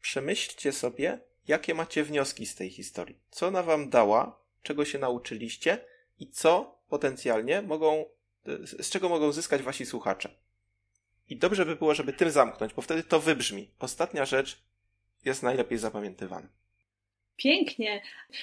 Przemyślcie 0.00 0.72
sobie, 0.72 1.20
jakie 1.48 1.74
macie 1.74 2.04
wnioski 2.04 2.46
z 2.46 2.54
tej 2.54 2.70
historii. 2.70 3.18
Co 3.30 3.46
ona 3.46 3.62
wam 3.62 3.90
dała, 3.90 4.40
czego 4.62 4.84
się 4.84 4.98
nauczyliście 4.98 5.84
i 6.18 6.30
co 6.30 6.78
potencjalnie 6.88 7.62
mogą, 7.62 8.04
z 8.80 8.90
czego 8.90 9.08
mogą 9.08 9.32
zyskać 9.32 9.62
wasi 9.62 9.86
słuchacze. 9.86 10.45
I 11.28 11.36
dobrze 11.36 11.66
by 11.66 11.76
było, 11.76 11.94
żeby 11.94 12.12
tym 12.12 12.30
zamknąć, 12.30 12.74
bo 12.74 12.82
wtedy 12.82 13.02
to 13.02 13.20
wybrzmi. 13.20 13.70
Ostatnia 13.78 14.24
rzecz 14.24 14.62
jest 15.24 15.42
najlepiej 15.42 15.78
zapamiętywana. 15.78 16.48
Pięknie. 17.36 18.02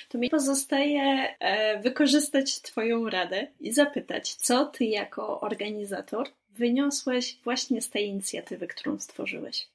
To 0.10 0.18
mi 0.18 0.30
pozostaje 0.30 1.36
e, 1.40 1.80
wykorzystać 1.82 2.62
Twoją 2.62 3.10
radę 3.10 3.48
i 3.60 3.74
zapytać, 3.74 4.36
co 4.36 4.66
Ty 4.66 4.86
jako 4.86 5.42
organizator 5.42 6.28
wyniosłeś 6.50 7.38
właśnie 7.44 7.82
z 7.82 7.90
tej 7.90 8.08
inicjatywy, 8.08 8.68
którą 8.68 9.00
stworzyłeś? 9.00 9.68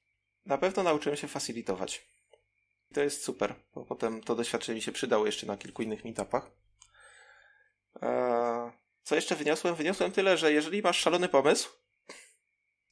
Na 0.46 0.58
pewno 0.58 0.82
nauczyłem 0.82 1.16
się 1.16 1.28
facilitować. 1.28 2.06
To 2.94 3.00
jest 3.02 3.24
super, 3.24 3.54
bo 3.74 3.84
potem 3.84 4.22
to 4.22 4.34
doświadczenie 4.34 4.76
mi 4.76 4.82
się 4.82 4.92
przydało 4.92 5.26
jeszcze 5.26 5.46
na 5.46 5.56
kilku 5.56 5.82
innych 5.82 6.04
meetupach. 6.04 6.50
E, 8.02 8.72
co 9.02 9.14
jeszcze 9.14 9.36
wyniosłem? 9.36 9.74
Wyniosłem 9.74 10.12
tyle, 10.12 10.36
że 10.36 10.52
jeżeli 10.52 10.82
masz 10.82 10.98
szalony 10.98 11.28
pomysł, 11.28 11.70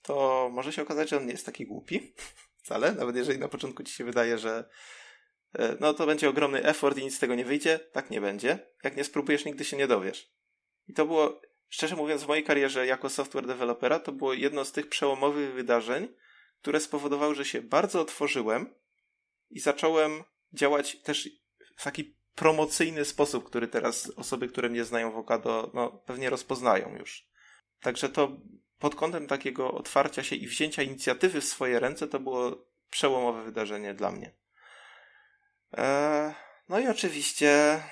to 0.06 0.48
może 0.52 0.72
się 0.72 0.82
okazać, 0.82 1.10
że 1.10 1.16
on 1.16 1.26
nie 1.26 1.32
jest 1.32 1.46
taki 1.46 1.66
głupi 1.66 2.12
wcale, 2.62 2.92
nawet 2.92 3.16
jeżeli 3.16 3.38
na 3.38 3.48
początku 3.48 3.82
ci 3.82 3.92
się 3.92 4.04
wydaje, 4.04 4.38
że 4.38 4.68
e, 5.54 5.76
no 5.80 5.94
to 5.94 6.06
będzie 6.06 6.28
ogromny 6.28 6.64
effort 6.64 6.98
i 6.98 7.04
nic 7.04 7.16
z 7.16 7.18
tego 7.18 7.34
nie 7.34 7.44
wyjdzie. 7.44 7.78
Tak 7.78 8.10
nie 8.10 8.20
będzie. 8.20 8.58
Jak 8.84 8.96
nie 8.96 9.04
spróbujesz, 9.04 9.44
nigdy 9.44 9.64
się 9.64 9.76
nie 9.76 9.86
dowiesz. 9.86 10.32
I 10.88 10.92
to 10.92 11.06
było, 11.06 11.40
szczerze 11.68 11.96
mówiąc, 11.96 12.22
w 12.22 12.28
mojej 12.28 12.44
karierze 12.44 12.86
jako 12.86 13.10
software 13.10 13.46
developera, 13.46 13.98
to 13.98 14.12
było 14.12 14.34
jedno 14.34 14.64
z 14.64 14.72
tych 14.72 14.88
przełomowych 14.88 15.52
wydarzeń, 15.52 16.08
które 16.60 16.80
spowodowały, 16.80 17.34
że 17.34 17.44
się 17.44 17.62
bardzo 17.62 18.00
otworzyłem 18.00 18.74
i 19.50 19.60
zacząłem 19.60 20.24
działać 20.52 21.02
też 21.02 21.28
w 21.76 21.84
taki 21.84 22.16
promocyjny 22.34 23.04
sposób, 23.04 23.44
który 23.44 23.68
teraz 23.68 24.12
osoby, 24.16 24.48
które 24.48 24.68
mnie 24.68 24.84
znają 24.84 25.12
w 25.12 25.16
Okado, 25.16 25.70
no, 25.74 25.90
pewnie 26.06 26.30
rozpoznają 26.30 26.96
już. 26.96 27.28
Także 27.80 28.08
to 28.08 28.36
pod 28.78 28.94
kątem 28.94 29.26
takiego 29.26 29.72
otwarcia 29.72 30.22
się 30.22 30.36
i 30.36 30.46
wzięcia 30.46 30.82
inicjatywy 30.82 31.40
w 31.40 31.44
swoje 31.44 31.80
ręce 31.80 32.08
to 32.08 32.20
było 32.20 32.66
przełomowe 32.90 33.44
wydarzenie 33.44 33.94
dla 33.94 34.12
mnie. 34.12 34.32
Eee, 35.72 36.34
no 36.68 36.80
i 36.80 36.88
oczywiście 36.88 37.82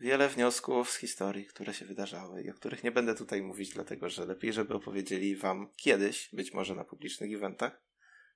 wiele 0.00 0.28
wniosków 0.28 0.90
z 0.90 0.96
historii, 0.96 1.46
które 1.46 1.74
się 1.74 1.84
wydarzały 1.84 2.42
i 2.42 2.50
o 2.50 2.54
których 2.54 2.84
nie 2.84 2.92
będę 2.92 3.14
tutaj 3.14 3.42
mówić, 3.42 3.74
dlatego 3.74 4.08
że 4.08 4.26
lepiej, 4.26 4.52
żeby 4.52 4.74
opowiedzieli 4.74 5.36
wam 5.36 5.72
kiedyś, 5.76 6.28
być 6.32 6.52
może 6.52 6.74
na 6.74 6.84
publicznych 6.84 7.34
eventach, 7.34 7.82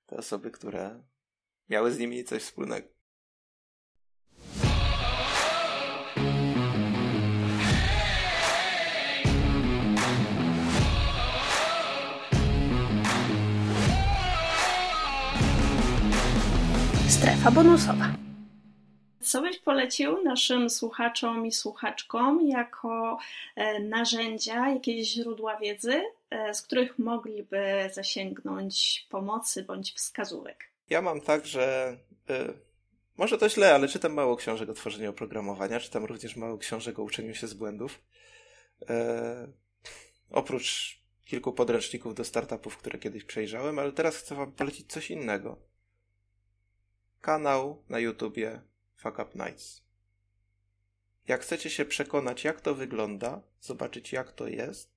te 0.05 0.17
osoby, 0.17 0.51
które 0.51 1.03
miały 1.69 1.91
z 1.91 1.99
nimi 1.99 2.23
coś 2.23 2.43
wspólnego. 2.43 2.94
Strefa 17.25 17.51
bonusowa. 17.51 18.15
Co 19.21 19.41
byś 19.41 19.59
polecił 19.59 20.23
naszym 20.23 20.69
słuchaczom 20.69 21.45
i 21.45 21.51
słuchaczkom 21.51 22.47
jako 22.47 23.17
e, 23.55 23.79
narzędzia, 23.79 24.69
jakieś 24.69 25.07
źródła 25.07 25.57
wiedzy, 25.57 26.03
e, 26.29 26.53
z 26.53 26.61
których 26.61 26.99
mogliby 26.99 27.89
zasięgnąć 27.93 29.07
pomocy 29.09 29.63
bądź 29.63 29.93
wskazówek? 29.93 30.69
Ja 30.89 31.01
mam 31.01 31.21
tak, 31.21 31.45
że 31.45 31.97
y, 32.29 32.53
może 33.17 33.37
to 33.37 33.49
źle, 33.49 33.75
ale 33.75 33.87
czytam 33.87 34.13
mało 34.13 34.35
książek 34.35 34.69
o 34.69 34.73
tworzeniu 34.73 35.09
oprogramowania, 35.09 35.79
czytam 35.79 36.05
również 36.05 36.35
mało 36.35 36.57
książek 36.57 36.99
o 36.99 37.03
uczeniu 37.03 37.35
się 37.35 37.47
z 37.47 37.53
błędów. 37.53 38.01
Y, 38.81 38.85
oprócz 40.31 40.99
kilku 41.25 41.53
podręczników 41.53 42.15
do 42.15 42.23
startupów, 42.23 42.77
które 42.77 42.99
kiedyś 42.99 43.23
przejrzałem, 43.23 43.79
ale 43.79 43.91
teraz 43.91 44.17
chcę 44.17 44.35
Wam 44.35 44.51
polecić 44.51 44.91
coś 44.91 45.11
innego. 45.11 45.74
Kanał 47.25 47.83
na 47.89 47.99
YouTubie 47.99 48.61
Fuck 48.95 49.19
Up 49.19 49.29
Nights. 49.35 49.83
Jak 51.27 51.41
chcecie 51.41 51.69
się 51.69 51.85
przekonać, 51.85 52.43
jak 52.43 52.61
to 52.61 52.75
wygląda, 52.75 53.41
zobaczyć, 53.61 54.11
jak 54.11 54.31
to 54.31 54.47
jest 54.47 54.91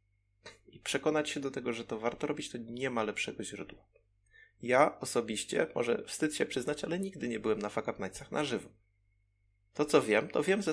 i 0.66 0.80
przekonać 0.80 1.30
się 1.30 1.40
do 1.40 1.50
tego, 1.50 1.72
że 1.72 1.84
to 1.84 1.98
warto 1.98 2.26
robić, 2.26 2.50
to 2.50 2.58
nie 2.58 2.90
ma 2.90 3.02
lepszego 3.02 3.44
źródła. 3.44 3.84
Ja 4.62 5.00
osobiście, 5.00 5.66
może 5.74 6.04
wstyd 6.04 6.34
się 6.34 6.46
przyznać, 6.46 6.84
ale 6.84 6.98
nigdy 6.98 7.28
nie 7.28 7.40
byłem 7.40 7.58
na 7.58 7.68
Fuck 7.68 7.88
Up 7.88 8.02
Nightsach 8.02 8.32
na 8.32 8.44
żywo. 8.44 8.68
To, 9.74 9.84
co 9.84 10.02
wiem, 10.02 10.28
to 10.28 10.42
wiem 10.42 10.62
ze, 10.62 10.72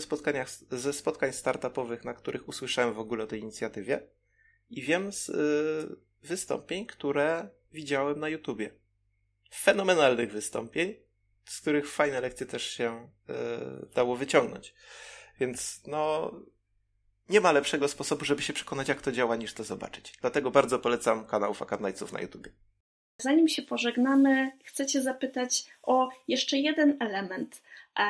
ze 0.72 0.94
spotkań 0.94 1.34
startupowych, 1.34 2.04
na 2.04 2.14
których 2.14 2.48
usłyszałem 2.48 2.94
w 2.94 3.00
ogóle 3.00 3.24
o 3.24 3.28
tej 3.28 3.40
inicjatywie 3.40 4.08
i 4.70 4.82
wiem 4.82 5.12
z 5.14 5.30
y, 5.30 5.96
wystąpień, 6.24 6.86
które 6.86 7.50
widziałem 7.72 8.20
na 8.20 8.30
YouTubie. 8.30 8.72
Fenomenalnych 9.54 10.32
wystąpień, 10.32 11.05
z 11.46 11.62
których 11.62 11.92
fajne 11.92 12.22
lekcje 12.22 12.46
też 12.46 12.72
się 12.72 13.10
y, 13.30 13.34
dało 13.96 14.16
wyciągnąć. 14.16 14.74
Więc 15.40 15.82
no, 15.88 16.32
nie 17.30 17.42
ma 17.42 17.52
lepszego 17.52 17.88
sposobu, 17.88 18.26
żeby 18.26 18.42
się 18.42 18.54
przekonać, 18.54 18.88
jak 18.88 19.02
to 19.02 19.12
działa, 19.12 19.36
niż 19.36 19.54
to 19.54 19.64
zobaczyć. 19.64 20.14
Dlatego 20.22 20.52
bardzo 20.52 20.80
polecam 20.80 21.26
kanał 21.26 21.56
Nightsów 21.82 22.14
na 22.14 22.22
YouTubie. 22.22 22.52
Zanim 23.18 23.48
się 23.48 23.62
pożegnamy, 23.62 24.52
chcę 24.64 24.86
Cię 24.86 25.02
zapytać 25.02 25.66
o 25.84 26.10
jeszcze 26.28 26.58
jeden 26.58 26.98
element. 27.00 27.62
E, 28.00 28.02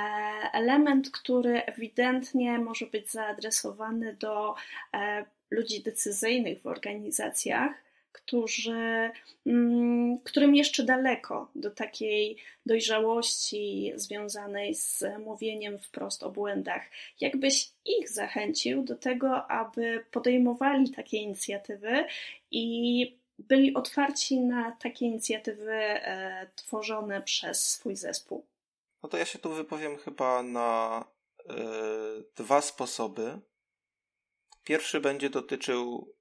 element, 0.54 1.12
który 1.12 1.64
ewidentnie 1.64 2.60
może 2.60 2.86
być 2.86 3.12
zaadresowany 3.12 4.14
do 4.14 4.56
e, 4.94 5.26
ludzi 5.50 5.84
decyzyjnych 5.84 6.62
w 6.62 6.68
organizacjach, 6.68 7.85
którzy, 8.16 9.11
mm, 9.45 10.20
którym 10.24 10.55
jeszcze 10.55 10.84
daleko 10.84 11.51
do 11.55 11.72
takiej 11.72 12.38
dojrzałości 12.66 13.93
związanej 13.95 14.76
z 14.76 15.03
mówieniem 15.26 15.80
wprost 15.80 16.24
o 16.24 16.30
błędach. 16.30 16.82
Jakbyś 17.20 17.70
ich 17.86 18.09
zachęcił 18.09 18.84
do 18.84 18.95
tego, 18.95 19.51
aby 19.51 20.05
podejmowali 20.11 20.91
takie 20.91 21.18
inicjatywy 21.18 22.05
i 22.51 23.18
byli 23.39 23.74
otwarci 23.74 24.39
na 24.39 24.72
takie 24.72 25.05
inicjatywy 25.05 25.74
e, 25.74 26.47
tworzone 26.55 27.22
przez 27.22 27.70
swój 27.70 27.95
zespół? 27.95 28.45
No 29.03 29.09
to 29.09 29.18
ja 29.18 29.26
się 29.26 29.39
tu 29.39 29.53
wypowiem 29.53 29.97
chyba 29.97 30.43
na 30.43 31.05
e, 31.49 31.53
dwa 32.36 32.61
sposoby. 32.61 33.39
Pierwszy 34.63 34.99
będzie 34.99 35.30
dotyczył 35.30 36.14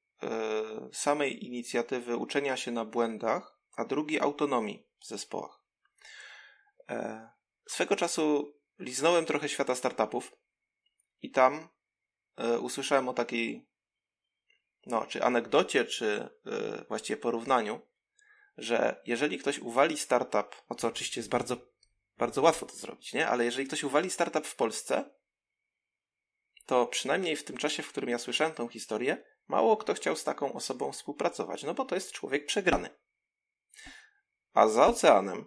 samej 0.92 1.46
inicjatywy 1.46 2.16
uczenia 2.16 2.56
się 2.56 2.70
na 2.70 2.84
błędach, 2.84 3.58
a 3.76 3.84
drugi 3.84 4.20
autonomii 4.20 4.86
w 5.00 5.06
zespołach. 5.06 5.60
E, 6.90 7.28
swego 7.68 7.96
czasu 7.96 8.54
liznąłem 8.78 9.24
trochę 9.24 9.48
świata 9.48 9.74
startupów 9.74 10.36
i 11.22 11.30
tam 11.30 11.68
e, 12.36 12.58
usłyszałem 12.58 13.08
o 13.08 13.14
takiej 13.14 13.68
no, 14.86 15.06
czy 15.06 15.24
anegdocie, 15.24 15.84
czy 15.84 16.28
właściwie 16.88 17.16
porównaniu, 17.16 17.80
że 18.56 19.02
jeżeli 19.06 19.38
ktoś 19.38 19.58
uwali 19.58 19.98
startup, 19.98 20.56
o 20.68 20.74
co 20.74 20.88
oczywiście 20.88 21.20
jest 21.20 21.30
bardzo, 21.30 21.56
bardzo 22.18 22.42
łatwo 22.42 22.66
to 22.66 22.74
zrobić, 22.74 23.12
nie? 23.12 23.28
Ale 23.28 23.44
jeżeli 23.44 23.66
ktoś 23.66 23.84
uwali 23.84 24.10
startup 24.10 24.46
w 24.46 24.56
Polsce, 24.56 25.10
to 26.66 26.86
przynajmniej 26.86 27.36
w 27.36 27.44
tym 27.44 27.56
czasie, 27.56 27.82
w 27.82 27.88
którym 27.88 28.10
ja 28.10 28.18
słyszałem 28.18 28.54
tą 28.54 28.68
historię, 28.68 29.24
mało 29.48 29.76
kto 29.76 29.94
chciał 29.94 30.16
z 30.16 30.24
taką 30.24 30.52
osobą 30.52 30.92
współpracować, 30.92 31.62
no 31.62 31.74
bo 31.74 31.84
to 31.84 31.94
jest 31.94 32.12
człowiek 32.12 32.46
przegrany. 32.46 32.90
A 34.52 34.68
za 34.68 34.86
oceanem 34.86 35.46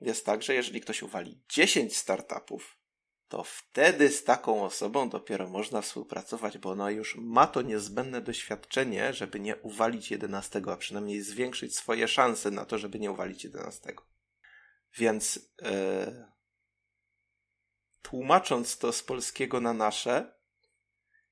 jest 0.00 0.26
tak, 0.26 0.42
że 0.42 0.54
jeżeli 0.54 0.80
ktoś 0.80 1.02
uwali 1.02 1.42
10 1.48 1.96
startupów, 1.96 2.80
to 3.28 3.44
wtedy 3.44 4.08
z 4.08 4.24
taką 4.24 4.64
osobą 4.64 5.08
dopiero 5.08 5.48
można 5.48 5.82
współpracować, 5.82 6.58
bo 6.58 6.70
ona 6.70 6.90
już 6.90 7.16
ma 7.16 7.46
to 7.46 7.62
niezbędne 7.62 8.20
doświadczenie, 8.20 9.12
żeby 9.12 9.40
nie 9.40 9.56
uwalić 9.56 10.10
11, 10.10 10.62
a 10.72 10.76
przynajmniej 10.76 11.22
zwiększyć 11.22 11.76
swoje 11.76 12.08
szanse 12.08 12.50
na 12.50 12.64
to, 12.64 12.78
żeby 12.78 12.98
nie 12.98 13.10
uwalić 13.10 13.44
11. 13.44 13.94
Więc 14.98 15.50
yy, 15.62 16.26
tłumacząc 18.02 18.78
to 18.78 18.92
z 18.92 19.02
polskiego 19.02 19.60
na 19.60 19.72
nasze, 19.72 20.39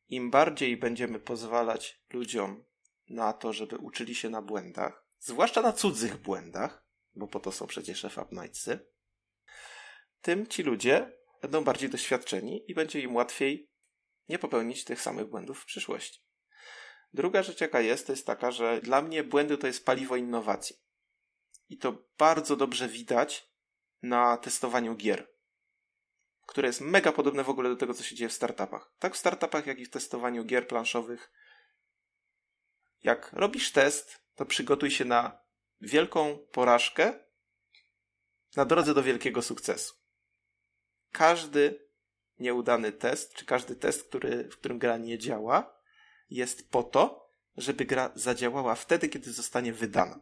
im 0.09 0.31
bardziej 0.31 0.77
będziemy 0.77 1.21
pozwalać 1.21 2.03
ludziom 2.13 2.65
na 3.09 3.33
to, 3.33 3.53
żeby 3.53 3.77
uczyli 3.77 4.15
się 4.15 4.31
na 4.31 4.43
błędach, 4.43 5.05
zwłaszcza 5.19 5.63
na 5.63 5.73
cudzych 5.73 6.17
błędach, 6.17 6.87
bo 7.15 7.29
po 7.29 7.41
to 7.41 7.53
są 7.53 7.67
przecież 7.67 8.07
FAP 8.11 8.33
Nightsy, 8.33 8.79
tym 10.21 10.47
ci 10.47 10.63
ludzie 10.63 11.13
będą 11.43 11.65
bardziej 11.65 11.91
doświadczeni 11.91 12.71
i 12.71 12.75
będzie 12.75 13.01
im 13.01 13.17
łatwiej 13.17 13.71
nie 14.29 14.39
popełnić 14.39 14.85
tych 14.85 15.01
samych 15.01 15.27
błędów 15.27 15.61
w 15.61 15.65
przyszłości. 15.65 16.21
Druga 17.13 17.43
rzecz, 17.43 17.61
jaka 17.61 17.81
jest, 17.81 18.07
to 18.07 18.13
jest 18.13 18.27
taka, 18.27 18.51
że 18.51 18.81
dla 18.81 19.03
mnie 19.03 19.25
błędy 19.25 19.59
to 19.59 19.67
jest 19.67 19.85
paliwo 19.85 20.17
innowacji. 20.17 20.77
I 21.69 21.79
to 21.79 22.05
bardzo 22.19 22.57
dobrze 22.57 22.89
widać 22.89 23.51
na 24.03 24.37
testowaniu 24.37 24.95
gier, 24.97 25.29
które 26.49 26.69
jest 26.69 26.81
mega 26.81 27.13
podobne 27.13 27.45
w 27.45 27.51
ogóle 27.51 27.69
do 27.69 27.77
tego, 27.77 27.95
co 27.95 28.03
się 28.03 28.15
dzieje 28.15 28.29
w 28.29 28.33
startupach. 28.33 28.91
Tak 28.99 29.15
w 29.15 29.19
startupach, 29.19 29.67
jak 29.67 29.79
i 29.79 29.85
w 29.85 29.91
testowaniu 29.91 30.45
gier 30.45 30.69
planszowych. 30.69 31.33
Jak 33.03 33.33
robisz 33.33 33.73
test, 33.73 34.21
to 34.35 34.47
przygotuj 34.47 34.91
się 34.91 35.05
na 35.05 35.39
wielką 35.81 36.39
porażkę 36.53 37.15
na 38.57 38.65
drodze 38.65 38.95
do 38.95 39.03
wielkiego 39.03 39.43
sukcesu 39.43 39.99
każdy 41.13 41.89
nieudany 42.39 42.93
test, 42.93 43.35
czy 43.35 43.45
każdy 43.45 43.77
test, 43.77 44.09
który, 44.09 44.45
w 44.45 44.57
którym 44.57 44.79
gra 44.79 44.97
nie 44.97 45.19
działa, 45.19 45.81
jest 46.31 46.71
po 46.71 46.83
to, 46.83 47.33
żeby 47.57 47.85
gra 47.85 48.13
zadziałała 48.15 48.75
wtedy, 48.75 49.09
kiedy 49.09 49.33
zostanie 49.33 49.73
wydana. 49.73 50.21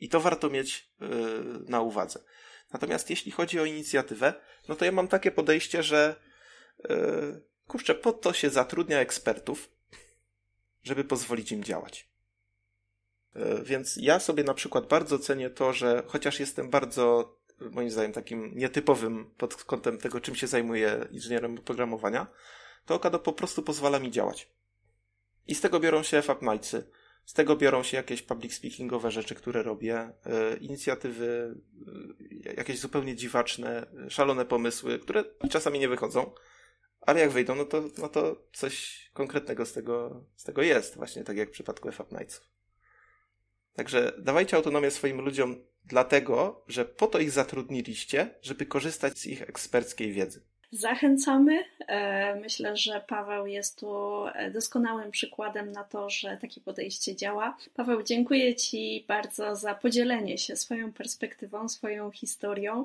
I 0.00 0.08
to 0.08 0.20
warto 0.20 0.50
mieć 0.50 0.90
yy, 1.00 1.08
na 1.68 1.80
uwadze. 1.80 2.24
Natomiast 2.72 3.10
jeśli 3.10 3.32
chodzi 3.32 3.60
o 3.60 3.64
inicjatywę, 3.64 4.34
no 4.68 4.76
to 4.76 4.84
ja 4.84 4.92
mam 4.92 5.08
takie 5.08 5.30
podejście, 5.30 5.82
że 5.82 6.16
yy, 6.88 7.42
kurczę, 7.66 7.94
po 7.94 8.12
to 8.12 8.32
się 8.32 8.50
zatrudnia 8.50 9.00
ekspertów, 9.00 9.70
żeby 10.82 11.04
pozwolić 11.04 11.52
im 11.52 11.64
działać. 11.64 12.08
Yy, 13.34 13.62
więc 13.64 13.96
ja 13.96 14.20
sobie 14.20 14.44
na 14.44 14.54
przykład 14.54 14.86
bardzo 14.86 15.18
cenię 15.18 15.50
to, 15.50 15.72
że 15.72 16.02
chociaż 16.06 16.40
jestem 16.40 16.70
bardzo 16.70 17.38
moim 17.60 17.90
zdaniem 17.90 18.12
takim 18.12 18.52
nietypowym 18.54 19.30
pod 19.36 19.54
kątem 19.54 19.98
tego, 19.98 20.20
czym 20.20 20.34
się 20.34 20.46
zajmuje 20.46 21.04
inżynierem 21.10 21.58
programowania, 21.58 22.26
to 22.86 22.94
Okado 22.94 23.18
po 23.18 23.32
prostu 23.32 23.62
pozwala 23.62 23.98
mi 23.98 24.10
działać. 24.10 24.48
I 25.46 25.54
z 25.54 25.60
tego 25.60 25.80
biorą 25.80 26.02
się 26.02 26.22
FAPMajcy, 26.22 26.90
z 27.24 27.32
tego 27.32 27.56
biorą 27.56 27.82
się 27.82 27.96
jakieś 27.96 28.22
public 28.22 28.54
speakingowe 28.54 29.10
rzeczy, 29.10 29.34
które 29.34 29.62
robię, 29.62 30.12
inicjatywy, 30.60 31.54
jakieś 32.56 32.78
zupełnie 32.78 33.16
dziwaczne, 33.16 33.86
szalone 34.08 34.44
pomysły, 34.44 34.98
które 34.98 35.24
czasami 35.50 35.78
nie 35.78 35.88
wychodzą, 35.88 36.32
ale 37.00 37.20
jak 37.20 37.30
wyjdą, 37.30 37.54
no 37.54 37.64
to, 37.64 37.84
no 37.98 38.08
to 38.08 38.44
coś 38.52 39.02
konkretnego 39.12 39.66
z 39.66 39.72
tego, 39.72 40.24
z 40.36 40.44
tego 40.44 40.62
jest, 40.62 40.96
właśnie 40.96 41.24
tak 41.24 41.36
jak 41.36 41.48
w 41.48 41.52
przypadku 41.52 41.92
FAP 41.92 42.12
Nightsów. 42.12 42.48
Także 43.72 44.12
dawajcie 44.18 44.56
autonomię 44.56 44.90
swoim 44.90 45.20
ludziom 45.20 45.64
dlatego, 45.84 46.64
że 46.68 46.84
po 46.84 47.06
to 47.06 47.18
ich 47.18 47.30
zatrudniliście, 47.30 48.34
żeby 48.42 48.66
korzystać 48.66 49.18
z 49.18 49.26
ich 49.26 49.42
eksperckiej 49.42 50.12
wiedzy 50.12 50.42
zachęcamy. 50.72 51.64
E, 51.86 52.34
myślę, 52.34 52.76
że 52.76 53.00
Paweł 53.06 53.46
jest 53.46 53.80
tu 53.80 54.24
doskonałym 54.52 55.10
przykładem 55.10 55.72
na 55.72 55.84
to, 55.84 56.10
że 56.10 56.36
takie 56.36 56.60
podejście 56.60 57.16
działa. 57.16 57.56
Paweł, 57.74 58.02
dziękuję 58.02 58.56
Ci 58.56 59.04
bardzo 59.08 59.56
za 59.56 59.74
podzielenie 59.74 60.38
się 60.38 60.56
swoją 60.56 60.92
perspektywą, 60.92 61.68
swoją 61.68 62.10
historią 62.10 62.84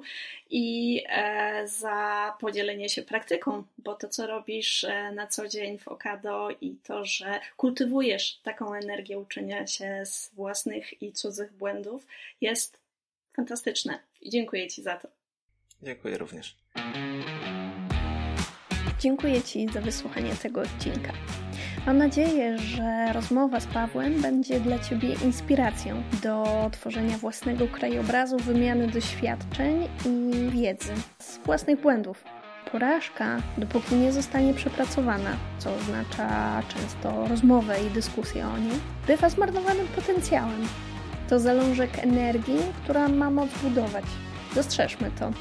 i 0.50 1.02
e, 1.10 1.68
za 1.68 2.34
podzielenie 2.40 2.90
się 2.90 3.02
praktyką, 3.02 3.64
bo 3.78 3.96
to, 3.96 4.10
co 4.10 4.28
robisz 4.28 4.84
e, 4.84 5.12
na 5.12 5.28
co 5.28 5.48
dzień 5.48 5.80
w 5.80 5.88
Okado 5.88 6.50
i 6.62 6.76
to, 6.84 7.06
że 7.06 7.40
kultywujesz 7.58 8.40
taką 8.44 8.74
energię 8.74 9.20
uczenia 9.20 9.68
się 9.68 10.02
z 10.06 10.30
własnych 10.30 11.02
i 11.02 11.12
cudzych 11.12 11.54
błędów, 11.54 12.08
jest 12.42 12.80
fantastyczne. 13.34 14.00
I 14.22 14.30
dziękuję 14.30 14.68
Ci 14.68 14.84
za 14.84 14.98
to. 14.98 15.08
Dziękuję 15.82 16.18
również. 16.18 16.56
Dziękuję 19.04 19.42
Ci 19.42 19.68
za 19.68 19.82
wysłuchanie 19.82 20.36
tego 20.36 20.62
odcinka. 20.62 21.12
Mam 21.86 21.98
nadzieję, 21.98 22.58
że 22.58 23.14
rozmowa 23.14 23.60
z 23.60 23.66
Pawłem 23.66 24.22
będzie 24.22 24.60
dla 24.60 24.80
Ciebie 24.80 25.16
inspiracją 25.26 26.04
do 26.24 26.46
tworzenia 26.72 27.18
własnego 27.18 27.68
krajobrazu, 27.68 28.38
wymiany 28.38 28.88
doświadczeń 28.88 29.88
i 30.06 30.50
wiedzy 30.50 30.94
z 31.20 31.38
własnych 31.38 31.82
błędów. 31.82 32.24
Porażka, 32.72 33.42
dopóki 33.58 33.96
nie 33.96 34.12
zostanie 34.12 34.54
przepracowana, 34.54 35.32
co 35.60 35.76
oznacza 35.76 36.62
często 36.68 37.28
rozmowę 37.28 37.76
i 37.88 37.90
dyskusję 37.90 38.48
o 38.48 38.58
niej, 38.58 38.80
bywa 39.08 39.30
zmarnowanym 39.30 39.88
potencjałem. 39.88 40.68
To 41.30 41.40
zalążek 41.40 42.00
energii, 42.00 42.60
która 42.84 43.08
ma 43.08 43.30
moc 43.30 43.50
budować. 43.64 44.06
Dostrzeżmy 44.56 45.12
to 45.20 45.32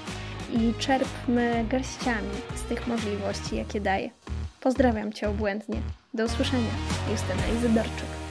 i 0.52 0.74
czerpmy 0.78 1.64
garściami 1.68 2.28
z 2.54 2.62
tych 2.62 2.86
możliwości, 2.86 3.56
jakie 3.56 3.80
daje. 3.80 4.10
Pozdrawiam 4.60 5.12
Cię 5.12 5.28
obłędnie. 5.28 5.76
Do 6.14 6.24
usłyszenia. 6.24 6.70
Justyna 7.10 7.58
Izydorczyk. 7.58 8.21